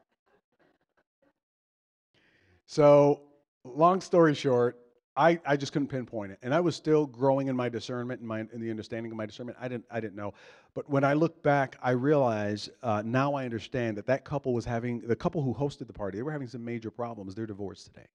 So 2.66 3.22
long 3.64 4.00
story 4.00 4.34
short, 4.34 4.78
I, 5.16 5.40
I 5.44 5.56
just 5.56 5.72
couldn't 5.72 5.88
pinpoint 5.88 6.32
it. 6.32 6.38
And 6.42 6.54
I 6.54 6.60
was 6.60 6.76
still 6.76 7.06
growing 7.06 7.48
in 7.48 7.56
my 7.56 7.68
discernment 7.68 8.20
and 8.20 8.28
my 8.28 8.40
in 8.52 8.60
the 8.60 8.70
understanding 8.70 9.10
of 9.10 9.18
my 9.18 9.26
discernment. 9.26 9.58
I 9.60 9.68
didn't 9.68 9.84
I 9.90 10.00
didn't 10.00 10.14
know. 10.14 10.34
But 10.72 10.88
when 10.88 11.02
I 11.02 11.14
look 11.14 11.42
back, 11.42 11.76
I 11.82 11.90
realize 11.90 12.70
uh, 12.82 13.02
now 13.04 13.34
I 13.34 13.44
understand 13.44 13.96
that 13.96 14.06
that 14.06 14.24
couple 14.24 14.54
was 14.54 14.64
having 14.64 15.00
the 15.00 15.16
couple 15.16 15.42
who 15.42 15.52
hosted 15.52 15.88
the 15.88 15.92
party. 15.92 16.18
They 16.18 16.22
were 16.22 16.30
having 16.30 16.48
some 16.48 16.64
major 16.64 16.90
problems. 16.90 17.34
They're 17.34 17.46
divorced 17.46 17.86
today. 17.86 18.06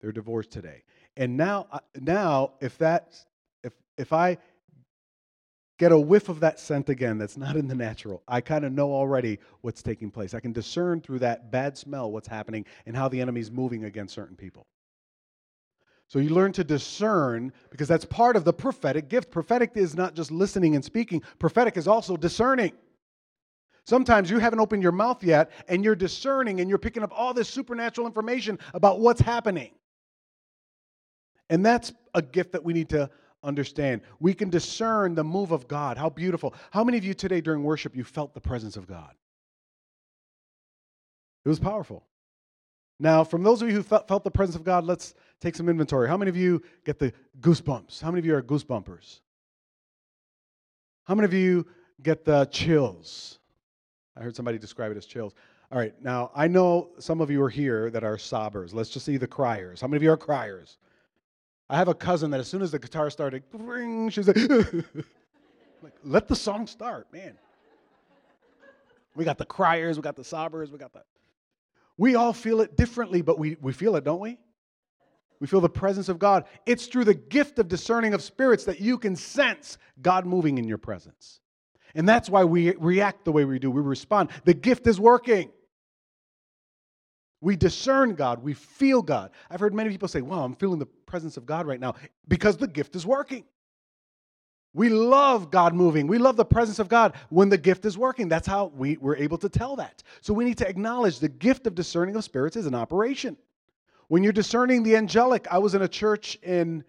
They're 0.00 0.12
divorced 0.12 0.52
today. 0.52 0.84
And 1.16 1.36
now 1.36 1.66
uh, 1.72 1.80
now 2.00 2.52
if 2.60 2.78
that 2.78 3.24
if 3.62 3.72
if 3.96 4.12
I 4.12 4.38
get 5.78 5.92
a 5.92 5.98
whiff 5.98 6.28
of 6.28 6.40
that 6.40 6.58
scent 6.58 6.88
again 6.88 7.18
that's 7.18 7.36
not 7.36 7.56
in 7.56 7.68
the 7.68 7.74
natural. 7.74 8.22
I 8.26 8.40
kind 8.40 8.64
of 8.64 8.72
know 8.72 8.92
already 8.92 9.38
what's 9.60 9.82
taking 9.82 10.10
place. 10.10 10.34
I 10.34 10.40
can 10.40 10.52
discern 10.52 11.00
through 11.00 11.20
that 11.20 11.52
bad 11.52 11.78
smell 11.78 12.10
what's 12.10 12.28
happening 12.28 12.64
and 12.86 12.96
how 12.96 13.08
the 13.08 13.20
enemy's 13.20 13.50
moving 13.50 13.84
against 13.84 14.14
certain 14.14 14.36
people. 14.36 14.66
So 16.08 16.18
you 16.18 16.30
learn 16.30 16.52
to 16.52 16.64
discern 16.64 17.52
because 17.70 17.86
that's 17.86 18.04
part 18.06 18.34
of 18.34 18.44
the 18.44 18.52
prophetic 18.52 19.08
gift. 19.08 19.30
Prophetic 19.30 19.72
is 19.74 19.94
not 19.94 20.14
just 20.14 20.32
listening 20.32 20.74
and 20.74 20.84
speaking, 20.84 21.22
prophetic 21.38 21.76
is 21.76 21.86
also 21.86 22.16
discerning. 22.16 22.72
Sometimes 23.84 24.30
you 24.30 24.38
haven't 24.38 24.58
opened 24.58 24.82
your 24.82 24.92
mouth 24.92 25.22
yet 25.22 25.50
and 25.68 25.84
you're 25.84 25.94
discerning 25.94 26.60
and 26.60 26.68
you're 26.68 26.78
picking 26.78 27.02
up 27.02 27.12
all 27.14 27.32
this 27.32 27.48
supernatural 27.48 28.06
information 28.06 28.58
about 28.74 29.00
what's 29.00 29.20
happening. 29.20 29.70
And 31.50 31.64
that's 31.64 31.92
a 32.14 32.20
gift 32.20 32.52
that 32.52 32.64
we 32.64 32.72
need 32.72 32.88
to 32.90 33.08
understand. 33.48 34.02
We 34.20 34.34
can 34.34 34.50
discern 34.50 35.14
the 35.14 35.24
move 35.24 35.50
of 35.50 35.66
God. 35.66 35.96
How 35.96 36.10
beautiful. 36.10 36.54
How 36.70 36.84
many 36.84 36.98
of 36.98 37.04
you 37.04 37.14
today 37.14 37.40
during 37.40 37.64
worship 37.64 37.96
you 37.96 38.04
felt 38.04 38.34
the 38.34 38.40
presence 38.40 38.76
of 38.76 38.86
God? 38.86 39.14
It 41.44 41.48
was 41.48 41.58
powerful. 41.58 42.04
Now, 43.00 43.24
from 43.24 43.42
those 43.42 43.62
of 43.62 43.68
you 43.68 43.74
who 43.74 43.82
felt, 43.82 44.06
the 44.06 44.30
presence 44.30 44.56
of 44.56 44.64
God, 44.64 44.84
let's 44.84 45.14
take 45.40 45.56
some 45.56 45.68
inventory. 45.68 46.08
How 46.08 46.16
many 46.16 46.28
of 46.28 46.36
you 46.36 46.62
get 46.84 46.98
the 46.98 47.12
goosebumps? 47.40 48.00
How 48.02 48.10
many 48.10 48.18
of 48.18 48.26
you 48.26 48.34
are 48.34 48.42
goosebumpers? 48.42 49.20
How 51.04 51.14
many 51.14 51.24
of 51.24 51.32
you 51.32 51.66
get 52.02 52.24
the 52.24 52.44
chills? 52.46 53.38
I 54.16 54.22
heard 54.22 54.36
somebody 54.36 54.58
describe 54.58 54.90
it 54.90 54.96
as 54.96 55.06
chills. 55.06 55.34
All 55.70 55.78
right, 55.78 55.94
now 56.02 56.30
I 56.34 56.48
know 56.48 56.90
some 56.98 57.20
of 57.20 57.30
you 57.30 57.42
are 57.42 57.48
here 57.48 57.88
that 57.90 58.02
are 58.02 58.18
sobbers. 58.18 58.74
Let's 58.74 58.90
just 58.90 59.06
see 59.06 59.16
the 59.16 59.26
criers. 59.26 59.80
How 59.80 59.86
many 59.86 59.98
of 59.98 60.02
you 60.02 60.10
are 60.10 60.16
criers? 60.16 60.78
I 61.70 61.76
have 61.76 61.88
a 61.88 61.94
cousin 61.94 62.30
that 62.30 62.40
as 62.40 62.48
soon 62.48 62.62
as 62.62 62.70
the 62.70 62.78
guitar 62.78 63.10
started, 63.10 63.42
she's 64.10 64.26
like, 64.26 64.36
like, 65.82 65.92
let 66.02 66.28
the 66.28 66.36
song 66.36 66.66
start, 66.66 67.12
man. 67.12 67.36
We 69.14 69.24
got 69.24 69.36
the 69.36 69.44
criers, 69.44 69.96
we 69.96 70.02
got 70.02 70.16
the 70.16 70.24
sobbers, 70.24 70.70
we 70.70 70.78
got 70.78 70.92
the. 70.92 71.02
We 71.96 72.14
all 72.14 72.32
feel 72.32 72.60
it 72.60 72.76
differently, 72.76 73.20
but 73.20 73.38
we, 73.38 73.56
we 73.60 73.72
feel 73.72 73.96
it, 73.96 74.04
don't 74.04 74.20
we? 74.20 74.38
We 75.40 75.46
feel 75.46 75.60
the 75.60 75.68
presence 75.68 76.08
of 76.08 76.18
God. 76.18 76.44
It's 76.66 76.86
through 76.86 77.04
the 77.04 77.14
gift 77.14 77.58
of 77.58 77.68
discerning 77.68 78.14
of 78.14 78.22
spirits 78.22 78.64
that 78.64 78.80
you 78.80 78.98
can 78.98 79.16
sense 79.16 79.78
God 80.00 80.24
moving 80.24 80.58
in 80.58 80.66
your 80.66 80.78
presence. 80.78 81.40
And 81.94 82.08
that's 82.08 82.30
why 82.30 82.44
we 82.44 82.74
react 82.76 83.24
the 83.24 83.32
way 83.32 83.44
we 83.44 83.58
do. 83.58 83.70
We 83.70 83.82
respond. 83.82 84.30
The 84.44 84.54
gift 84.54 84.86
is 84.86 85.00
working. 85.00 85.50
We 87.40 87.56
discern 87.56 88.14
God. 88.14 88.42
We 88.42 88.54
feel 88.54 89.00
God. 89.02 89.30
I've 89.50 89.60
heard 89.60 89.74
many 89.74 89.90
people 89.90 90.08
say, 90.08 90.22
Wow, 90.22 90.44
I'm 90.44 90.56
feeling 90.56 90.78
the 90.78 90.86
presence 90.86 91.36
of 91.36 91.46
God 91.46 91.66
right 91.66 91.80
now 91.80 91.94
because 92.26 92.56
the 92.56 92.66
gift 92.66 92.96
is 92.96 93.06
working. 93.06 93.44
We 94.74 94.90
love 94.90 95.50
God 95.50 95.74
moving. 95.74 96.06
We 96.06 96.18
love 96.18 96.36
the 96.36 96.44
presence 96.44 96.78
of 96.78 96.88
God 96.88 97.14
when 97.30 97.48
the 97.48 97.58
gift 97.58 97.84
is 97.84 97.96
working. 97.96 98.28
That's 98.28 98.46
how 98.46 98.66
we, 98.76 98.96
we're 98.98 99.16
able 99.16 99.38
to 99.38 99.48
tell 99.48 99.76
that. 99.76 100.02
So 100.20 100.34
we 100.34 100.44
need 100.44 100.58
to 100.58 100.68
acknowledge 100.68 101.18
the 101.18 101.28
gift 101.28 101.66
of 101.66 101.74
discerning 101.74 102.16
of 102.16 102.24
spirits 102.24 102.56
is 102.56 102.66
an 102.66 102.74
operation. 102.74 103.36
When 104.08 104.22
you're 104.22 104.32
discerning 104.32 104.82
the 104.82 104.96
angelic, 104.96 105.46
I 105.50 105.58
was 105.58 105.74
in 105.74 105.82
a 105.82 105.88
church 105.88 106.38
in 106.42 106.84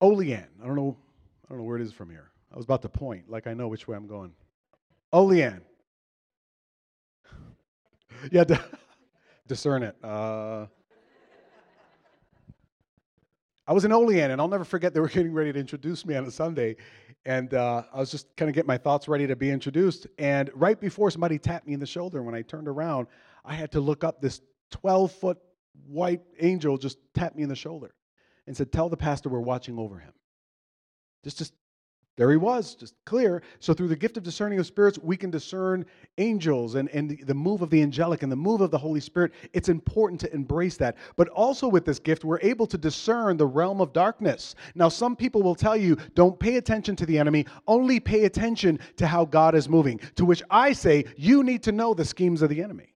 Olean. 0.00 0.48
I 0.62 0.66
don't 0.66 0.76
know, 0.76 0.96
I 1.44 1.48
don't 1.50 1.58
know 1.58 1.64
where 1.64 1.76
it 1.76 1.82
is 1.82 1.92
from 1.92 2.10
here. 2.10 2.30
I 2.52 2.56
was 2.56 2.64
about 2.64 2.82
to 2.82 2.88
point, 2.88 3.30
like 3.30 3.46
I 3.46 3.54
know 3.54 3.68
which 3.68 3.86
way 3.86 3.96
I'm 3.96 4.06
going. 4.06 4.32
Olean 5.12 5.60
had 8.32 8.48
to 8.48 8.64
discern 9.46 9.82
it. 9.82 9.96
Uh, 10.02 10.66
I 13.66 13.72
was 13.72 13.84
in 13.84 13.92
Olean, 13.92 14.30
and 14.30 14.40
I'll 14.40 14.48
never 14.48 14.64
forget 14.64 14.92
they 14.92 15.00
were 15.00 15.08
getting 15.08 15.32
ready 15.32 15.52
to 15.52 15.58
introduce 15.58 16.04
me 16.04 16.16
on 16.16 16.24
a 16.26 16.30
Sunday, 16.30 16.76
and 17.24 17.54
uh, 17.54 17.84
I 17.92 17.98
was 17.98 18.10
just 18.10 18.34
kind 18.36 18.50
of 18.50 18.54
getting 18.54 18.68
my 18.68 18.76
thoughts 18.76 19.08
ready 19.08 19.26
to 19.26 19.36
be 19.36 19.50
introduced. 19.50 20.06
And 20.18 20.50
right 20.54 20.78
before 20.78 21.10
somebody 21.10 21.38
tapped 21.38 21.66
me 21.66 21.72
in 21.72 21.80
the 21.80 21.86
shoulder, 21.86 22.22
when 22.22 22.34
I 22.34 22.42
turned 22.42 22.68
around, 22.68 23.06
I 23.44 23.54
had 23.54 23.72
to 23.72 23.80
look 23.80 24.04
up. 24.04 24.20
This 24.20 24.42
12 24.70 25.12
foot 25.12 25.38
white 25.86 26.20
angel 26.40 26.76
just 26.76 26.98
tapped 27.14 27.36
me 27.36 27.42
in 27.42 27.48
the 27.48 27.56
shoulder 27.56 27.94
and 28.46 28.54
said, 28.54 28.70
"Tell 28.70 28.90
the 28.90 28.98
pastor 28.98 29.30
we're 29.30 29.40
watching 29.40 29.78
over 29.78 29.98
him." 29.98 30.12
Just, 31.22 31.38
just 31.38 31.54
there 32.16 32.30
he 32.30 32.36
was, 32.36 32.76
just 32.76 32.94
clear. 33.04 33.42
So, 33.58 33.74
through 33.74 33.88
the 33.88 33.96
gift 33.96 34.16
of 34.16 34.22
discerning 34.22 34.60
of 34.60 34.66
spirits, 34.66 35.00
we 35.02 35.16
can 35.16 35.30
discern 35.30 35.84
angels 36.18 36.76
and, 36.76 36.88
and 36.90 37.10
the, 37.10 37.16
the 37.24 37.34
move 37.34 37.60
of 37.60 37.70
the 37.70 37.82
angelic 37.82 38.22
and 38.22 38.30
the 38.30 38.36
move 38.36 38.60
of 38.60 38.70
the 38.70 38.78
Holy 38.78 39.00
Spirit. 39.00 39.32
It's 39.52 39.68
important 39.68 40.20
to 40.20 40.32
embrace 40.32 40.76
that. 40.76 40.96
But 41.16 41.28
also, 41.30 41.66
with 41.66 41.84
this 41.84 41.98
gift, 41.98 42.24
we're 42.24 42.38
able 42.40 42.68
to 42.68 42.78
discern 42.78 43.36
the 43.36 43.46
realm 43.46 43.80
of 43.80 43.92
darkness. 43.92 44.54
Now, 44.76 44.88
some 44.88 45.16
people 45.16 45.42
will 45.42 45.56
tell 45.56 45.76
you, 45.76 45.96
don't 46.14 46.38
pay 46.38 46.56
attention 46.56 46.94
to 46.96 47.06
the 47.06 47.18
enemy, 47.18 47.46
only 47.66 47.98
pay 47.98 48.26
attention 48.26 48.78
to 48.96 49.08
how 49.08 49.24
God 49.24 49.56
is 49.56 49.68
moving. 49.68 49.98
To 50.14 50.24
which 50.24 50.42
I 50.50 50.72
say, 50.72 51.06
you 51.16 51.42
need 51.42 51.64
to 51.64 51.72
know 51.72 51.94
the 51.94 52.04
schemes 52.04 52.42
of 52.42 52.48
the 52.48 52.62
enemy. 52.62 52.94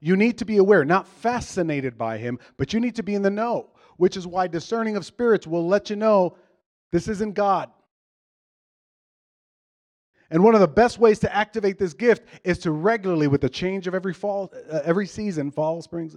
You 0.00 0.16
need 0.16 0.36
to 0.38 0.44
be 0.44 0.58
aware, 0.58 0.84
not 0.84 1.08
fascinated 1.08 1.96
by 1.96 2.18
him, 2.18 2.38
but 2.58 2.74
you 2.74 2.80
need 2.80 2.96
to 2.96 3.02
be 3.02 3.14
in 3.14 3.22
the 3.22 3.30
know, 3.30 3.70
which 3.96 4.18
is 4.18 4.26
why 4.26 4.46
discerning 4.46 4.96
of 4.96 5.06
spirits 5.06 5.46
will 5.46 5.66
let 5.66 5.88
you 5.88 5.96
know 5.96 6.36
this 6.90 7.08
isn't 7.08 7.32
God. 7.32 7.70
And 10.34 10.42
one 10.42 10.56
of 10.56 10.60
the 10.60 10.66
best 10.66 10.98
ways 10.98 11.20
to 11.20 11.32
activate 11.32 11.78
this 11.78 11.94
gift 11.94 12.24
is 12.42 12.58
to 12.58 12.72
regularly, 12.72 13.28
with 13.28 13.40
the 13.40 13.48
change 13.48 13.86
of 13.86 13.94
every 13.94 14.12
fall, 14.12 14.52
uh, 14.68 14.80
every 14.84 15.06
season, 15.06 15.52
fall, 15.52 15.80
spring, 15.80 16.12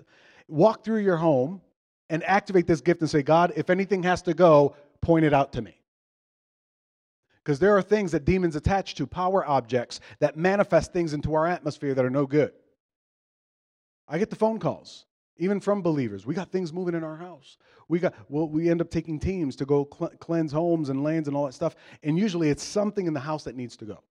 walk 0.47 0.83
through 0.83 1.01
your 1.01 1.17
home 1.17 1.61
and 2.09 2.23
activate 2.23 2.65
this 2.65 2.81
gift 2.81 2.99
and 3.01 3.09
say, 3.11 3.21
God, 3.21 3.53
if 3.55 3.69
anything 3.69 4.01
has 4.01 4.23
to 4.23 4.33
go, 4.33 4.75
point 5.01 5.23
it 5.23 5.35
out 5.35 5.53
to 5.53 5.61
me. 5.61 5.79
Because 7.43 7.59
there 7.59 7.77
are 7.77 7.81
things 7.83 8.11
that 8.11 8.25
demons 8.25 8.55
attach 8.55 8.95
to, 8.95 9.05
power 9.05 9.47
objects, 9.47 9.99
that 10.17 10.35
manifest 10.35 10.91
things 10.91 11.13
into 11.13 11.35
our 11.35 11.45
atmosphere 11.45 11.93
that 11.93 12.03
are 12.03 12.09
no 12.09 12.25
good. 12.25 12.53
I 14.07 14.17
get 14.17 14.31
the 14.31 14.35
phone 14.35 14.57
calls. 14.57 15.05
Even 15.39 15.59
from 15.59 15.81
believers. 15.81 16.25
We 16.25 16.33
got 16.33 16.51
things 16.51 16.73
moving 16.73 16.95
in 16.95 17.03
our 17.03 17.15
house. 17.15 17.57
We 17.87 17.99
got 17.99 18.13
well, 18.29 18.47
we 18.47 18.69
end 18.69 18.81
up 18.81 18.89
taking 18.89 19.19
teams 19.19 19.55
to 19.57 19.65
go 19.65 19.87
cl- 19.91 20.11
cleanse 20.19 20.51
homes 20.51 20.89
and 20.89 21.03
lands 21.03 21.27
and 21.27 21.37
all 21.37 21.45
that 21.45 21.53
stuff. 21.53 21.75
And 22.03 22.17
usually 22.17 22.49
it's 22.49 22.63
something 22.63 23.07
in 23.07 23.13
the 23.13 23.19
house 23.19 23.43
that 23.45 23.55
needs 23.55 23.77
to 23.77 23.85
go. 23.85 24.03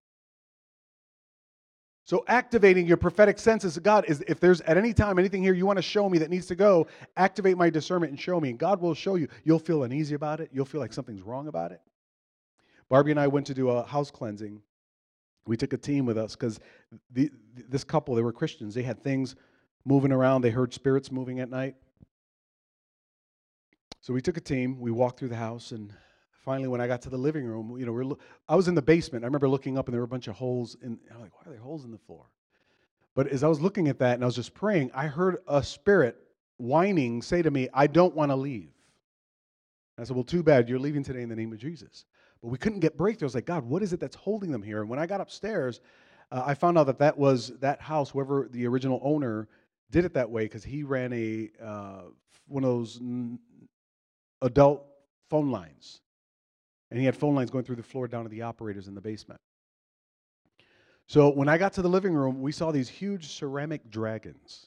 So 2.05 2.24
activating 2.29 2.87
your 2.87 2.97
prophetic 2.97 3.37
senses 3.37 3.77
God 3.79 4.05
is 4.07 4.22
if 4.29 4.39
there's 4.39 4.61
at 4.62 4.77
any 4.79 4.93
time 4.93 5.18
anything 5.18 5.43
here 5.43 5.55
you 5.55 5.66
want 5.66 5.79
to 5.79 5.83
show 5.83 6.09
me 6.09 6.18
that 6.18 6.31
needs 6.31 6.47
to 6.47 6.55
go, 6.55 6.87
activate 7.16 7.57
my 7.57 7.68
discernment 7.68 8.11
and 8.11 8.20
show 8.20 8.41
me. 8.41 8.51
And 8.51 8.59
God 8.59 8.81
will 8.81 8.95
show 8.95 9.16
you. 9.16 9.27
You'll 9.43 9.59
feel 9.59 9.83
uneasy 9.83 10.14
about 10.14 10.41
it. 10.41 10.51
You'll 10.53 10.66
feel 10.66 10.81
like 10.81 10.93
something's 10.93 11.22
wrong 11.22 11.49
about 11.49 11.72
it. 11.72 11.81
Barbie 12.89 13.11
and 13.11 13.18
I 13.18 13.27
went 13.27 13.47
to 13.49 13.55
do 13.55 13.70
a 13.70 13.85
house 13.85 14.12
cleansing. 14.12 14.62
We 15.47 15.57
took 15.57 15.72
a 15.72 15.77
team 15.77 16.07
with 16.07 16.16
us 16.16 16.37
because 16.37 16.61
this 17.11 17.83
couple, 17.85 18.14
they 18.14 18.22
were 18.22 18.33
Christians. 18.33 18.74
They 18.74 18.83
had 18.83 19.03
things 19.03 19.35
moving 19.87 20.12
around. 20.12 20.43
They 20.43 20.51
heard 20.51 20.74
spirits 20.74 21.11
moving 21.11 21.41
at 21.41 21.49
night. 21.49 21.76
So 24.01 24.12
we 24.12 24.20
took 24.20 24.37
a 24.37 24.41
team. 24.41 24.78
We 24.78 24.91
walked 24.91 25.18
through 25.18 25.28
the 25.28 25.37
house, 25.37 25.70
and 25.70 25.93
finally, 26.45 26.68
when 26.68 26.80
I 26.80 26.87
got 26.87 27.03
to 27.03 27.11
the 27.11 27.16
living 27.16 27.45
room, 27.45 27.76
you 27.78 27.87
know, 27.87 27.93
we're, 27.93 28.16
I 28.49 28.55
was 28.55 28.68
in 28.68 28.74
the 28.74 28.82
basement. 28.82 29.24
I 29.24 29.26
remember 29.26 29.49
looking 29.49 29.78
up, 29.78 29.87
and 29.87 29.95
there 29.95 30.01
were 30.01 30.07
a 30.07 30.09
bunch 30.09 30.28
of 30.28 30.37
holes. 30.37 30.76
In, 30.82 30.99
I'm 31.12 31.20
like, 31.20 31.32
why 31.34 31.51
are 31.51 31.55
there 31.55 31.62
holes 31.62 31.84
in 31.84 31.91
the 31.91 31.99
floor? 31.99 32.26
But 33.14 33.28
as 33.28 33.43
I 33.43 33.49
was 33.49 33.61
looking 33.61 33.89
at 33.89 33.99
that 34.01 34.14
and 34.14 34.22
I 34.22 34.26
was 34.26 34.34
just 34.34 34.53
praying, 34.53 34.91
I 34.95 35.07
heard 35.07 35.39
a 35.49 35.62
spirit 35.62 36.18
whining 36.59 37.22
say 37.22 37.41
to 37.41 37.51
me, 37.51 37.68
I 37.72 37.87
don't 37.87 38.14
want 38.14 38.30
to 38.30 38.37
leave. 38.37 38.70
I 39.99 40.05
said, 40.05 40.14
Well, 40.14 40.24
too 40.24 40.43
bad. 40.43 40.68
You're 40.68 40.78
leaving 40.78 41.03
today 41.03 41.22
in 41.22 41.28
the 41.28 41.37
name 41.37 41.53
of 41.53 41.59
Jesus. 41.59 42.05
But 42.43 42.49
we 42.49 42.59
couldn't 42.59 42.80
get 42.80 42.99
breakthrough. 42.99 43.26
I 43.26 43.28
was 43.28 43.34
like, 43.34 43.47
God, 43.47 43.64
what 43.64 43.82
is 43.82 43.95
it 43.95 44.01
that's 44.01 44.16
holding 44.16 44.51
them 44.51 44.62
here? 44.62 44.82
And 44.82 44.91
when 44.91 44.99
I 44.99 45.07
got 45.07 45.22
upstairs, 45.22 45.80
uh, 46.30 46.43
I 46.45 46.55
found 46.55 46.76
out 46.76 46.84
that 46.84 46.99
that 46.99 47.16
was 47.16 47.53
that 47.61 47.80
house, 47.80 48.11
whoever 48.11 48.49
the 48.51 48.66
original 48.66 49.01
owner 49.03 49.49
did 49.91 50.05
it 50.05 50.14
that 50.14 50.30
way 50.30 50.45
because 50.45 50.64
he 50.64 50.82
ran 50.82 51.12
a 51.12 51.51
uh, 51.62 52.03
one 52.49 52.64
of 52.64 52.70
those 52.70 53.01
adult 54.43 54.87
phone 55.30 55.51
lines, 55.51 56.01
and 56.91 56.99
he 56.99 57.07
had 57.07 57.16
phone 57.16 57.34
lines 57.34 57.51
going 57.51 57.64
through 57.64 57.76
the 57.76 57.82
floor 57.82 58.09
down 58.09 58.24
to 58.24 58.28
the 58.28 58.43
operators 58.43 58.89
in 58.89 58.95
the 58.95 59.01
basement. 59.01 59.41
So 61.09 61.30
when 61.30 61.49
I 61.49 61.57
got 61.57 61.72
to 61.74 61.82
the 61.82 61.89
living 61.89 62.14
room, 62.14 62.43
we 62.43 62.53
saw 62.53 62.72
these 62.72 62.89
huge 62.89 63.28
ceramic 63.28 63.91
dragons 63.91 64.66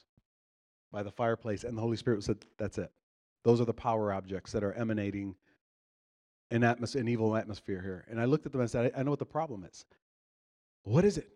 by 0.90 1.02
the 1.02 1.10
fireplace, 1.10 1.64
and 1.64 1.76
the 1.76 1.82
Holy 1.82 1.96
Spirit 1.96 2.22
said, 2.22 2.38
"That's 2.56 2.78
it. 2.78 2.90
Those 3.44 3.60
are 3.60 3.66
the 3.66 3.74
power 3.74 4.12
objects 4.12 4.52
that 4.52 4.64
are 4.64 4.72
emanating 4.72 5.36
an, 6.50 6.62
atmos- 6.62 6.98
an 6.98 7.08
evil 7.08 7.36
atmosphere 7.36 7.82
here." 7.82 8.04
And 8.08 8.20
I 8.20 8.24
looked 8.24 8.46
at 8.46 8.52
them 8.52 8.60
and 8.62 8.70
said, 8.70 8.92
"I 8.96 9.02
know 9.02 9.10
what 9.10 9.18
the 9.18 9.26
problem 9.26 9.64
is. 9.64 9.84
What 10.82 11.04
is 11.04 11.18
it?" 11.18 11.28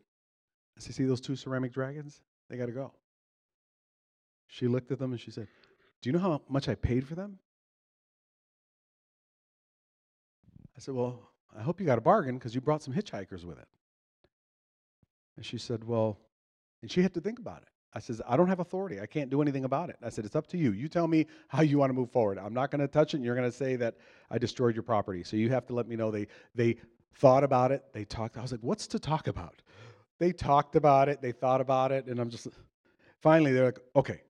I 0.76 0.80
said, 0.80 0.94
"See 0.94 1.04
those 1.04 1.20
two 1.20 1.36
ceramic 1.36 1.72
dragons? 1.72 2.22
They 2.48 2.56
got 2.56 2.66
to 2.66 2.72
go." 2.72 2.94
She 4.54 4.68
looked 4.68 4.92
at 4.92 5.00
them 5.00 5.10
and 5.10 5.20
she 5.20 5.32
said, 5.32 5.48
Do 6.00 6.08
you 6.08 6.12
know 6.12 6.20
how 6.20 6.40
much 6.48 6.68
I 6.68 6.76
paid 6.76 7.08
for 7.08 7.16
them? 7.16 7.40
I 10.76 10.80
said, 10.80 10.94
Well, 10.94 11.28
I 11.58 11.60
hope 11.60 11.80
you 11.80 11.86
got 11.86 11.98
a 11.98 12.00
bargain 12.00 12.38
because 12.38 12.54
you 12.54 12.60
brought 12.60 12.80
some 12.80 12.94
hitchhikers 12.94 13.44
with 13.44 13.58
it. 13.58 13.66
And 15.36 15.44
she 15.44 15.58
said, 15.58 15.82
Well, 15.82 16.20
and 16.82 16.90
she 16.90 17.02
had 17.02 17.12
to 17.14 17.20
think 17.20 17.40
about 17.40 17.62
it. 17.62 17.68
I 17.94 17.98
said, 17.98 18.20
I 18.28 18.36
don't 18.36 18.46
have 18.46 18.60
authority. 18.60 19.00
I 19.00 19.06
can't 19.06 19.28
do 19.28 19.42
anything 19.42 19.64
about 19.64 19.90
it. 19.90 19.96
I 20.04 20.08
said, 20.08 20.24
It's 20.24 20.36
up 20.36 20.46
to 20.48 20.56
you. 20.56 20.70
You 20.70 20.86
tell 20.86 21.08
me 21.08 21.26
how 21.48 21.62
you 21.62 21.78
want 21.78 21.90
to 21.90 21.94
move 21.94 22.12
forward. 22.12 22.38
I'm 22.38 22.54
not 22.54 22.70
going 22.70 22.80
to 22.80 22.86
touch 22.86 23.12
it, 23.12 23.16
and 23.16 23.24
you're 23.24 23.34
going 23.34 23.50
to 23.50 23.56
say 23.56 23.74
that 23.74 23.96
I 24.30 24.38
destroyed 24.38 24.76
your 24.76 24.84
property. 24.84 25.24
So 25.24 25.36
you 25.36 25.50
have 25.50 25.66
to 25.66 25.74
let 25.74 25.88
me 25.88 25.96
know. 25.96 26.12
They, 26.12 26.28
they 26.54 26.76
thought 27.16 27.42
about 27.42 27.72
it. 27.72 27.82
They 27.92 28.04
talked. 28.04 28.36
I 28.36 28.42
was 28.42 28.52
like, 28.52 28.62
What's 28.62 28.86
to 28.86 29.00
talk 29.00 29.26
about? 29.26 29.62
They 30.20 30.30
talked 30.30 30.76
about 30.76 31.08
it. 31.08 31.20
They 31.20 31.32
thought 31.32 31.60
about 31.60 31.90
it. 31.90 32.06
And 32.06 32.20
I'm 32.20 32.30
just, 32.30 32.46
finally, 33.20 33.52
they're 33.52 33.64
like, 33.64 33.80
Okay, 33.96 34.20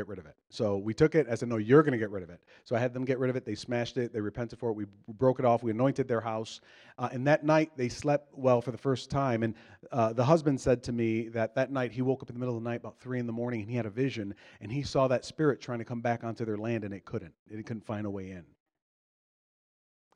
get 0.00 0.08
rid 0.08 0.18
of 0.18 0.24
it. 0.24 0.34
So 0.48 0.78
we 0.78 0.94
took 0.94 1.14
it. 1.14 1.26
I 1.30 1.34
said, 1.34 1.48
no, 1.48 1.58
you're 1.58 1.82
going 1.82 1.92
to 1.92 1.98
get 1.98 2.10
rid 2.10 2.22
of 2.22 2.30
it. 2.30 2.40
So 2.64 2.74
I 2.74 2.78
had 2.78 2.94
them 2.94 3.04
get 3.04 3.18
rid 3.18 3.28
of 3.28 3.36
it. 3.36 3.44
They 3.44 3.54
smashed 3.54 3.98
it. 3.98 4.12
They 4.14 4.20
repented 4.20 4.58
for 4.58 4.70
it. 4.70 4.72
We 4.72 4.86
broke 5.08 5.38
it 5.38 5.44
off. 5.44 5.62
We 5.62 5.70
anointed 5.70 6.08
their 6.08 6.22
house. 6.22 6.60
Uh, 6.98 7.10
and 7.12 7.26
that 7.26 7.44
night, 7.44 7.72
they 7.76 7.90
slept 7.90 8.32
well 8.34 8.62
for 8.62 8.70
the 8.70 8.78
first 8.78 9.10
time. 9.10 9.42
And 9.42 9.54
uh, 9.92 10.14
the 10.14 10.24
husband 10.24 10.58
said 10.58 10.82
to 10.84 10.92
me 10.92 11.28
that 11.28 11.54
that 11.54 11.70
night 11.70 11.92
he 11.92 12.00
woke 12.00 12.22
up 12.22 12.30
in 12.30 12.34
the 12.34 12.40
middle 12.40 12.56
of 12.56 12.64
the 12.64 12.70
night, 12.70 12.80
about 12.80 12.98
three 12.98 13.18
in 13.18 13.26
the 13.26 13.32
morning, 13.32 13.60
and 13.60 13.70
he 13.70 13.76
had 13.76 13.86
a 13.86 13.90
vision. 13.90 14.34
And 14.62 14.72
he 14.72 14.82
saw 14.82 15.06
that 15.08 15.26
spirit 15.26 15.60
trying 15.60 15.80
to 15.80 15.84
come 15.84 16.00
back 16.00 16.24
onto 16.24 16.46
their 16.46 16.56
land, 16.56 16.84
and 16.84 16.94
it 16.94 17.04
couldn't. 17.04 17.34
It 17.50 17.66
couldn't 17.66 17.84
find 17.84 18.06
a 18.06 18.10
way 18.10 18.30
in. 18.30 18.44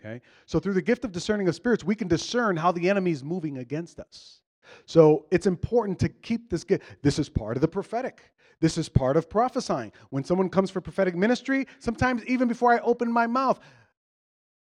Okay? 0.00 0.22
So 0.46 0.58
through 0.58 0.74
the 0.74 0.82
gift 0.82 1.04
of 1.04 1.12
discerning 1.12 1.46
of 1.48 1.54
spirits, 1.54 1.84
we 1.84 1.94
can 1.94 2.08
discern 2.08 2.56
how 2.56 2.72
the 2.72 2.88
enemy 2.88 3.10
is 3.10 3.22
moving 3.22 3.58
against 3.58 4.00
us. 4.00 4.40
So 4.86 5.26
it's 5.30 5.46
important 5.46 5.98
to 6.00 6.08
keep 6.08 6.50
this. 6.50 6.64
Gift. 6.64 6.84
This 7.02 7.18
is 7.18 7.28
part 7.28 7.56
of 7.56 7.60
the 7.60 7.68
prophetic. 7.68 8.32
This 8.60 8.78
is 8.78 8.88
part 8.88 9.16
of 9.16 9.28
prophesying. 9.28 9.92
When 10.10 10.24
someone 10.24 10.48
comes 10.48 10.70
for 10.70 10.80
prophetic 10.80 11.14
ministry, 11.14 11.66
sometimes 11.78 12.24
even 12.26 12.48
before 12.48 12.72
I 12.72 12.78
open 12.78 13.12
my 13.12 13.26
mouth, 13.26 13.60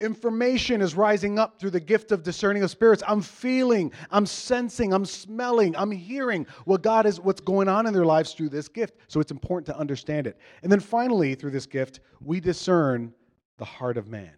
information 0.00 0.80
is 0.80 0.94
rising 0.94 1.38
up 1.38 1.58
through 1.58 1.70
the 1.70 1.80
gift 1.80 2.10
of 2.12 2.22
discerning 2.22 2.62
of 2.62 2.70
spirits. 2.70 3.02
I'm 3.06 3.22
feeling, 3.22 3.92
I'm 4.10 4.26
sensing, 4.26 4.92
I'm 4.92 5.04
smelling, 5.04 5.76
I'm 5.76 5.90
hearing 5.90 6.46
what 6.64 6.82
God 6.82 7.06
is, 7.06 7.20
what's 7.20 7.40
going 7.40 7.68
on 7.68 7.86
in 7.86 7.92
their 7.92 8.04
lives 8.04 8.32
through 8.32 8.48
this 8.48 8.68
gift. 8.68 8.96
So 9.08 9.20
it's 9.20 9.30
important 9.30 9.66
to 9.66 9.78
understand 9.78 10.26
it. 10.26 10.38
And 10.62 10.72
then 10.72 10.80
finally, 10.80 11.34
through 11.34 11.52
this 11.52 11.66
gift, 11.66 12.00
we 12.20 12.40
discern 12.40 13.12
the 13.58 13.64
heart 13.64 13.96
of 13.96 14.08
man. 14.08 14.32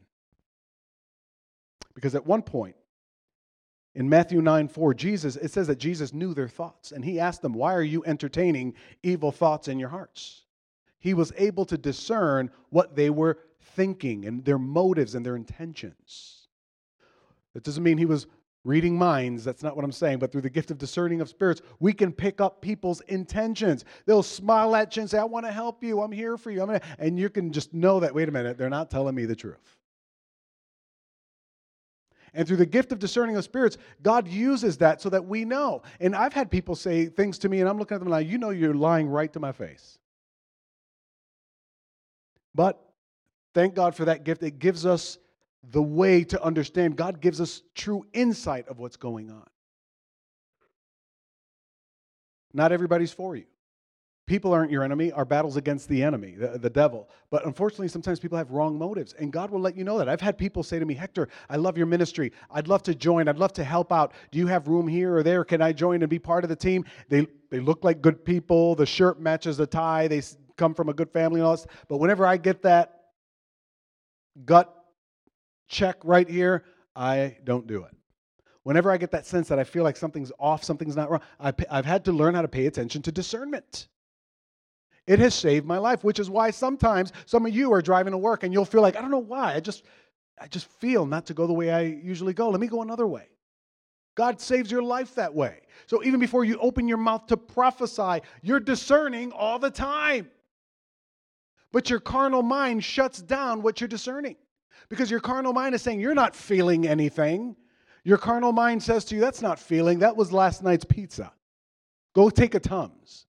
Because 1.94 2.14
at 2.14 2.26
one 2.26 2.42
point, 2.42 2.76
in 3.94 4.08
Matthew 4.08 4.40
9 4.40 4.68
4, 4.68 4.94
Jesus, 4.94 5.36
it 5.36 5.52
says 5.52 5.68
that 5.68 5.78
Jesus 5.78 6.12
knew 6.12 6.34
their 6.34 6.48
thoughts, 6.48 6.92
and 6.92 7.04
he 7.04 7.20
asked 7.20 7.42
them, 7.42 7.52
Why 7.52 7.74
are 7.74 7.82
you 7.82 8.04
entertaining 8.04 8.74
evil 9.02 9.30
thoughts 9.30 9.68
in 9.68 9.78
your 9.78 9.88
hearts? 9.88 10.42
He 10.98 11.14
was 11.14 11.32
able 11.36 11.64
to 11.66 11.78
discern 11.78 12.50
what 12.70 12.96
they 12.96 13.10
were 13.10 13.38
thinking 13.60 14.24
and 14.24 14.44
their 14.44 14.58
motives 14.58 15.14
and 15.14 15.24
their 15.24 15.36
intentions. 15.36 16.48
That 17.52 17.62
doesn't 17.62 17.82
mean 17.82 17.98
he 17.98 18.06
was 18.06 18.26
reading 18.64 18.98
minds. 18.98 19.44
That's 19.44 19.62
not 19.62 19.76
what 19.76 19.84
I'm 19.84 19.92
saying. 19.92 20.18
But 20.18 20.32
through 20.32 20.40
the 20.40 20.50
gift 20.50 20.70
of 20.70 20.78
discerning 20.78 21.20
of 21.20 21.28
spirits, 21.28 21.60
we 21.78 21.92
can 21.92 22.12
pick 22.12 22.40
up 22.40 22.60
people's 22.60 23.00
intentions. 23.02 23.84
They'll 24.06 24.22
smile 24.22 24.74
at 24.74 24.96
you 24.96 25.02
and 25.02 25.10
say, 25.10 25.18
I 25.18 25.24
want 25.24 25.46
to 25.46 25.52
help 25.52 25.84
you. 25.84 26.00
I'm 26.00 26.10
here 26.10 26.36
for 26.36 26.50
you. 26.50 26.62
I'm 26.62 26.80
and 26.98 27.18
you 27.18 27.28
can 27.28 27.52
just 27.52 27.74
know 27.74 28.00
that, 28.00 28.14
wait 28.14 28.28
a 28.28 28.32
minute, 28.32 28.58
they're 28.58 28.70
not 28.70 28.90
telling 28.90 29.14
me 29.14 29.26
the 29.26 29.36
truth. 29.36 29.76
And 32.34 32.46
through 32.46 32.56
the 32.56 32.66
gift 32.66 32.90
of 32.90 32.98
discerning 32.98 33.36
of 33.36 33.44
spirits, 33.44 33.78
God 34.02 34.26
uses 34.26 34.76
that 34.78 35.00
so 35.00 35.08
that 35.10 35.24
we 35.24 35.44
know. 35.44 35.82
And 36.00 36.16
I've 36.16 36.32
had 36.32 36.50
people 36.50 36.74
say 36.74 37.06
things 37.06 37.38
to 37.38 37.48
me, 37.48 37.60
and 37.60 37.68
I'm 37.68 37.78
looking 37.78 37.94
at 37.94 38.00
them 38.00 38.08
like, 38.10 38.28
you 38.28 38.38
know, 38.38 38.50
you're 38.50 38.74
lying 38.74 39.08
right 39.08 39.32
to 39.32 39.40
my 39.40 39.52
face. 39.52 39.98
But 42.54 42.80
thank 43.54 43.74
God 43.74 43.94
for 43.94 44.04
that 44.06 44.24
gift. 44.24 44.42
It 44.42 44.58
gives 44.58 44.84
us 44.84 45.18
the 45.70 45.82
way 45.82 46.24
to 46.24 46.42
understand. 46.42 46.96
God 46.96 47.20
gives 47.20 47.40
us 47.40 47.62
true 47.74 48.04
insight 48.12 48.68
of 48.68 48.78
what's 48.80 48.96
going 48.96 49.30
on. 49.30 49.46
Not 52.52 52.72
everybody's 52.72 53.12
for 53.12 53.36
you. 53.36 53.44
People 54.26 54.54
aren't 54.54 54.70
your 54.70 54.82
enemy. 54.82 55.12
Our 55.12 55.26
battle's 55.26 55.56
against 55.56 55.86
the 55.86 56.02
enemy, 56.02 56.34
the, 56.34 56.58
the, 56.58 56.70
devil. 56.70 57.10
But 57.30 57.44
unfortunately, 57.44 57.88
sometimes 57.88 58.18
people 58.18 58.38
have 58.38 58.50
wrong 58.50 58.78
motives, 58.78 59.12
and 59.12 59.30
God 59.30 59.50
will 59.50 59.60
let 59.60 59.76
you 59.76 59.84
know 59.84 59.98
that. 59.98 60.08
I've 60.08 60.22
had 60.22 60.38
people 60.38 60.62
say 60.62 60.78
to 60.78 60.86
me, 60.86 60.94
Hector, 60.94 61.28
I 61.50 61.56
love 61.56 61.76
your 61.76 61.86
ministry. 61.86 62.32
I'd 62.50 62.66
love 62.66 62.82
to 62.84 62.94
join. 62.94 63.28
I'd 63.28 63.36
love 63.36 63.52
to 63.54 63.64
help 63.64 63.92
out. 63.92 64.14
Do 64.30 64.38
you 64.38 64.46
have 64.46 64.66
room 64.66 64.88
here 64.88 65.14
or 65.14 65.22
there? 65.22 65.44
Can 65.44 65.60
I 65.60 65.72
join 65.72 66.02
and 66.02 66.08
be 66.08 66.18
part 66.18 66.42
of 66.42 66.48
the 66.48 66.56
team? 66.56 66.86
They, 67.10 67.26
they 67.50 67.60
look 67.60 67.84
like 67.84 68.00
good 68.00 68.24
people. 68.24 68.74
The 68.74 68.86
shirt 68.86 69.20
matches 69.20 69.58
the 69.58 69.66
tie. 69.66 70.08
They 70.08 70.22
come 70.56 70.72
from 70.72 70.88
a 70.88 70.94
good 70.94 71.10
family 71.10 71.40
and 71.40 71.46
all 71.46 71.56
this. 71.56 71.66
But 71.88 71.98
whenever 71.98 72.24
I 72.24 72.38
get 72.38 72.62
that 72.62 73.00
gut 74.46 74.74
check 75.68 75.98
right 76.02 76.28
here, 76.28 76.64
I 76.96 77.36
don't 77.44 77.66
do 77.66 77.84
it. 77.84 77.94
Whenever 78.62 78.90
I 78.90 78.96
get 78.96 79.10
that 79.10 79.26
sense 79.26 79.48
that 79.48 79.58
I 79.58 79.64
feel 79.64 79.84
like 79.84 79.98
something's 79.98 80.32
off, 80.38 80.64
something's 80.64 80.96
not 80.96 81.10
wrong, 81.10 81.20
I've 81.38 81.84
had 81.84 82.06
to 82.06 82.12
learn 82.12 82.34
how 82.34 82.40
to 82.40 82.48
pay 82.48 82.64
attention 82.64 83.02
to 83.02 83.12
discernment. 83.12 83.88
It 85.06 85.18
has 85.18 85.34
saved 85.34 85.66
my 85.66 85.78
life, 85.78 86.02
which 86.02 86.18
is 86.18 86.30
why 86.30 86.50
sometimes 86.50 87.12
some 87.26 87.44
of 87.44 87.54
you 87.54 87.72
are 87.72 87.82
driving 87.82 88.12
to 88.12 88.18
work 88.18 88.42
and 88.42 88.52
you'll 88.52 88.64
feel 88.64 88.80
like, 88.80 88.96
I 88.96 89.02
don't 89.02 89.10
know 89.10 89.18
why, 89.18 89.54
I 89.54 89.60
just 89.60 89.84
I 90.40 90.48
just 90.48 90.66
feel 90.66 91.06
not 91.06 91.26
to 91.26 91.34
go 91.34 91.46
the 91.46 91.52
way 91.52 91.70
I 91.70 91.82
usually 91.82 92.32
go. 92.32 92.48
Let 92.50 92.60
me 92.60 92.66
go 92.66 92.82
another 92.82 93.06
way. 93.06 93.28
God 94.16 94.40
saves 94.40 94.70
your 94.70 94.82
life 94.82 95.14
that 95.16 95.34
way. 95.34 95.60
So 95.86 96.02
even 96.04 96.20
before 96.20 96.44
you 96.44 96.58
open 96.58 96.88
your 96.88 96.98
mouth 96.98 97.26
to 97.26 97.36
prophesy, 97.36 98.20
you're 98.42 98.60
discerning 98.60 99.32
all 99.32 99.58
the 99.58 99.70
time. 99.70 100.30
But 101.72 101.90
your 101.90 102.00
carnal 102.00 102.42
mind 102.42 102.84
shuts 102.84 103.20
down 103.20 103.62
what 103.62 103.80
you're 103.80 103.88
discerning 103.88 104.36
because 104.88 105.10
your 105.10 105.20
carnal 105.20 105.52
mind 105.52 105.74
is 105.74 105.82
saying, 105.82 106.00
You're 106.00 106.14
not 106.14 106.36
feeling 106.36 106.86
anything. 106.86 107.56
Your 108.04 108.18
carnal 108.18 108.52
mind 108.52 108.82
says 108.82 109.04
to 109.06 109.14
you, 109.14 109.20
That's 109.20 109.42
not 109.42 109.58
feeling. 109.58 109.98
That 109.98 110.16
was 110.16 110.32
last 110.32 110.62
night's 110.62 110.84
pizza. 110.84 111.32
Go 112.14 112.30
take 112.30 112.54
a 112.54 112.60
Tums. 112.60 113.26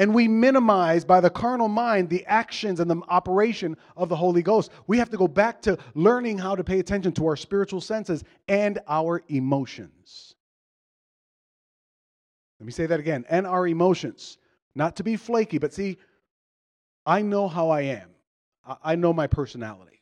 And 0.00 0.14
we 0.14 0.28
minimize 0.28 1.04
by 1.04 1.20
the 1.20 1.28
carnal 1.28 1.68
mind 1.68 2.08
the 2.08 2.24
actions 2.24 2.80
and 2.80 2.90
the 2.90 3.02
operation 3.08 3.76
of 3.98 4.08
the 4.08 4.16
Holy 4.16 4.40
Ghost. 4.40 4.70
We 4.86 4.96
have 4.96 5.10
to 5.10 5.18
go 5.18 5.28
back 5.28 5.60
to 5.62 5.76
learning 5.94 6.38
how 6.38 6.56
to 6.56 6.64
pay 6.64 6.78
attention 6.78 7.12
to 7.12 7.26
our 7.26 7.36
spiritual 7.36 7.82
senses 7.82 8.24
and 8.48 8.78
our 8.88 9.22
emotions. 9.28 10.36
Let 12.58 12.64
me 12.64 12.72
say 12.72 12.86
that 12.86 12.98
again 12.98 13.26
and 13.28 13.46
our 13.46 13.68
emotions. 13.68 14.38
Not 14.74 14.96
to 14.96 15.04
be 15.04 15.16
flaky, 15.16 15.58
but 15.58 15.74
see, 15.74 15.98
I 17.04 17.20
know 17.20 17.46
how 17.46 17.68
I 17.68 17.82
am. 17.82 18.08
I 18.82 18.96
know 18.96 19.12
my 19.12 19.26
personality. 19.26 20.00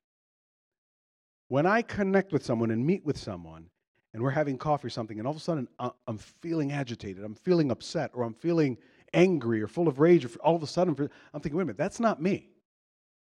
When 1.49 1.67
I 1.67 1.83
connect 1.83 2.33
with 2.33 2.45
someone 2.45 2.71
and 2.71 2.87
meet 2.87 3.05
with 3.05 3.19
someone, 3.19 3.69
and 4.15 4.23
we're 4.23 4.31
having 4.31 4.59
coffee 4.59 4.87
or 4.87 4.91
something, 4.91 5.19
and 5.19 5.27
all 5.27 5.33
of 5.33 5.39
a 5.39 5.41
sudden 5.41 5.67
uh, 5.81 5.91
I'm 6.07 6.19
feeling 6.19 6.71
agitated, 6.71 7.25
I'm 7.25 7.35
feeling 7.35 7.73
upset, 7.73 8.13
or 8.15 8.23
I'm 8.23 8.35
feeling 8.35 8.79
angry 9.15 9.63
or 9.63 9.67
full 9.67 9.89
of 9.89 9.99
rage, 9.99 10.25
or 10.25 10.31
all 10.41 10.57
of 10.57 10.63
a 10.63 10.67
sudden 10.67 10.95
I'm 11.33 11.41
thinking, 11.41 11.57
wait 11.57 11.63
a 11.63 11.67
minute, 11.67 11.79
that's 11.79 12.01
not 12.01 12.21
me. 12.21 12.49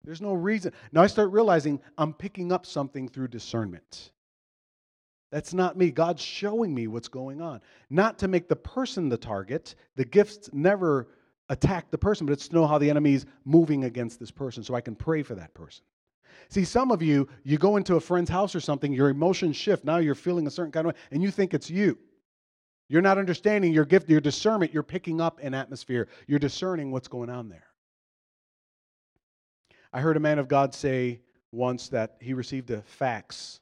There's 0.04 0.20
no 0.20 0.34
reason. 0.34 0.72
Now 0.92 1.02
I 1.02 1.08
start 1.08 1.32
realizing 1.32 1.80
I'm 1.98 2.12
picking 2.12 2.52
up 2.52 2.64
something 2.64 3.08
through 3.08 3.28
discernment. 3.28 4.12
That's 5.32 5.52
not 5.52 5.76
me. 5.76 5.90
God's 5.90 6.22
showing 6.22 6.72
me 6.72 6.86
what's 6.86 7.08
going 7.08 7.42
on. 7.42 7.60
Not 7.90 8.18
to 8.20 8.28
make 8.28 8.48
the 8.48 8.56
person 8.56 9.08
the 9.08 9.16
target. 9.16 9.74
The 9.96 10.04
gifts 10.04 10.48
never 10.52 11.08
attack 11.48 11.90
the 11.90 11.98
person, 11.98 12.26
but 12.26 12.32
it's 12.32 12.48
to 12.48 12.54
know 12.54 12.66
how 12.66 12.78
the 12.78 12.88
enemy's 12.88 13.26
moving 13.44 13.84
against 13.84 14.20
this 14.20 14.30
person 14.30 14.62
so 14.62 14.74
I 14.74 14.80
can 14.80 14.94
pray 14.94 15.22
for 15.22 15.34
that 15.34 15.52
person. 15.54 15.84
See, 16.48 16.64
some 16.64 16.92
of 16.92 17.02
you, 17.02 17.28
you 17.42 17.58
go 17.58 17.76
into 17.76 17.96
a 17.96 18.00
friend's 18.00 18.30
house 18.30 18.54
or 18.54 18.60
something, 18.60 18.92
your 18.92 19.08
emotions 19.08 19.56
shift. 19.56 19.84
Now 19.84 19.96
you're 19.96 20.14
feeling 20.14 20.46
a 20.46 20.50
certain 20.50 20.70
kind 20.70 20.86
of 20.86 20.94
way, 20.94 21.00
and 21.10 21.22
you 21.22 21.30
think 21.32 21.54
it's 21.54 21.70
you. 21.70 21.98
You're 22.88 23.02
not 23.02 23.18
understanding 23.18 23.72
your 23.72 23.84
gift, 23.84 24.08
your 24.08 24.20
discernment. 24.20 24.72
You're 24.72 24.82
picking 24.82 25.20
up 25.20 25.40
an 25.42 25.54
atmosphere. 25.54 26.08
You're 26.26 26.38
discerning 26.38 26.92
what's 26.92 27.08
going 27.08 27.30
on 27.30 27.48
there. 27.48 27.66
I 29.92 30.00
heard 30.00 30.16
a 30.16 30.20
man 30.20 30.38
of 30.38 30.48
God 30.48 30.74
say 30.74 31.20
once 31.52 31.88
that 31.88 32.16
he 32.20 32.34
received 32.34 32.70
a 32.70 32.82
fax. 32.82 33.60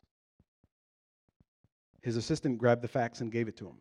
His 2.03 2.17
assistant 2.17 2.59
grabbed 2.59 2.83
the 2.83 2.89
fax 2.89 3.21
and 3.21 3.33
gave 3.33 3.49
it 3.49 3.57
to 3.59 3.67
him. 3.67 3.77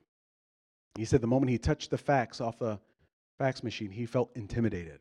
He 0.95 1.05
said 1.05 1.21
the 1.21 1.27
moment 1.27 1.49
he 1.49 1.57
touched 1.57 1.89
the 1.89 1.97
fax 1.97 2.39
off 2.39 2.59
the 2.59 2.79
fax 3.37 3.63
machine, 3.63 3.89
he 3.89 4.05
felt 4.05 4.29
intimidated. 4.35 4.99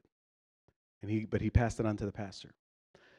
And 1.02 1.10
he, 1.10 1.26
but 1.26 1.40
he 1.40 1.50
passed 1.50 1.78
it 1.78 1.86
on 1.86 1.96
to 1.98 2.06
the 2.06 2.12
pastor. 2.12 2.54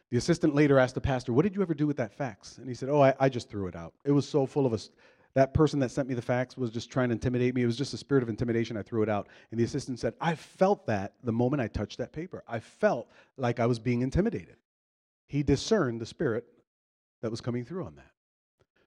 The 0.10 0.18
assistant 0.18 0.56
later 0.56 0.80
asked 0.80 0.96
the 0.96 1.02
pastor, 1.02 1.34
What 1.34 1.44
did 1.44 1.56
you 1.56 1.62
ever 1.62 1.74
do 1.74 1.88
with 1.88 1.98
that 1.98 2.14
fax? 2.14 2.58
And 2.58 2.68
he 2.68 2.76
said, 2.76 2.90
Oh, 2.90 3.02
I, 3.02 3.14
I 3.20 3.30
just 3.30 3.50
threw 3.50 3.68
it 3.68 3.76
out. 3.76 3.94
It 4.06 4.12
was 4.12 4.28
so 4.28 4.46
full 4.46 4.66
of 4.66 4.74
us. 4.74 4.90
That 5.36 5.54
person 5.54 5.80
that 5.80 5.90
sent 5.90 6.08
me 6.08 6.14
the 6.14 6.22
fax 6.22 6.56
was 6.58 6.70
just 6.70 6.92
trying 6.92 7.10
to 7.10 7.14
intimidate 7.14 7.56
me. 7.56 7.64
It 7.64 7.66
was 7.66 7.78
just 7.78 7.94
a 7.94 7.98
spirit 7.98 8.22
of 8.22 8.30
intimidation. 8.30 8.78
I 8.78 8.84
threw 8.84 9.02
it 9.02 9.10
out. 9.10 9.30
And 9.50 9.60
the 9.60 9.64
assistant 9.64 10.00
said, 10.00 10.14
I 10.22 10.36
felt 10.36 10.86
that 10.88 11.14
the 11.24 11.32
moment 11.32 11.62
I 11.62 11.68
touched 11.68 11.98
that 11.98 12.14
paper. 12.14 12.44
I 12.48 12.60
felt 12.60 13.10
like 13.38 13.60
I 13.60 13.66
was 13.66 13.80
being 13.80 14.02
intimidated. 14.02 14.58
He 15.28 15.42
discerned 15.42 16.00
the 16.00 16.06
spirit 16.06 16.46
that 17.24 17.32
was 17.32 17.42
coming 17.42 17.66
through 17.66 17.86
on 17.86 17.96
that. 17.96 18.12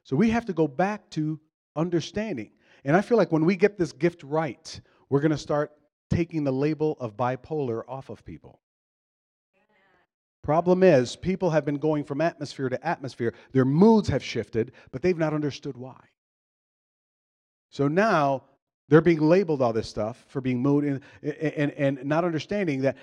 So 0.05 0.15
we 0.15 0.31
have 0.31 0.45
to 0.47 0.53
go 0.53 0.69
back 0.69 1.11
to 1.11 1.41
understanding. 1.75 2.53
And 2.85 2.97
I 2.97 3.01
feel 3.01 3.19
like 3.19 3.33
when 3.33 3.45
we 3.45 3.57
get 3.57 3.77
this 3.77 3.91
gift 3.93 4.23
right, 4.23 4.81
we're 5.09 5.21
going 5.21 5.33
to 5.33 5.39
start 5.39 5.73
taking 6.11 6.45
the 6.45 6.53
label 6.53 6.97
of 7.01 7.17
bipolar 7.17 7.83
off 7.89 8.09
of 8.09 8.25
people. 8.25 8.61
Problem 10.45 10.85
is, 10.85 11.17
people 11.17 11.51
have 11.51 11.65
been 11.65 11.79
going 11.79 12.05
from 12.05 12.21
atmosphere 12.21 12.69
to 12.69 12.87
atmosphere. 12.87 13.35
Their 13.51 13.65
moods 13.65 14.09
have 14.11 14.23
shifted, 14.23 14.71
but 14.93 15.03
they've 15.03 15.19
not 15.19 15.35
understood 15.35 15.77
why. 15.77 15.99
So 17.77 17.89
now 17.89 18.45
they're 18.89 19.03
being 19.03 19.21
labeled 19.21 19.61
all 19.61 19.75
this 19.75 19.87
stuff 19.87 20.25
for 20.29 20.41
being 20.41 20.63
mood 20.63 20.83
and, 20.85 21.03
and, 21.23 21.73
and 21.73 22.03
not 22.07 22.25
understanding 22.25 22.81
that, 22.81 22.97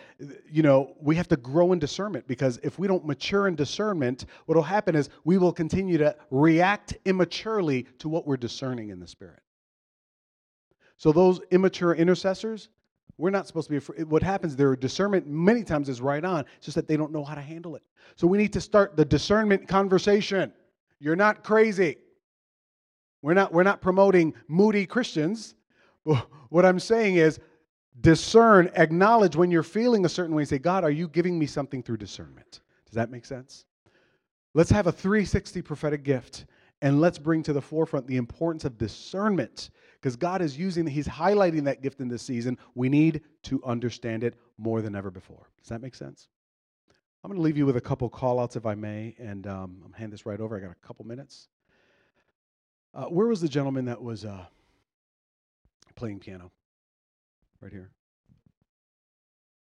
you 0.50 0.64
know, 0.64 0.96
we 1.00 1.16
have 1.16 1.28
to 1.28 1.38
grow 1.38 1.74
in 1.74 1.80
discernment 1.80 2.28
because 2.28 2.60
if 2.64 2.80
we 2.80 2.88
don't 2.88 3.06
mature 3.06 3.48
in 3.48 3.54
discernment, 3.54 4.26
what 4.48 4.56
will 4.56 4.64
happen 4.64 4.96
is 4.96 5.10
we 5.26 5.38
will 5.38 5.54
continue 5.54 6.00
to 6.00 6.16
react 6.32 6.98
immaturely 7.06 7.84
to 8.00 8.10
what 8.10 8.26
we're 8.26 8.36
discerning 8.36 8.90
in 8.90 9.00
the 9.00 9.06
Spirit. 9.06 9.44
So 10.98 11.12
those 11.12 11.40
immature 11.52 11.94
intercessors, 11.94 12.70
we're 13.20 13.30
not 13.30 13.46
supposed 13.46 13.68
to 13.68 13.72
be 13.74 13.78
afraid. 13.78 14.06
What 14.06 14.24
happens, 14.24 14.56
their 14.56 14.76
discernment 14.76 15.28
many 15.28 15.64
times 15.64 15.88
is 15.88 16.02
right 16.02 16.26
on. 16.26 16.46
It's 16.58 16.66
just 16.66 16.76
that 16.78 16.88
they 16.88 16.98
don't 16.98 17.12
know 17.12 17.24
how 17.24 17.36
to 17.36 17.42
handle 17.42 17.76
it. 17.76 17.84
So 18.16 18.26
we 18.26 18.40
need 18.40 18.54
to 18.54 18.62
start 18.62 18.98
the 18.98 19.06
discernment 19.06 19.68
conversation. 19.68 20.52
You're 21.00 21.16
not 21.16 21.44
crazy. 21.44 21.98
We're 23.24 23.34
not, 23.34 23.54
we're 23.54 23.64
not 23.64 23.82
promoting 23.82 24.36
moody 24.48 24.86
Christians. 24.86 25.56
What 26.50 26.66
I'm 26.66 26.80
saying 26.80 27.16
is 27.16 27.40
discern, 28.02 28.70
acknowledge 28.76 29.36
when 29.36 29.50
you're 29.50 29.64
feeling 29.64 30.06
a 30.06 30.10
certain 30.10 30.36
way, 30.36 30.46
say, 30.46 30.60
God, 30.60 30.84
are 30.84 30.92
you 30.92 31.08
giving 31.08 31.40
me 31.40 31.48
something 31.48 31.82
through 31.82 31.98
discernment? 31.98 32.60
Does 32.86 32.94
that 32.94 33.10
make 33.10 33.26
sense? 33.26 33.66
Let's 34.54 34.70
have 34.70 34.86
a 34.86 34.92
360 34.92 35.62
prophetic 35.64 36.04
gift 36.04 36.46
and 36.82 37.00
let's 37.00 37.18
bring 37.18 37.42
to 37.44 37.54
the 37.54 37.62
forefront 37.62 38.06
the 38.06 38.18
importance 38.18 38.66
of 38.66 38.78
discernment 38.78 39.70
because 40.00 40.18
God 40.18 40.42
is 40.42 40.58
using, 40.58 40.86
He's 40.86 41.08
highlighting 41.08 41.64
that 41.64 41.82
gift 41.82 42.02
in 42.02 42.10
this 42.10 42.22
season. 42.22 42.58
We 42.76 42.90
need 42.90 43.22
to 43.44 43.64
understand 43.64 44.26
it 44.26 44.36
more 44.58 44.82
than 44.82 44.96
ever 44.96 45.10
before. 45.10 45.50
Does 45.60 45.70
that 45.70 45.82
make 45.82 45.96
sense? 45.96 46.28
I'm 47.24 47.30
going 47.30 47.40
to 47.40 47.44
leave 47.44 47.58
you 47.58 47.66
with 47.66 47.78
a 47.78 47.82
couple 47.82 48.10
call 48.10 48.38
outs, 48.38 48.58
if 48.58 48.66
I 48.66 48.76
may, 48.76 49.16
and 49.18 49.48
um, 49.48 49.82
I'm 49.86 49.94
hand 49.94 50.12
this 50.12 50.26
right 50.26 50.42
over. 50.42 50.58
I 50.58 50.60
got 50.60 50.72
a 50.72 50.86
couple 50.86 51.06
minutes. 51.06 51.48
Uh, 52.94 53.06
where 53.06 53.28
was 53.28 53.42
the 53.42 53.48
gentleman 53.48 53.86
that 53.86 54.02
was 54.02 54.24
uh, 54.24 54.46
playing 55.96 56.20
piano? 56.20 56.52
Right 57.62 57.72
here. 57.72 57.90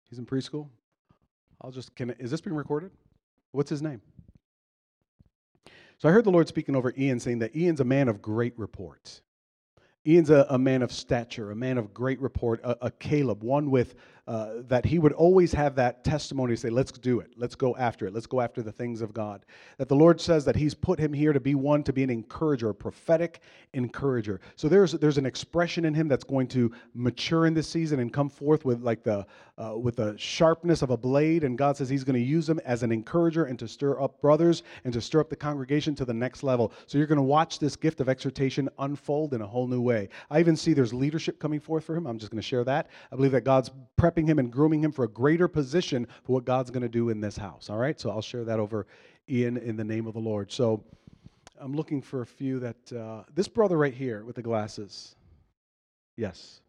He's 0.09 0.19
in 0.19 0.27
preschool. 0.27 0.69
I'll 1.61 1.71
just 1.71 1.95
can. 1.95 2.11
Is 2.19 2.31
this 2.31 2.41
being 2.41 2.57
recorded? 2.57 2.91
What's 3.53 3.71
his 3.71 3.83
name? 3.83 4.01
So 5.99 6.09
I 6.09 6.13
heard 6.13 6.25
the 6.25 6.31
Lord 6.31 6.49
speaking 6.49 6.75
over 6.75 6.93
Ian, 6.99 7.21
saying 7.21 7.39
that 7.41 7.55
Ian's 7.55 7.81
a 7.81 7.85
man 7.85 8.09
of 8.09 8.21
great 8.21 8.59
report. 8.59 9.21
Ian's 10.05 10.31
a, 10.31 10.47
a, 10.51 10.59
man 10.59 10.83
of 10.83 10.91
stature, 10.91 11.53
a 11.53 11.55
man 11.55 11.79
of 11.79 11.95
great 11.95 12.21
report, 12.21 12.61
a, 12.65 12.87
a 12.87 12.91
Caleb, 12.91 13.45
one 13.45 13.71
with 13.71 13.95
uh, 14.29 14.63
that 14.69 14.85
he 14.85 15.01
would 15.01 15.13
always 15.13 15.53
have 15.53 15.75
that 15.75 16.05
testimony 16.05 16.55
to 16.55 16.57
say, 16.57 16.71
let's 16.71 16.93
do 16.93 17.19
it, 17.19 17.33
let's 17.37 17.57
go 17.57 17.75
after 17.77 18.07
it, 18.07 18.15
let's 18.15 18.27
go 18.27 18.41
after 18.41 18.63
the 18.63 18.71
things 18.71 19.03
of 19.03 19.13
God. 19.13 19.45
That 19.79 19.89
the 19.89 19.97
Lord 19.97 20.21
says 20.21 20.45
that 20.45 20.55
He's 20.55 20.75
put 20.75 20.99
him 20.99 21.13
here 21.13 21.33
to 21.33 21.41
be 21.41 21.55
one, 21.55 21.83
to 21.83 21.93
be 21.93 22.05
an 22.05 22.11
encourager, 22.11 22.71
a 22.71 22.75
prophetic 22.75 23.41
encourager. 23.75 24.41
So 24.55 24.69
there's 24.69 24.93
there's 24.93 25.19
an 25.19 25.27
expression 25.27 25.85
in 25.85 25.95
him 25.95 26.07
that's 26.07 26.25
going 26.25 26.47
to 26.49 26.71
mature 26.95 27.47
in 27.47 27.55
this 27.55 27.69
season 27.69 27.99
and 28.01 28.13
come 28.13 28.29
forth 28.29 28.65
with 28.65 28.83
like 28.83 29.03
the 29.03 29.27
uh, 29.59 29.77
with 29.77 29.97
the 29.97 30.17
sharpness 30.17 30.83
of 30.83 30.91
a 30.91 30.97
blade. 30.97 31.45
And 31.45 31.59
God 31.59 31.77
says 31.77 31.89
He's 31.89 32.05
going 32.05 32.15
to 32.15 32.21
use 32.21 32.49
him 32.49 32.61
as 32.65 32.83
an 32.83 32.93
encourager 32.93 33.45
and 33.45 33.59
to 33.59 33.69
stir 33.69 34.01
up 34.01 34.21
brothers 34.21 34.63
and 34.85 34.93
to 34.93 35.01
stir 35.01 35.21
up 35.21 35.31
the 35.31 35.37
congregation 35.37 35.95
to 35.97 36.05
the 36.05 36.15
next 36.15 36.43
level. 36.43 36.73
So 36.87 36.99
you're 36.99 37.07
going 37.07 37.17
to 37.17 37.23
watch 37.23 37.59
this 37.59 37.77
gift 37.77 38.01
of 38.01 38.09
exhortation 38.09 38.69
unfold 38.79 39.35
in 39.35 39.43
a 39.43 39.47
whole 39.47 39.67
new 39.67 39.81
way. 39.81 40.09
I 40.31 40.41
even 40.41 40.57
see 40.57 40.73
there's 40.73 40.95
leadership 40.95 41.39
coming 41.39 41.61
forth 41.61 41.85
for 41.85 41.97
him. 41.97 42.07
I'm 42.07 42.19
just 42.19 42.31
going 42.31 42.41
to 42.41 42.47
share 42.47 42.65
that. 42.65 42.89
I 43.11 43.17
believe 43.17 43.33
that 43.33 43.43
God's 43.43 43.71
prepping 43.99 44.22
him 44.27 44.39
and 44.39 44.51
grooming 44.51 44.83
him 44.83 44.93
for 44.93 45.05
a 45.05 45.09
greater 45.09 45.49
position 45.49 46.07
for 46.25 46.33
what 46.33 46.45
God's 46.45 46.71
going 46.71 46.83
to 46.83 46.89
do 46.89 47.09
in 47.09 47.21
this 47.21 47.37
house. 47.37 47.71
All 47.71 47.79
right? 47.79 47.99
So 48.01 48.11
I'll 48.11 48.23
share 48.23 48.45
that 48.45 48.59
over 48.59 48.87
Ian 49.29 49.57
in 49.57 49.77
the 49.77 49.85
name 49.85 50.07
of 50.07 50.15
the 50.15 50.21
Lord. 50.21 50.51
So 50.51 50.85
I'm 51.59 51.75
looking 51.75 52.03
for 52.03 52.23
a 52.23 52.27
few 52.27 52.59
that, 52.61 52.93
uh, 52.93 53.23
this 53.35 53.49
brother 53.49 53.79
right 53.79 53.95
here 53.95 54.25
with 54.25 54.37
the 54.37 54.43
glasses. 54.43 55.15
Yes. 56.17 56.61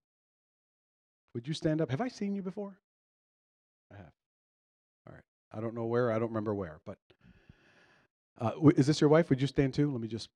Would 1.34 1.48
you 1.48 1.54
stand 1.54 1.82
up? 1.82 1.90
Have 1.90 2.02
I 2.02 2.08
seen 2.08 2.36
you 2.36 2.42
before? 2.42 2.78
I 3.92 3.98
have. 3.98 4.12
All 5.08 5.14
right. 5.14 5.24
I 5.52 5.62
don't 5.62 5.74
know 5.74 5.86
where. 5.86 6.12
I 6.12 6.20
don't 6.20 6.30
remember 6.30 6.54
where, 6.54 6.80
but 6.86 6.98
uh, 8.40 8.52
is 8.76 8.88
this 8.88 9.02
your 9.02 9.10
wife? 9.10 9.30
Would 9.30 9.42
you 9.42 9.48
stand 9.48 9.74
too? 9.74 9.92
Let 9.92 10.02
me 10.02 10.08
just 10.08 10.30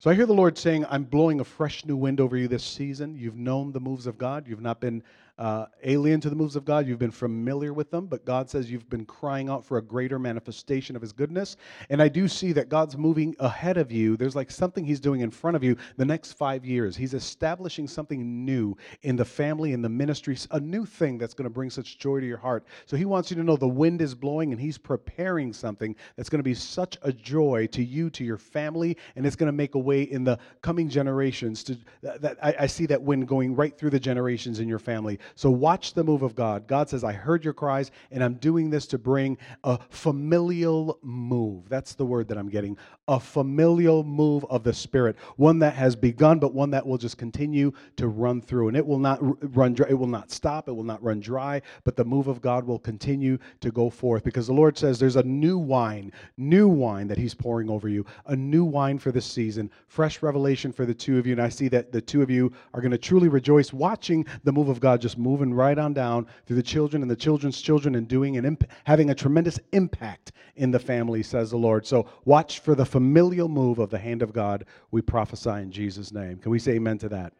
So 0.00 0.08
I 0.10 0.14
hear 0.14 0.26
the 0.26 0.32
Lord 0.32 0.56
saying, 0.56 0.86
I'm 0.88 1.02
blowing 1.02 1.40
a 1.40 1.44
fresh 1.44 1.84
new 1.84 1.96
wind 1.96 2.20
over 2.20 2.36
you 2.36 2.46
this 2.46 2.62
season. 2.62 3.16
You've 3.16 3.34
known 3.34 3.72
the 3.72 3.80
moves 3.80 4.06
of 4.06 4.16
God. 4.16 4.46
You've 4.46 4.60
not 4.60 4.80
been 4.80 5.02
uh, 5.38 5.66
alien 5.84 6.20
to 6.20 6.28
the 6.28 6.36
moves 6.36 6.56
of 6.56 6.64
God. 6.64 6.86
You've 6.86 6.98
been 6.98 7.10
familiar 7.10 7.72
with 7.72 7.90
them, 7.90 8.06
but 8.06 8.24
God 8.24 8.50
says 8.50 8.70
you've 8.70 8.90
been 8.90 9.04
crying 9.04 9.48
out 9.48 9.64
for 9.64 9.78
a 9.78 9.82
greater 9.82 10.18
manifestation 10.18 10.96
of 10.96 11.02
His 11.02 11.12
goodness. 11.12 11.56
And 11.90 12.02
I 12.02 12.08
do 12.08 12.26
see 12.26 12.52
that 12.52 12.68
God's 12.68 12.96
moving 12.96 13.36
ahead 13.38 13.76
of 13.76 13.92
you. 13.92 14.16
There's 14.16 14.34
like 14.34 14.50
something 14.50 14.84
He's 14.84 15.00
doing 15.00 15.20
in 15.20 15.30
front 15.30 15.56
of 15.56 15.62
you 15.62 15.76
the 15.96 16.04
next 16.04 16.32
five 16.32 16.64
years. 16.64 16.96
He's 16.96 17.14
establishing 17.14 17.86
something 17.86 18.44
new 18.44 18.76
in 19.02 19.14
the 19.14 19.24
family, 19.24 19.72
in 19.72 19.82
the 19.82 19.88
ministry, 19.88 20.36
a 20.50 20.58
new 20.60 20.84
thing 20.84 21.18
that's 21.18 21.34
going 21.34 21.44
to 21.44 21.50
bring 21.50 21.70
such 21.70 21.98
joy 21.98 22.20
to 22.20 22.26
your 22.26 22.38
heart. 22.38 22.64
So 22.86 22.96
He 22.96 23.04
wants 23.04 23.30
you 23.30 23.36
to 23.36 23.44
know 23.44 23.56
the 23.56 23.68
wind 23.68 24.02
is 24.02 24.14
blowing 24.14 24.52
and 24.52 24.60
He's 24.60 24.78
preparing 24.78 25.52
something 25.52 25.94
that's 26.16 26.28
going 26.28 26.40
to 26.40 26.44
be 26.44 26.54
such 26.54 26.98
a 27.02 27.12
joy 27.12 27.68
to 27.68 27.84
you, 27.84 28.10
to 28.10 28.24
your 28.24 28.38
family, 28.38 28.96
and 29.14 29.24
it's 29.24 29.36
going 29.36 29.46
to 29.46 29.52
make 29.52 29.76
a 29.76 29.78
way 29.78 30.02
in 30.02 30.24
the 30.24 30.38
coming 30.62 30.88
generations. 30.88 31.62
To 31.64 31.78
that, 32.02 32.36
I, 32.42 32.54
I 32.60 32.66
see 32.66 32.86
that 32.86 33.00
wind 33.00 33.28
going 33.28 33.54
right 33.54 33.76
through 33.76 33.90
the 33.90 34.00
generations 34.00 34.58
in 34.58 34.68
your 34.68 34.80
family 34.80 35.20
So 35.34 35.50
watch 35.50 35.94
the 35.94 36.04
move 36.04 36.22
of 36.22 36.34
God. 36.34 36.66
God 36.66 36.88
says, 36.88 37.04
I 37.04 37.12
heard 37.12 37.44
your 37.44 37.54
cries, 37.54 37.90
and 38.10 38.22
I'm 38.22 38.34
doing 38.34 38.70
this 38.70 38.86
to 38.88 38.98
bring 38.98 39.38
a 39.64 39.78
familial 39.90 40.98
move. 41.02 41.68
That's 41.68 41.94
the 41.94 42.06
word 42.06 42.28
that 42.28 42.38
I'm 42.38 42.48
getting. 42.48 42.76
A 43.08 43.18
familial 43.20 44.04
move 44.04 44.44
of 44.50 44.64
the 44.64 44.72
Spirit, 44.72 45.16
one 45.36 45.58
that 45.60 45.74
has 45.74 45.96
begun, 45.96 46.38
but 46.38 46.54
one 46.54 46.70
that 46.70 46.86
will 46.86 46.98
just 46.98 47.18
continue 47.18 47.72
to 47.96 48.08
run 48.08 48.40
through. 48.40 48.68
And 48.68 48.76
it 48.76 48.86
will 48.86 48.98
not 48.98 49.18
run 49.56 49.74
dry, 49.74 49.88
it 49.88 49.98
will 49.98 50.06
not 50.06 50.30
stop, 50.30 50.68
it 50.68 50.72
will 50.72 50.84
not 50.84 51.02
run 51.02 51.20
dry, 51.20 51.62
but 51.84 51.96
the 51.96 52.04
move 52.04 52.28
of 52.28 52.40
God 52.40 52.64
will 52.64 52.78
continue 52.78 53.38
to 53.60 53.70
go 53.70 53.90
forth 53.90 54.24
because 54.24 54.46
the 54.46 54.52
Lord 54.52 54.76
says 54.76 54.98
there's 54.98 55.16
a 55.16 55.22
new 55.22 55.58
wine, 55.58 56.12
new 56.36 56.68
wine 56.68 57.08
that 57.08 57.18
He's 57.18 57.34
pouring 57.34 57.68
over 57.68 57.88
you, 57.88 58.04
a 58.26 58.36
new 58.36 58.64
wine 58.64 58.98
for 58.98 59.12
this 59.12 59.26
season, 59.26 59.70
fresh 59.86 60.22
revelation 60.22 60.72
for 60.72 60.86
the 60.86 60.94
two 60.94 61.18
of 61.18 61.26
you. 61.26 61.32
And 61.32 61.42
I 61.42 61.48
see 61.48 61.68
that 61.68 61.92
the 61.92 62.00
two 62.00 62.22
of 62.22 62.30
you 62.30 62.52
are 62.74 62.80
going 62.80 62.92
to 62.92 62.98
truly 62.98 63.28
rejoice 63.28 63.72
watching 63.72 64.26
the 64.44 64.52
move 64.52 64.68
of 64.68 64.80
God 64.80 65.00
just 65.00 65.17
moving 65.18 65.52
right 65.52 65.78
on 65.78 65.92
down 65.92 66.26
through 66.46 66.56
the 66.56 66.62
children 66.62 67.02
and 67.02 67.10
the 67.10 67.16
children's 67.16 67.60
children 67.60 67.94
and 67.94 68.08
doing 68.08 68.36
and 68.36 68.46
imp- 68.46 68.70
having 68.84 69.10
a 69.10 69.14
tremendous 69.14 69.58
impact 69.72 70.32
in 70.56 70.70
the 70.70 70.78
family, 70.78 71.22
says 71.22 71.50
the 71.50 71.56
Lord. 71.56 71.86
So 71.86 72.06
watch 72.24 72.60
for 72.60 72.74
the 72.74 72.84
familial 72.84 73.48
move 73.48 73.78
of 73.78 73.90
the 73.90 73.98
hand 73.98 74.22
of 74.22 74.32
God. 74.32 74.64
We 74.90 75.02
prophesy 75.02 75.50
in 75.50 75.70
Jesus' 75.70 76.12
name. 76.12 76.38
Can 76.38 76.50
we 76.50 76.58
say 76.58 76.72
amen 76.72 76.98
to 76.98 77.08
that? 77.10 77.32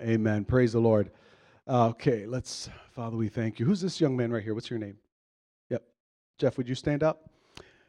Amen. 0.00 0.44
Praise 0.44 0.72
the 0.72 0.80
Lord. 0.80 1.10
Okay, 1.66 2.26
let's, 2.26 2.68
Father, 2.92 3.16
we 3.16 3.28
thank 3.28 3.58
you. 3.58 3.66
Who's 3.66 3.80
this 3.80 4.00
young 4.00 4.16
man 4.16 4.30
right 4.30 4.42
here? 4.42 4.54
What's 4.54 4.70
your 4.70 4.78
name? 4.78 4.98
Yep. 5.70 5.82
Jeff, 6.38 6.58
would 6.58 6.68
you 6.68 6.74
stand 6.74 7.02
up? 7.02 7.30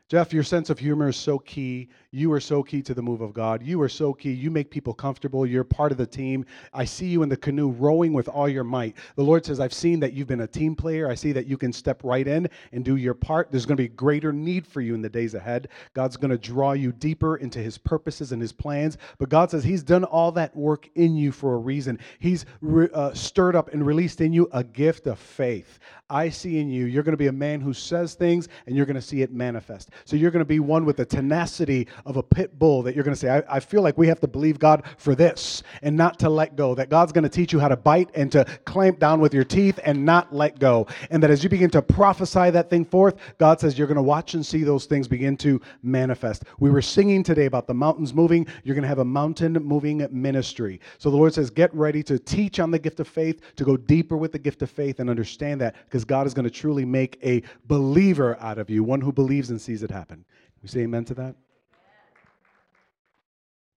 Jeff, 0.08 0.32
your 0.32 0.44
sense 0.44 0.70
of 0.70 0.78
humor 0.78 1.10
is 1.10 1.18
so 1.18 1.40
key. 1.40 1.90
You 2.12 2.32
are 2.32 2.40
so 2.40 2.62
key 2.62 2.84
to 2.84 2.94
the 2.94 3.02
move 3.02 3.22
of 3.22 3.34
God. 3.34 3.64
You 3.64 3.82
are 3.82 3.90
so 3.90 4.14
key. 4.14 4.34
You 4.34 4.52
make 4.52 4.70
people 4.70 4.94
comfortable. 4.94 5.48
You're 5.48 5.64
part 5.64 5.92
of 5.92 5.98
the 5.98 6.06
team. 6.06 6.46
I 6.72 6.86
see 6.86 7.08
you 7.08 7.24
in 7.24 7.30
the 7.30 7.36
canoe 7.36 7.72
rowing 7.72 8.14
with 8.14 8.28
all 8.28 8.48
your 8.48 8.64
might. 8.64 8.96
The 9.16 9.24
Lord 9.24 9.44
says, 9.44 9.60
I've 9.60 9.74
seen 9.74 10.00
that 10.02 10.14
you've 10.14 10.28
been 10.28 10.42
a 10.42 10.48
team 10.48 10.76
player. 10.76 11.10
I 11.10 11.16
see 11.16 11.32
that 11.32 11.48
you 11.48 11.58
can 11.58 11.74
step 11.74 12.04
right 12.04 12.28
in 12.28 12.48
and 12.72 12.86
do 12.86 12.98
your 12.98 13.16
part. 13.16 13.50
There's 13.50 13.66
going 13.66 13.78
to 13.78 13.84
be 13.84 13.90
greater 13.90 14.32
need 14.32 14.68
for 14.68 14.80
you 14.80 14.94
in 14.94 15.02
the 15.02 15.10
days 15.10 15.34
ahead. 15.34 15.70
God's 15.96 16.18
going 16.18 16.30
to 16.30 16.38
draw 16.38 16.74
you 16.74 16.92
deeper 16.92 17.38
into 17.38 17.58
his 17.58 17.80
purposes 17.80 18.32
and 18.32 18.40
his 18.40 18.54
plans. 18.54 19.00
But 19.18 19.30
God 19.30 19.50
says 19.50 19.64
he's 19.64 19.82
done 19.82 20.04
all 20.04 20.32
that 20.34 20.56
work 20.56 20.88
in 20.94 21.16
you 21.16 21.32
for 21.32 21.56
a 21.56 21.58
reason. 21.58 21.98
He's 22.20 22.46
re- 22.62 22.90
uh, 22.94 23.16
stirred 23.16 23.56
up 23.56 23.74
and 23.74 23.84
released 23.84 24.22
in 24.22 24.34
you 24.34 24.50
a 24.54 24.64
gift 24.64 25.08
of 25.08 25.18
faith. 25.18 25.80
I 26.12 26.30
see 26.30 26.60
in 26.60 26.70
you, 26.70 26.86
you're 26.86 27.02
going 27.02 27.14
to 27.14 27.18
be 27.18 27.28
a 27.28 27.32
man 27.32 27.60
who 27.60 27.74
says 27.74 28.14
things 28.14 28.48
and 28.68 28.76
you're 28.76 28.86
going 28.86 28.96
to 28.96 29.02
see 29.02 29.24
it 29.24 29.34
manifest. 29.34 29.90
So 30.04 30.16
you're 30.16 30.32
going 30.32 30.42
to 30.42 30.46
be 30.46 30.60
one 30.60 30.86
with 30.86 30.98
the 30.98 31.06
tenacity 31.06 31.88
of 32.06 32.18
a 32.18 32.24
pit 32.24 32.58
bull 32.60 32.84
that 32.84 32.96
you're 32.96 33.04
going 33.04 33.16
to 33.16 33.20
say, 33.20 33.30
I, 33.30 33.58
I 33.58 33.60
feel 33.60 33.82
like 33.82 33.98
we 33.98 34.08
have 34.08 34.20
to 34.20 34.28
believe 34.28 34.60
God 34.60 34.84
for 34.98 35.16
this 35.16 35.64
and 35.82 35.96
not 35.96 36.20
to 36.20 36.30
let 36.30 36.56
go. 36.56 36.76
That 36.76 36.90
God's 36.90 37.12
going 37.12 37.24
to 37.24 37.30
teach 37.30 37.54
you 37.54 37.60
how 37.60 37.68
to 37.68 37.78
bite 37.78 38.10
and 38.16 38.32
to 38.32 38.46
clamp 38.66 39.00
down 39.00 39.20
with 39.20 39.34
your 39.34 39.44
teeth 39.44 39.80
and 39.84 40.06
not 40.06 40.34
let 40.34 40.60
go. 40.60 40.88
And 41.10 41.24
that 41.24 41.32
as 41.32 41.44
you 41.44 41.50
begin 41.50 41.70
to 41.72 41.82
prophesy 41.82 42.50
that 42.50 42.70
thing 42.70 42.86
forth, 42.86 43.16
God 43.38 43.60
says 43.60 43.78
you're 43.78 43.88
going 43.88 43.96
to 43.96 44.02
watch 44.04 44.34
and 44.34 44.46
see 44.46 44.64
those 44.64 44.86
things 44.86 45.08
begin 45.08 45.38
to 45.38 45.62
manifest. 45.84 46.44
We 46.60 46.70
were 46.70 46.82
singing 46.82 47.24
today 47.24 47.46
about 47.46 47.68
the 47.68 47.74
mountains 47.74 48.14
moving. 48.14 48.48
You're 48.64 48.76
going 48.76 48.84
to 48.84 48.90
have 48.90 49.00
a 49.00 49.06
mountain 49.06 49.54
moving 49.54 50.06
ministry. 50.12 50.80
So 50.98 51.10
the 51.10 51.18
Lord 51.18 51.34
says, 51.34 51.50
get 51.50 51.74
ready 51.74 52.04
to 52.04 52.20
teach 52.20 52.60
on 52.60 52.72
the 52.72 52.80
gift 52.80 53.00
of 53.00 53.08
faith, 53.08 53.42
to 53.56 53.64
go 53.64 53.78
deeper 53.78 54.18
with 54.18 54.32
the 54.32 54.40
gift 54.40 54.62
of 54.62 54.70
faith 54.70 55.00
and 55.00 55.10
understand 55.10 55.62
that 55.62 55.76
because 55.86 56.06
God 56.06 56.28
is 56.28 56.34
going 56.34 56.46
to 56.46 56.50
truly 56.50 56.86
make 56.86 57.20
a 57.24 57.42
believer 57.68 58.38
out 58.40 58.58
of 58.58 58.70
you, 58.70 58.84
one 58.84 59.02
who 59.02 59.12
believes 59.12 59.50
and 59.50 59.62
sees 59.62 59.84
it 59.86 59.92
happen. 59.92 60.26
We 60.62 60.68
say 60.68 60.82
amen 60.82 61.06
to 61.06 61.14
that? 61.14 61.36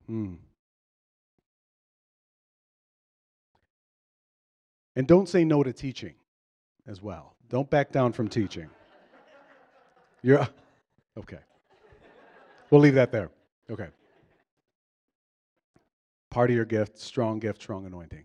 Hmm. 0.06 0.34
And 4.96 5.06
don't 5.06 5.28
say 5.28 5.44
no 5.44 5.62
to 5.62 5.72
teaching 5.72 6.14
as 6.88 7.00
well. 7.00 7.36
Don't 7.48 7.70
back 7.70 7.92
down 7.92 8.12
from 8.12 8.26
teaching. 8.28 8.68
You're 10.22 10.48
okay. 11.16 11.38
We'll 12.70 12.80
leave 12.80 12.94
that 12.94 13.12
there. 13.12 13.30
Okay. 13.70 13.88
Part 16.30 16.50
of 16.50 16.56
your 16.56 16.64
gift, 16.64 16.98
strong 16.98 17.38
gift, 17.38 17.62
strong 17.62 17.86
anointing. 17.86 18.24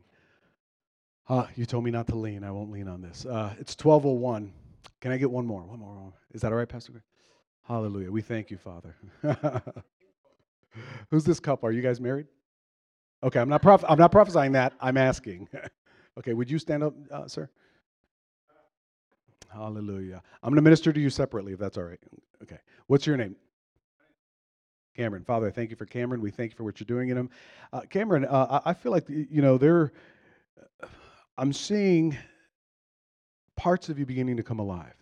Uh, 1.29 1.45
you 1.55 1.65
told 1.65 1.83
me 1.83 1.91
not 1.91 2.07
to 2.07 2.15
lean. 2.15 2.43
I 2.43 2.51
won't 2.51 2.71
lean 2.71 2.87
on 2.87 3.01
this. 3.01 3.25
Uh, 3.25 3.53
it's 3.59 3.77
1201. 3.77 4.51
Can 4.99 5.11
I 5.11 5.17
get 5.17 5.29
one 5.29 5.45
more? 5.45 5.61
One 5.61 5.79
more. 5.79 6.13
Is 6.33 6.41
that 6.41 6.51
all 6.51 6.57
right, 6.57 6.67
Pastor? 6.67 7.03
Hallelujah. 7.63 8.11
We 8.11 8.21
thank 8.21 8.51
you, 8.51 8.57
Father. 8.57 8.95
Who's 11.09 11.23
this 11.23 11.39
couple? 11.39 11.69
Are 11.69 11.71
you 11.71 11.81
guys 11.81 12.01
married? 12.01 12.27
Okay, 13.23 13.39
I'm 13.39 13.47
not, 13.49 13.65
I'm 13.89 13.97
not 13.97 14.11
prophesying 14.11 14.51
that. 14.53 14.73
I'm 14.81 14.97
asking. 14.97 15.47
okay, 16.19 16.33
would 16.33 16.51
you 16.51 16.59
stand 16.59 16.83
up, 16.83 16.93
uh, 17.09 17.27
sir? 17.27 17.49
Hallelujah. 19.53 20.21
I'm 20.41 20.49
going 20.49 20.57
to 20.57 20.61
minister 20.61 20.91
to 20.91 20.99
you 20.99 21.09
separately 21.09 21.53
if 21.53 21.59
that's 21.59 21.77
all 21.77 21.83
right. 21.83 21.99
Okay. 22.41 22.57
What's 22.87 23.07
your 23.07 23.15
name? 23.17 23.35
Cameron. 24.95 25.23
Father, 25.23 25.47
I 25.47 25.51
thank 25.51 25.69
you 25.69 25.75
for 25.75 25.85
Cameron. 25.85 26.21
We 26.21 26.31
thank 26.31 26.51
you 26.51 26.57
for 26.57 26.63
what 26.63 26.79
you're 26.79 26.85
doing 26.85 27.09
in 27.09 27.17
him. 27.17 27.29
Uh, 27.71 27.81
Cameron, 27.81 28.25
uh, 28.25 28.61
I 28.65 28.73
feel 28.73 28.91
like, 28.91 29.07
you 29.09 29.41
know, 29.41 29.57
there, 29.57 29.91
I'm 31.37 31.53
seeing 31.53 32.17
parts 33.55 33.89
of 33.89 33.97
you 33.97 34.05
beginning 34.05 34.37
to 34.37 34.43
come 34.43 34.59
alive. 34.59 34.93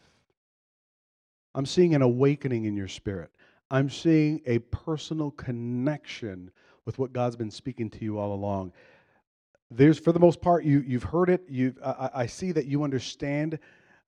I'm 1.53 1.65
seeing 1.65 1.95
an 1.95 2.01
awakening 2.01 2.65
in 2.65 2.75
your 2.75 2.87
spirit. 2.87 3.31
I'm 3.69 3.89
seeing 3.89 4.41
a 4.45 4.59
personal 4.59 5.31
connection 5.31 6.51
with 6.85 6.99
what 6.99 7.13
God's 7.13 7.35
been 7.35 7.51
speaking 7.51 7.89
to 7.91 8.03
you 8.03 8.17
all 8.17 8.33
along. 8.33 8.73
There's, 9.69 9.99
for 9.99 10.11
the 10.11 10.19
most 10.19 10.41
part, 10.41 10.65
you, 10.65 10.83
you've 10.85 11.03
heard 11.03 11.29
it. 11.29 11.43
You've, 11.47 11.77
I, 11.83 12.09
I 12.13 12.25
see 12.25 12.51
that 12.51 12.65
you 12.65 12.83
understand 12.83 13.59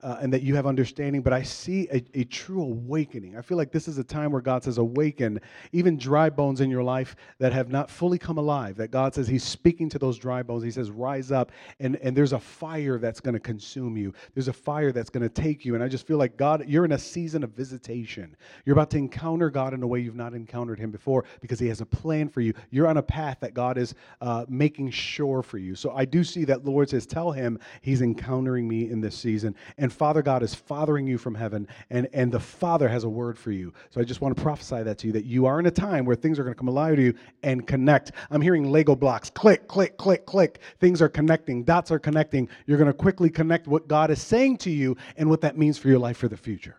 uh, 0.03 0.17
and 0.21 0.33
that 0.33 0.43
you 0.43 0.53
have 0.53 0.67
understanding, 0.67 1.21
but 1.21 1.31
I 1.31 1.41
see 1.41 1.87
a, 1.91 2.03
a, 2.13 2.25
true 2.25 2.61
awakening. 2.61 3.37
I 3.37 3.41
feel 3.41 3.57
like 3.57 3.71
this 3.71 3.87
is 3.87 3.97
a 3.97 4.03
time 4.03 4.31
where 4.31 4.41
God 4.41 4.61
says, 4.61 4.77
Awaken, 4.77 5.39
even 5.71 5.97
dry 5.97 6.29
bones 6.29 6.59
in 6.59 6.69
your 6.69 6.83
life 6.83 7.15
that 7.39 7.53
have 7.53 7.69
not 7.69 7.89
fully 7.89 8.17
come 8.17 8.37
alive. 8.37 8.75
That 8.75 8.91
God 8.91 9.15
says 9.15 9.29
He's 9.29 9.45
speaking 9.45 9.87
to 9.89 9.97
those 9.97 10.17
dry 10.17 10.43
bones. 10.43 10.61
He 10.61 10.71
says, 10.71 10.91
Rise 10.91 11.31
up, 11.31 11.53
and, 11.79 11.95
and 11.97 12.17
there's 12.17 12.33
a 12.33 12.39
fire 12.39 12.99
that's 12.99 13.21
going 13.21 13.33
to 13.33 13.39
consume 13.39 13.95
you. 13.95 14.13
There's 14.33 14.49
a 14.49 14.53
fire 14.53 14.91
that's 14.91 15.09
going 15.09 15.23
to 15.23 15.29
take 15.29 15.63
you. 15.63 15.73
And 15.75 15.83
I 15.83 15.87
just 15.87 16.05
feel 16.05 16.17
like 16.17 16.35
God, 16.35 16.65
you're 16.67 16.85
in 16.85 16.91
a 16.91 16.99
season 16.99 17.41
of 17.41 17.51
visitation. 17.51 18.35
You're 18.65 18.73
about 18.73 18.89
to 18.91 18.97
encounter 18.97 19.49
God 19.49 19.73
in 19.73 19.83
a 19.83 19.87
way 19.87 20.01
you've 20.01 20.15
not 20.15 20.33
encountered 20.33 20.79
Him 20.79 20.91
before 20.91 21.23
because 21.39 21.59
He 21.59 21.67
has 21.67 21.79
a 21.79 21.85
plan 21.85 22.27
for 22.27 22.41
you. 22.41 22.53
You're 22.71 22.87
on 22.87 22.97
a 22.97 23.03
path 23.03 23.37
that 23.39 23.53
God 23.53 23.77
is 23.77 23.95
uh, 24.19 24.45
making 24.49 24.91
sure 24.91 25.41
for 25.41 25.59
you. 25.59 25.75
So 25.75 25.91
I 25.91 26.03
do 26.03 26.25
see 26.25 26.43
that 26.43 26.65
Lord 26.65 26.89
says, 26.89 27.05
Tell 27.05 27.31
Him 27.31 27.57
He's 27.81 28.01
encountering 28.01 28.67
me 28.67 28.89
in 28.89 28.99
this 28.99 29.15
season. 29.15 29.55
And 29.77 29.92
Father 29.93 30.21
God 30.21 30.43
is 30.43 30.53
fathering 30.53 31.07
you 31.07 31.17
from 31.17 31.35
heaven, 31.35 31.67
and, 31.89 32.07
and 32.13 32.31
the 32.31 32.39
Father 32.39 32.89
has 32.89 33.03
a 33.03 33.09
word 33.09 33.37
for 33.37 33.51
you. 33.51 33.73
So 33.89 34.01
I 34.01 34.03
just 34.03 34.21
want 34.21 34.35
to 34.35 34.41
prophesy 34.41 34.83
that 34.83 34.97
to 34.99 35.07
you 35.07 35.13
that 35.13 35.25
you 35.25 35.45
are 35.45 35.59
in 35.59 35.65
a 35.65 35.71
time 35.71 36.05
where 36.05 36.15
things 36.15 36.39
are 36.39 36.43
going 36.43 36.53
to 36.53 36.57
come 36.57 36.67
alive 36.67 36.97
to 36.97 37.01
you 37.01 37.13
and 37.43 37.65
connect. 37.65 38.11
I'm 38.31 38.41
hearing 38.41 38.69
Lego 38.71 38.95
blocks 38.95 39.29
click, 39.29 39.67
click, 39.67 39.97
click, 39.97 40.25
click. 40.25 40.59
Things 40.79 41.01
are 41.01 41.09
connecting, 41.09 41.63
dots 41.63 41.91
are 41.91 41.99
connecting. 41.99 42.49
You're 42.65 42.77
going 42.77 42.91
to 42.91 42.93
quickly 42.93 43.29
connect 43.29 43.67
what 43.67 43.87
God 43.87 44.11
is 44.11 44.21
saying 44.21 44.57
to 44.57 44.69
you 44.69 44.97
and 45.15 45.29
what 45.29 45.41
that 45.41 45.57
means 45.57 45.77
for 45.77 45.87
your 45.87 45.99
life 45.99 46.17
for 46.17 46.27
the 46.27 46.37
future. 46.37 46.77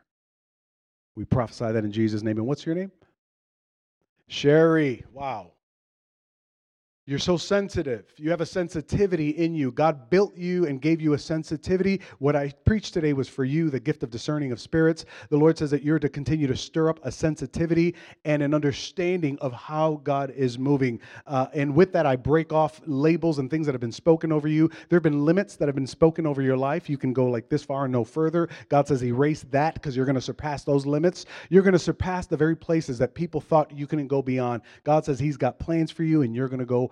We 1.14 1.24
prophesy 1.24 1.72
that 1.72 1.84
in 1.84 1.92
Jesus' 1.92 2.22
name. 2.22 2.38
And 2.38 2.46
what's 2.46 2.66
your 2.66 2.74
name? 2.74 2.90
Sherry. 4.26 5.04
Wow. 5.12 5.53
You're 7.06 7.18
so 7.18 7.36
sensitive. 7.36 8.06
You 8.16 8.30
have 8.30 8.40
a 8.40 8.46
sensitivity 8.46 9.28
in 9.28 9.54
you. 9.54 9.70
God 9.70 10.08
built 10.08 10.34
you 10.38 10.66
and 10.66 10.80
gave 10.80 11.02
you 11.02 11.12
a 11.12 11.18
sensitivity. 11.18 12.00
What 12.18 12.34
I 12.34 12.50
preached 12.64 12.94
today 12.94 13.12
was 13.12 13.28
for 13.28 13.44
you, 13.44 13.68
the 13.68 13.78
gift 13.78 14.02
of 14.02 14.08
discerning 14.08 14.52
of 14.52 14.60
spirits. 14.60 15.04
The 15.28 15.36
Lord 15.36 15.58
says 15.58 15.70
that 15.72 15.82
you're 15.82 15.98
to 15.98 16.08
continue 16.08 16.46
to 16.46 16.56
stir 16.56 16.88
up 16.88 17.00
a 17.02 17.12
sensitivity 17.12 17.94
and 18.24 18.42
an 18.42 18.54
understanding 18.54 19.36
of 19.42 19.52
how 19.52 20.00
God 20.02 20.30
is 20.30 20.58
moving. 20.58 20.98
Uh, 21.26 21.48
and 21.52 21.74
with 21.74 21.92
that, 21.92 22.06
I 22.06 22.16
break 22.16 22.54
off 22.54 22.80
labels 22.86 23.38
and 23.38 23.50
things 23.50 23.66
that 23.66 23.74
have 23.74 23.82
been 23.82 23.92
spoken 23.92 24.32
over 24.32 24.48
you. 24.48 24.70
There 24.88 24.96
have 24.96 25.02
been 25.02 25.26
limits 25.26 25.56
that 25.56 25.68
have 25.68 25.74
been 25.74 25.86
spoken 25.86 26.26
over 26.26 26.40
your 26.40 26.56
life. 26.56 26.88
You 26.88 26.96
can 26.96 27.12
go 27.12 27.26
like 27.26 27.50
this 27.50 27.62
far 27.62 27.84
and 27.84 27.92
no 27.92 28.04
further. 28.04 28.48
God 28.70 28.88
says, 28.88 29.04
erase 29.04 29.44
that 29.50 29.74
because 29.74 29.94
you're 29.94 30.06
going 30.06 30.14
to 30.14 30.22
surpass 30.22 30.64
those 30.64 30.86
limits. 30.86 31.26
You're 31.50 31.62
going 31.62 31.74
to 31.74 31.78
surpass 31.78 32.26
the 32.26 32.38
very 32.38 32.56
places 32.56 32.96
that 32.96 33.14
people 33.14 33.42
thought 33.42 33.76
you 33.76 33.86
couldn't 33.86 34.08
go 34.08 34.22
beyond. 34.22 34.62
God 34.84 35.04
says 35.04 35.18
He's 35.18 35.36
got 35.36 35.58
plans 35.58 35.90
for 35.90 36.02
you, 36.02 36.22
and 36.22 36.34
you're 36.34 36.48
going 36.48 36.60
to 36.60 36.64
go 36.64 36.90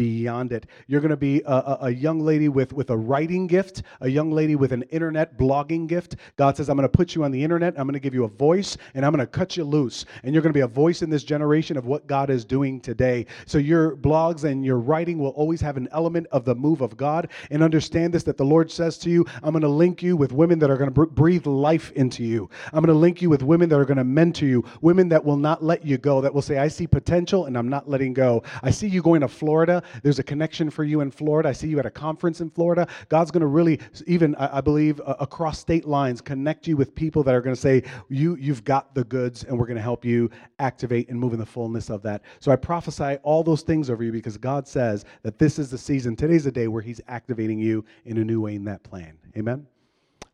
beyond 0.00 0.50
it. 0.50 0.64
You're 0.86 1.02
going 1.02 1.10
to 1.10 1.16
be 1.18 1.42
a, 1.42 1.52
a, 1.52 1.78
a, 1.82 1.90
young 1.90 2.20
lady 2.20 2.48
with, 2.48 2.72
with 2.72 2.88
a 2.88 2.96
writing 2.96 3.46
gift, 3.46 3.82
a 4.00 4.08
young 4.08 4.30
lady 4.32 4.56
with 4.56 4.72
an 4.72 4.80
internet 4.84 5.36
blogging 5.36 5.86
gift. 5.86 6.16
God 6.36 6.56
says, 6.56 6.70
I'm 6.70 6.78
going 6.78 6.88
to 6.88 6.96
put 6.96 7.14
you 7.14 7.22
on 7.22 7.30
the 7.30 7.44
internet, 7.44 7.74
I'm 7.76 7.84
going 7.84 7.92
to 7.92 8.00
give 8.00 8.14
you 8.14 8.24
a 8.24 8.28
voice, 8.28 8.78
and 8.94 9.04
I'm 9.04 9.12
going 9.12 9.20
to 9.20 9.30
cut 9.30 9.58
you 9.58 9.64
loose. 9.64 10.06
And 10.22 10.34
you're 10.34 10.40
going 10.40 10.54
to 10.54 10.56
be 10.56 10.62
a 10.62 10.66
voice 10.66 11.02
in 11.02 11.10
this 11.10 11.22
generation 11.22 11.76
of 11.76 11.84
what 11.84 12.06
God 12.06 12.30
is 12.30 12.46
doing 12.46 12.80
today. 12.80 13.26
So 13.44 13.58
your 13.58 13.94
blogs 13.94 14.44
and 14.44 14.64
your 14.64 14.78
writing 14.78 15.18
will 15.18 15.32
always 15.32 15.60
have 15.60 15.76
an 15.76 15.86
element 15.92 16.28
of 16.32 16.46
the 16.46 16.54
move 16.54 16.80
of 16.80 16.96
God. 16.96 17.28
And 17.50 17.62
understand 17.62 18.14
this 18.14 18.22
that 18.22 18.38
the 18.38 18.44
Lord 18.44 18.70
says 18.70 18.96
to 19.00 19.10
you, 19.10 19.26
I'm 19.42 19.52
going 19.52 19.60
to 19.60 19.68
link 19.68 20.02
you 20.02 20.16
with 20.16 20.32
women 20.32 20.58
that 20.60 20.70
are 20.70 20.78
going 20.78 20.94
to 20.94 21.06
breathe 21.08 21.44
life 21.44 21.92
into 21.92 22.24
you. 22.24 22.48
I'm 22.72 22.82
going 22.82 22.94
to 22.94 22.98
link 22.98 23.20
you 23.20 23.28
with 23.28 23.42
women 23.42 23.68
that 23.68 23.78
are 23.78 23.84
going 23.84 23.98
to 23.98 24.04
mentor 24.04 24.46
you, 24.46 24.64
women 24.80 25.10
that 25.10 25.22
will 25.22 25.36
not 25.36 25.62
let 25.62 25.84
you 25.84 25.98
go, 25.98 26.22
that 26.22 26.32
will 26.32 26.40
say, 26.40 26.56
I 26.56 26.68
see 26.68 26.86
potential 26.86 27.44
and 27.44 27.58
I'm 27.58 27.68
not 27.68 27.86
letting 27.86 28.14
go. 28.14 28.42
I 28.62 28.70
see 28.70 28.88
you 28.88 29.02
going 29.02 29.20
to 29.20 29.28
Florida 29.28 29.82
There's 30.02 30.18
a 30.18 30.22
connection 30.22 30.70
for 30.70 30.84
you 30.84 31.00
in 31.00 31.10
Florida. 31.10 31.48
I 31.48 31.52
see 31.52 31.68
you 31.68 31.78
at 31.78 31.86
a 31.86 31.90
conference 31.90 32.40
in 32.40 32.50
Florida. 32.50 32.86
God's 33.08 33.30
going 33.30 33.40
to 33.42 33.46
really, 33.46 33.80
even 34.06 34.34
I, 34.36 34.60
believe, 34.60 35.00
uh, 35.00 35.16
across 35.20 35.58
state 35.58 35.86
lines, 35.86 36.20
connect 36.20 36.66
you 36.66 36.76
with 36.76 36.94
people 36.94 37.22
that 37.24 37.34
are 37.34 37.40
going 37.40 37.54
to 37.54 37.60
say, 37.60 37.82
you, 38.08 38.36
You've 38.36 38.64
got 38.64 38.94
the 38.94 39.04
goods, 39.04 39.44
and 39.44 39.58
we're 39.58 39.66
going 39.66 39.76
to 39.76 39.82
help 39.82 40.04
you 40.04 40.30
activate 40.58 41.08
and 41.08 41.18
move 41.18 41.32
in 41.32 41.38
the 41.38 41.46
fullness 41.46 41.90
of 41.90 42.02
that. 42.02 42.22
So 42.40 42.50
I 42.50 42.56
prophesy 42.56 43.16
all 43.22 43.42
those 43.42 43.62
things 43.62 43.90
over 43.90 44.02
you 44.02 44.12
because 44.12 44.36
God 44.36 44.66
says 44.66 45.04
that 45.22 45.38
this 45.38 45.58
is 45.58 45.70
the 45.70 45.78
season. 45.78 46.16
Today's 46.16 46.44
the 46.44 46.52
day 46.52 46.68
where 46.68 46.82
He's 46.82 47.00
activating 47.08 47.58
you 47.58 47.84
in 48.04 48.18
a 48.18 48.24
new 48.24 48.40
way 48.40 48.54
in 48.54 48.64
that 48.64 48.82
plan. 48.82 49.18
Amen? 49.36 49.66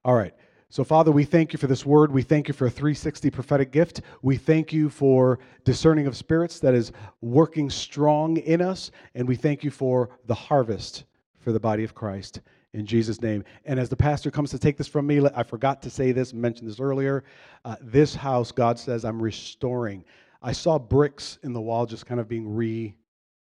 All 0.04 0.14
right. 0.14 0.34
So, 0.68 0.82
Father, 0.82 1.12
we 1.12 1.24
thank 1.24 1.52
you 1.52 1.58
for 1.58 1.68
this 1.68 1.86
word. 1.86 2.10
We 2.10 2.22
thank 2.22 2.48
you 2.48 2.54
for 2.54 2.66
a 2.66 2.70
360 2.70 3.30
prophetic 3.30 3.70
gift. 3.70 4.00
We 4.22 4.36
thank 4.36 4.72
you 4.72 4.90
for 4.90 5.38
discerning 5.64 6.08
of 6.08 6.16
spirits 6.16 6.58
that 6.60 6.74
is 6.74 6.90
working 7.20 7.70
strong 7.70 8.36
in 8.38 8.60
us. 8.60 8.90
And 9.14 9.28
we 9.28 9.36
thank 9.36 9.62
you 9.62 9.70
for 9.70 10.10
the 10.26 10.34
harvest 10.34 11.04
for 11.38 11.52
the 11.52 11.60
body 11.60 11.84
of 11.84 11.94
Christ 11.94 12.40
in 12.72 12.84
Jesus' 12.84 13.22
name. 13.22 13.44
And 13.64 13.78
as 13.78 13.88
the 13.88 13.96
pastor 13.96 14.30
comes 14.32 14.50
to 14.50 14.58
take 14.58 14.76
this 14.76 14.88
from 14.88 15.06
me, 15.06 15.24
I 15.34 15.44
forgot 15.44 15.82
to 15.82 15.90
say 15.90 16.10
this, 16.10 16.34
mentioned 16.34 16.68
this 16.68 16.80
earlier. 16.80 17.22
Uh, 17.64 17.76
this 17.80 18.16
house, 18.16 18.50
God 18.50 18.76
says, 18.76 19.04
I'm 19.04 19.22
restoring. 19.22 20.04
I 20.42 20.50
saw 20.50 20.78
bricks 20.80 21.38
in 21.44 21.52
the 21.52 21.60
wall 21.60 21.86
just 21.86 22.06
kind 22.06 22.20
of 22.20 22.28
being 22.28 22.54
re, 22.54 22.94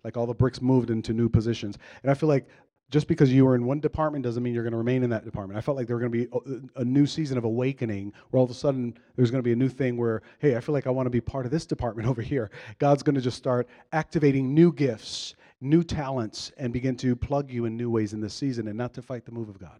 like 0.03 0.17
all 0.17 0.25
the 0.25 0.33
bricks 0.33 0.61
moved 0.61 0.89
into 0.89 1.13
new 1.13 1.29
positions. 1.29 1.77
And 2.01 2.11
I 2.11 2.15
feel 2.15 2.27
like 2.27 2.47
just 2.93 3.07
because 3.07 3.33
you 3.33 3.43
were 3.43 3.55
in 3.55 3.65
one 3.65 3.79
department 3.79 4.23
doesn't 4.23 4.43
mean 4.43 4.53
you're 4.53 4.61
going 4.61 4.71
to 4.71 4.77
remain 4.77 5.01
in 5.01 5.09
that 5.09 5.25
department. 5.25 5.57
I 5.57 5.61
felt 5.61 5.75
like 5.75 5.87
there 5.87 5.95
were 5.95 6.07
going 6.07 6.11
to 6.11 6.27
be 6.27 6.67
a, 6.75 6.81
a, 6.81 6.85
new 6.85 7.07
season 7.07 7.39
of 7.39 7.43
awakening 7.43 8.13
where 8.29 8.37
all 8.37 8.43
of 8.43 8.51
a 8.51 8.53
sudden 8.53 8.95
there's 9.15 9.31
going 9.31 9.39
to 9.39 9.43
be 9.43 9.51
a 9.51 9.55
new 9.55 9.67
thing 9.67 9.97
where, 9.97 10.21
hey, 10.37 10.55
I 10.55 10.59
feel 10.59 10.73
like 10.73 10.85
I 10.85 10.91
want 10.91 11.07
to 11.07 11.09
be 11.09 11.19
part 11.19 11.47
of 11.47 11.51
this 11.51 11.65
department 11.65 12.07
over 12.11 12.21
here. 12.21 12.51
God's 12.77 13.01
going 13.01 13.15
to 13.15 13.21
just 13.21 13.35
start 13.35 13.67
activating 13.93 14.53
new 14.53 14.71
gifts, 14.71 15.33
new 15.59 15.83
talents, 15.83 16.51
and 16.57 16.71
begin 16.71 16.95
to 16.97 17.15
plug 17.15 17.49
you 17.49 17.65
in 17.65 17.75
new 17.75 17.89
ways 17.89 18.13
in 18.13 18.21
this 18.21 18.35
season 18.35 18.67
and 18.67 18.77
not 18.77 18.93
to 18.93 19.01
fight 19.01 19.25
the 19.25 19.31
move 19.31 19.49
of 19.49 19.57
God. 19.57 19.79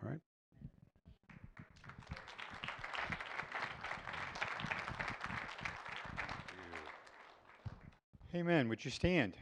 All 0.00 0.10
right? 0.10 0.20
Amen. 8.32 8.68
Would 8.68 8.84
you 8.84 8.92
stand? 8.92 9.34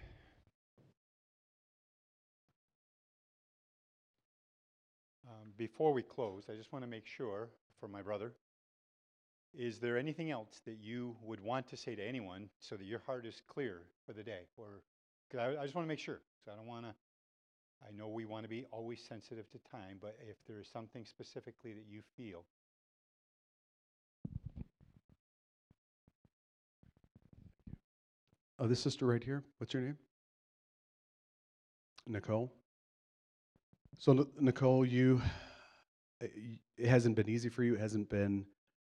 Before 5.57 5.92
we 5.92 6.03
close, 6.03 6.44
I 6.50 6.55
just 6.55 6.72
want 6.72 6.84
to 6.84 6.90
make 6.90 7.07
sure 7.07 7.50
for 7.80 7.88
my 7.88 8.03
brother 8.03 8.32
is 9.55 9.78
there 9.78 9.98
anything 9.98 10.30
else 10.30 10.62
that 10.64 10.78
you 10.80 11.14
would 11.22 11.40
want 11.40 11.68
to 11.68 11.76
say 11.76 11.94
to 11.94 12.03
anyone 12.03 12.48
so 12.59 12.76
that 12.76 12.84
your 12.84 13.00
heart 13.00 13.26
is 13.26 13.42
clear 13.46 13.82
for 14.07 14.12
the 14.12 14.22
day? 14.22 14.46
Or 14.57 14.80
because 15.28 15.40
I, 15.40 15.61
I, 15.61 15.64
just 15.64 15.74
want 15.74 15.86
to 15.86 15.88
make 15.88 15.98
sure. 15.98 16.20
So 16.44 16.53
I 16.53 16.57
don't 16.57 16.66
want 16.66 16.86
to. 16.86 16.94
I 17.86 17.90
know 17.94 18.09
we 18.09 18.24
want 18.24 18.44
to 18.44 18.48
be 18.48 18.64
always 18.70 19.03
sensitive 19.07 19.50
to 19.50 19.59
time, 19.70 19.98
but 20.00 20.16
if 20.28 20.36
there 20.46 20.61
is 20.61 20.68
something 20.68 21.05
specifically 21.05 21.72
that 21.72 21.84
you 21.88 22.00
feel. 22.16 22.44
Oh, 28.59 28.68
this 28.68 28.80
sister 28.80 29.05
right 29.07 29.22
here. 29.22 29.42
What's 29.59 29.74
your 29.74 29.82
name? 29.82 29.98
Nicole. 32.07 32.53
So, 34.03 34.26
Nicole, 34.40 34.84
you 34.84 35.22
it 36.20 36.88
hasn't 36.88 37.14
been 37.14 37.28
easy 37.28 37.48
for 37.48 37.62
you. 37.62 37.74
It 37.74 37.78
hasn't 37.78 38.11
been 38.11 38.44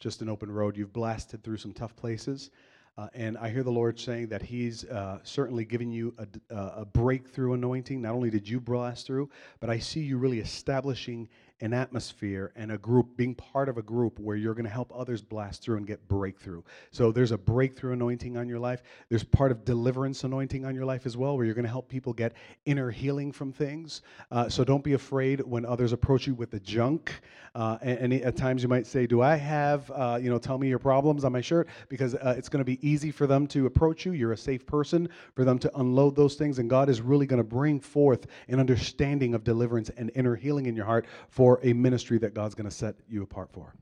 just 0.01 0.21
an 0.21 0.29
open 0.29 0.51
road. 0.51 0.77
You've 0.77 0.93
blasted 0.93 1.43
through 1.43 1.57
some 1.57 1.73
tough 1.73 1.97
places. 1.97 2.51
Uh, 2.99 3.09
and 3.15 3.39
I 3.39 3.49
hear 3.49 3.63
the 3.63 3.73
Lord 3.73 3.99
saying 3.99 4.29
that 4.29 4.43
He's 4.43 4.85
uh, 4.85 5.21
certainly 5.23 5.65
giving 5.65 5.91
you 5.91 6.15
a, 6.19 6.55
a 6.55 6.85
breakthrough 6.85 7.55
anointing. 7.55 8.03
Not 8.03 8.13
only 8.13 8.29
did 8.29 8.47
you 8.47 8.61
blast 8.61 9.07
through, 9.07 9.31
but 9.61 9.71
I 9.71 9.79
see 9.79 10.01
you 10.01 10.19
really 10.19 10.41
establishing 10.41 11.31
an 11.61 11.73
atmosphere 11.73 12.53
and 12.55 12.71
a 12.71 12.79
group, 12.79 13.17
being 13.17 13.35
part 13.35 13.69
of 13.69 13.79
a 13.79 13.83
group 13.83 14.19
where 14.21 14.37
you're 14.37 14.55
going 14.55 14.65
to 14.65 14.71
help 14.71 14.93
others 14.95 15.21
blast 15.21 15.63
through 15.63 15.77
and 15.77 15.87
get 15.87 16.07
breakthrough. 16.07 16.63
So 16.93 17.11
there's 17.11 17.33
a 17.33 17.39
breakthrough 17.39 17.95
anointing 17.95 18.37
on 18.37 18.49
your 18.49 18.61
life. 18.61 18.83
There's 19.09 19.25
part 19.25 19.51
of 19.51 19.65
deliverance 19.65 20.23
anointing 20.25 20.65
on 20.65 20.75
your 20.75 20.85
life 20.85 21.05
as 21.05 21.17
well, 21.17 21.37
where 21.37 21.45
you're 21.45 21.55
going 21.55 21.65
to 21.65 21.71
help 21.71 21.89
people 21.89 22.13
get 22.13 22.35
inner 22.65 22.91
healing 22.91 23.33
from 23.33 23.53
things. 23.53 24.03
Uh, 24.31 24.49
so 24.49 24.63
don't 24.63 24.85
be 24.85 24.93
afraid 24.93 25.41
when 25.41 25.65
others 25.65 25.93
approach 25.93 26.27
you 26.27 26.35
with 26.35 26.51
the 26.51 26.61
junk. 26.61 27.21
Uh, 27.55 27.79
and, 27.83 28.13
and, 28.13 28.13
at 28.23 28.37
times 28.37 28.63
you 28.63 28.69
might 28.69 28.87
say, 28.87 29.07
"Do 29.07 29.23
I 29.23 29.37
have, 29.37 29.91
uh, 29.91 30.19
you 30.21 30.31
know, 30.31 30.39
tell 30.39 30.59
me 30.59 30.69
your 30.69 30.79
problems 30.79 31.25
on 31.25 31.33
my 31.33 31.41
shirt?" 31.41 31.69
Because 31.89 32.15
uh, 32.15 32.35
it's 32.37 32.49
going 32.49 32.61
to 32.61 32.65
be 32.65 32.79
easy 32.87 33.11
for 33.11 33.27
them 33.27 33.47
to 33.49 33.67
approach 33.67 34.05
you. 34.05 34.13
You're 34.13 34.33
a 34.33 34.37
safe 34.37 34.67
person 34.67 35.09
for 35.35 35.45
them 35.45 35.59
to 35.61 35.79
unload 35.79 36.15
those 36.15 36.35
things, 36.35 36.59
and 36.59 36.69
God 36.69 36.89
is 36.89 37.01
really 37.01 37.27
going 37.27 37.39
to 37.39 37.45
bring 37.45 37.81
forth 37.81 38.27
an 38.49 38.61
understanding 38.61 39.35
of 39.35 39.45
deliverance 39.45 39.91
and 39.97 40.11
inner 40.15 40.37
healing 40.37 40.67
in 40.67 40.77
your 40.77 40.85
heart 40.85 41.07
for 41.31 41.48
for 41.49 41.61
a 41.63 41.73
ministry 41.73 42.19
that 42.19 42.35
God's 42.35 42.55
going 42.55 42.69
to 42.69 42.77
set 42.77 42.95
you 43.09 43.23
apart 43.23 43.49
for. 43.51 43.75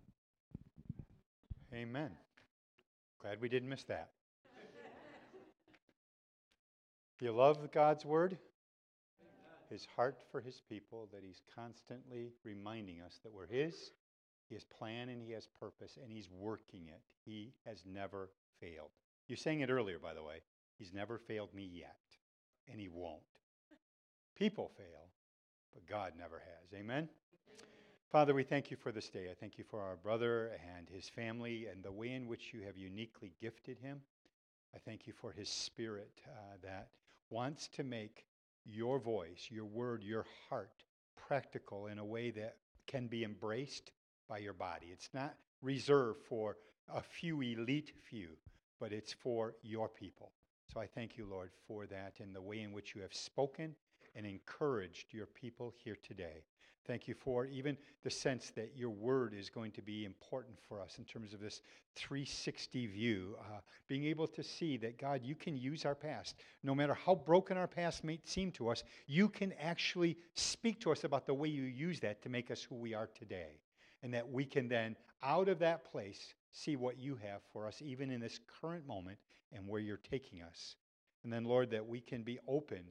Amen. 1.74 2.12
Glad 3.20 3.40
we 3.40 3.48
didn't 3.48 3.68
miss 3.68 3.82
that. 3.84 4.10
you 7.20 7.32
love 7.32 7.72
God's 7.72 8.04
word? 8.04 8.38
His 9.68 9.84
heart 9.96 10.22
for 10.30 10.40
his 10.40 10.62
people, 10.68 11.08
that 11.12 11.24
he's 11.24 11.40
constantly 11.56 12.30
reminding 12.44 13.00
us 13.00 13.18
that 13.24 13.32
we're 13.32 13.48
his. 13.48 13.90
He 14.48 14.54
has 14.54 14.62
plan 14.62 15.08
and 15.08 15.20
he 15.20 15.32
has 15.32 15.48
purpose, 15.58 15.98
and 16.00 16.12
he's 16.12 16.30
working 16.30 16.86
it. 16.86 17.00
He 17.24 17.52
has 17.66 17.82
never 17.84 18.30
failed. 18.60 18.90
You 19.26 19.34
sang 19.34 19.58
it 19.58 19.70
earlier, 19.70 19.98
by 19.98 20.14
the 20.14 20.22
way. 20.22 20.36
He's 20.78 20.92
never 20.92 21.18
failed 21.18 21.52
me 21.52 21.68
yet, 21.74 21.96
and 22.70 22.80
he 22.80 22.86
won't. 22.86 23.22
People 24.38 24.70
fail, 24.76 25.10
but 25.72 25.86
God 25.86 26.12
never 26.18 26.38
has. 26.38 26.78
Amen? 26.78 27.08
Father, 28.10 28.34
we 28.34 28.44
thank 28.44 28.70
you 28.70 28.76
for 28.76 28.92
this 28.92 29.08
day. 29.08 29.28
I 29.30 29.34
thank 29.34 29.58
you 29.58 29.64
for 29.64 29.80
our 29.80 29.96
brother 29.96 30.52
and 30.76 30.88
his 30.88 31.08
family 31.08 31.66
and 31.70 31.82
the 31.82 31.92
way 31.92 32.12
in 32.12 32.26
which 32.26 32.52
you 32.54 32.62
have 32.62 32.76
uniquely 32.76 33.32
gifted 33.40 33.78
him. 33.78 34.00
I 34.74 34.78
thank 34.78 35.06
you 35.06 35.12
for 35.12 35.32
his 35.32 35.48
spirit 35.48 36.20
uh, 36.26 36.56
that 36.62 36.88
wants 37.30 37.68
to 37.68 37.82
make 37.82 38.26
your 38.64 38.98
voice, 38.98 39.48
your 39.50 39.64
word, 39.64 40.02
your 40.02 40.24
heart 40.48 40.84
practical 41.16 41.88
in 41.88 41.98
a 41.98 42.04
way 42.04 42.30
that 42.30 42.56
can 42.86 43.06
be 43.06 43.24
embraced 43.24 43.90
by 44.28 44.38
your 44.38 44.52
body. 44.52 44.88
It's 44.92 45.10
not 45.12 45.34
reserved 45.62 46.22
for 46.28 46.56
a 46.94 47.02
few 47.02 47.40
elite 47.40 47.92
few, 48.08 48.30
but 48.80 48.92
it's 48.92 49.12
for 49.12 49.54
your 49.62 49.88
people. 49.88 50.30
So 50.72 50.80
I 50.80 50.86
thank 50.86 51.16
you, 51.16 51.26
Lord, 51.30 51.50
for 51.66 51.86
that 51.86 52.14
and 52.20 52.34
the 52.34 52.40
way 52.40 52.60
in 52.60 52.72
which 52.72 52.94
you 52.94 53.02
have 53.02 53.14
spoken 53.14 53.74
and 54.16 54.26
encouraged 54.26 55.12
your 55.12 55.26
people 55.26 55.72
here 55.84 55.96
today. 56.02 56.42
Thank 56.86 57.08
you 57.08 57.14
for 57.14 57.46
even 57.46 57.76
the 58.04 58.10
sense 58.10 58.52
that 58.54 58.72
your 58.76 58.90
word 58.90 59.34
is 59.36 59.50
going 59.50 59.72
to 59.72 59.82
be 59.82 60.04
important 60.04 60.56
for 60.68 60.80
us 60.80 60.98
in 60.98 61.04
terms 61.04 61.34
of 61.34 61.40
this 61.40 61.60
360 61.96 62.86
view. 62.86 63.36
Uh, 63.40 63.58
being 63.88 64.04
able 64.04 64.28
to 64.28 64.42
see 64.42 64.76
that, 64.78 64.96
God, 64.96 65.22
you 65.24 65.34
can 65.34 65.56
use 65.56 65.84
our 65.84 65.96
past. 65.96 66.36
No 66.62 66.76
matter 66.76 66.94
how 66.94 67.16
broken 67.16 67.56
our 67.56 67.66
past 67.66 68.04
may 68.04 68.20
seem 68.24 68.52
to 68.52 68.68
us, 68.68 68.84
you 69.08 69.28
can 69.28 69.52
actually 69.60 70.16
speak 70.34 70.80
to 70.80 70.92
us 70.92 71.02
about 71.02 71.26
the 71.26 71.34
way 71.34 71.48
you 71.48 71.64
use 71.64 71.98
that 72.00 72.22
to 72.22 72.28
make 72.28 72.52
us 72.52 72.62
who 72.62 72.76
we 72.76 72.94
are 72.94 73.08
today. 73.18 73.58
And 74.04 74.14
that 74.14 74.30
we 74.30 74.44
can 74.44 74.68
then, 74.68 74.94
out 75.24 75.48
of 75.48 75.58
that 75.58 75.84
place, 75.90 76.34
see 76.52 76.76
what 76.76 76.98
you 76.98 77.16
have 77.16 77.40
for 77.52 77.66
us, 77.66 77.82
even 77.84 78.10
in 78.10 78.20
this 78.20 78.38
current 78.60 78.86
moment 78.86 79.18
and 79.52 79.66
where 79.66 79.80
you're 79.80 79.96
taking 79.96 80.42
us. 80.42 80.76
And 81.24 81.32
then, 81.32 81.44
Lord, 81.44 81.70
that 81.70 81.84
we 81.84 82.00
can 82.00 82.22
be 82.22 82.38
open 82.46 82.84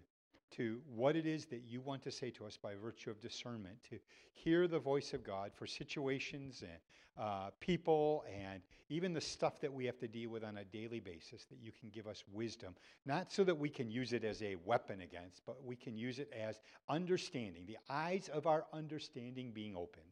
to 0.51 0.79
what 0.93 1.15
it 1.15 1.25
is 1.25 1.45
that 1.47 1.63
you 1.67 1.81
want 1.81 2.01
to 2.03 2.11
say 2.11 2.29
to 2.31 2.45
us 2.45 2.57
by 2.57 2.73
virtue 2.75 3.09
of 3.09 3.19
discernment, 3.21 3.75
to 3.89 3.99
hear 4.33 4.67
the 4.67 4.79
voice 4.79 5.13
of 5.13 5.23
God 5.23 5.51
for 5.53 5.65
situations 5.67 6.61
and 6.61 6.79
uh, 7.17 7.49
people 7.59 8.23
and 8.33 8.61
even 8.89 9.13
the 9.13 9.21
stuff 9.21 9.59
that 9.61 9.73
we 9.73 9.85
have 9.85 9.97
to 9.97 10.07
deal 10.07 10.29
with 10.29 10.43
on 10.43 10.57
a 10.57 10.65
daily 10.65 10.99
basis, 10.99 11.45
that 11.45 11.59
you 11.61 11.71
can 11.71 11.89
give 11.89 12.07
us 12.07 12.23
wisdom, 12.31 12.75
not 13.05 13.31
so 13.31 13.43
that 13.43 13.57
we 13.57 13.69
can 13.69 13.89
use 13.89 14.13
it 14.13 14.23
as 14.23 14.41
a 14.41 14.55
weapon 14.65 15.01
against, 15.01 15.41
but 15.45 15.63
we 15.63 15.75
can 15.75 15.97
use 15.97 16.19
it 16.19 16.31
as 16.37 16.59
understanding, 16.89 17.65
the 17.65 17.77
eyes 17.89 18.29
of 18.33 18.47
our 18.47 18.65
understanding 18.73 19.51
being 19.51 19.75
opened. 19.75 20.03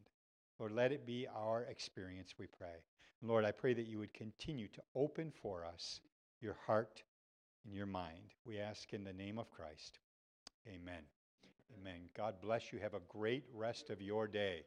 Lord, 0.58 0.72
let 0.72 0.92
it 0.92 1.06
be 1.06 1.26
our 1.34 1.64
experience, 1.64 2.34
we 2.38 2.46
pray. 2.46 2.82
Lord, 3.22 3.44
I 3.44 3.52
pray 3.52 3.74
that 3.74 3.86
you 3.86 3.98
would 3.98 4.14
continue 4.14 4.68
to 4.68 4.82
open 4.94 5.32
for 5.42 5.64
us 5.64 6.00
your 6.40 6.56
heart 6.66 7.02
and 7.64 7.74
your 7.74 7.86
mind. 7.86 8.34
We 8.44 8.58
ask 8.58 8.92
in 8.92 9.04
the 9.04 9.12
name 9.12 9.38
of 9.38 9.50
Christ. 9.50 9.98
Amen. 10.68 11.02
Amen. 11.78 12.08
God 12.16 12.40
bless 12.40 12.72
you. 12.72 12.78
Have 12.78 12.94
a 12.94 13.00
great 13.08 13.44
rest 13.54 13.90
of 13.90 14.00
your 14.00 14.26
day. 14.26 14.62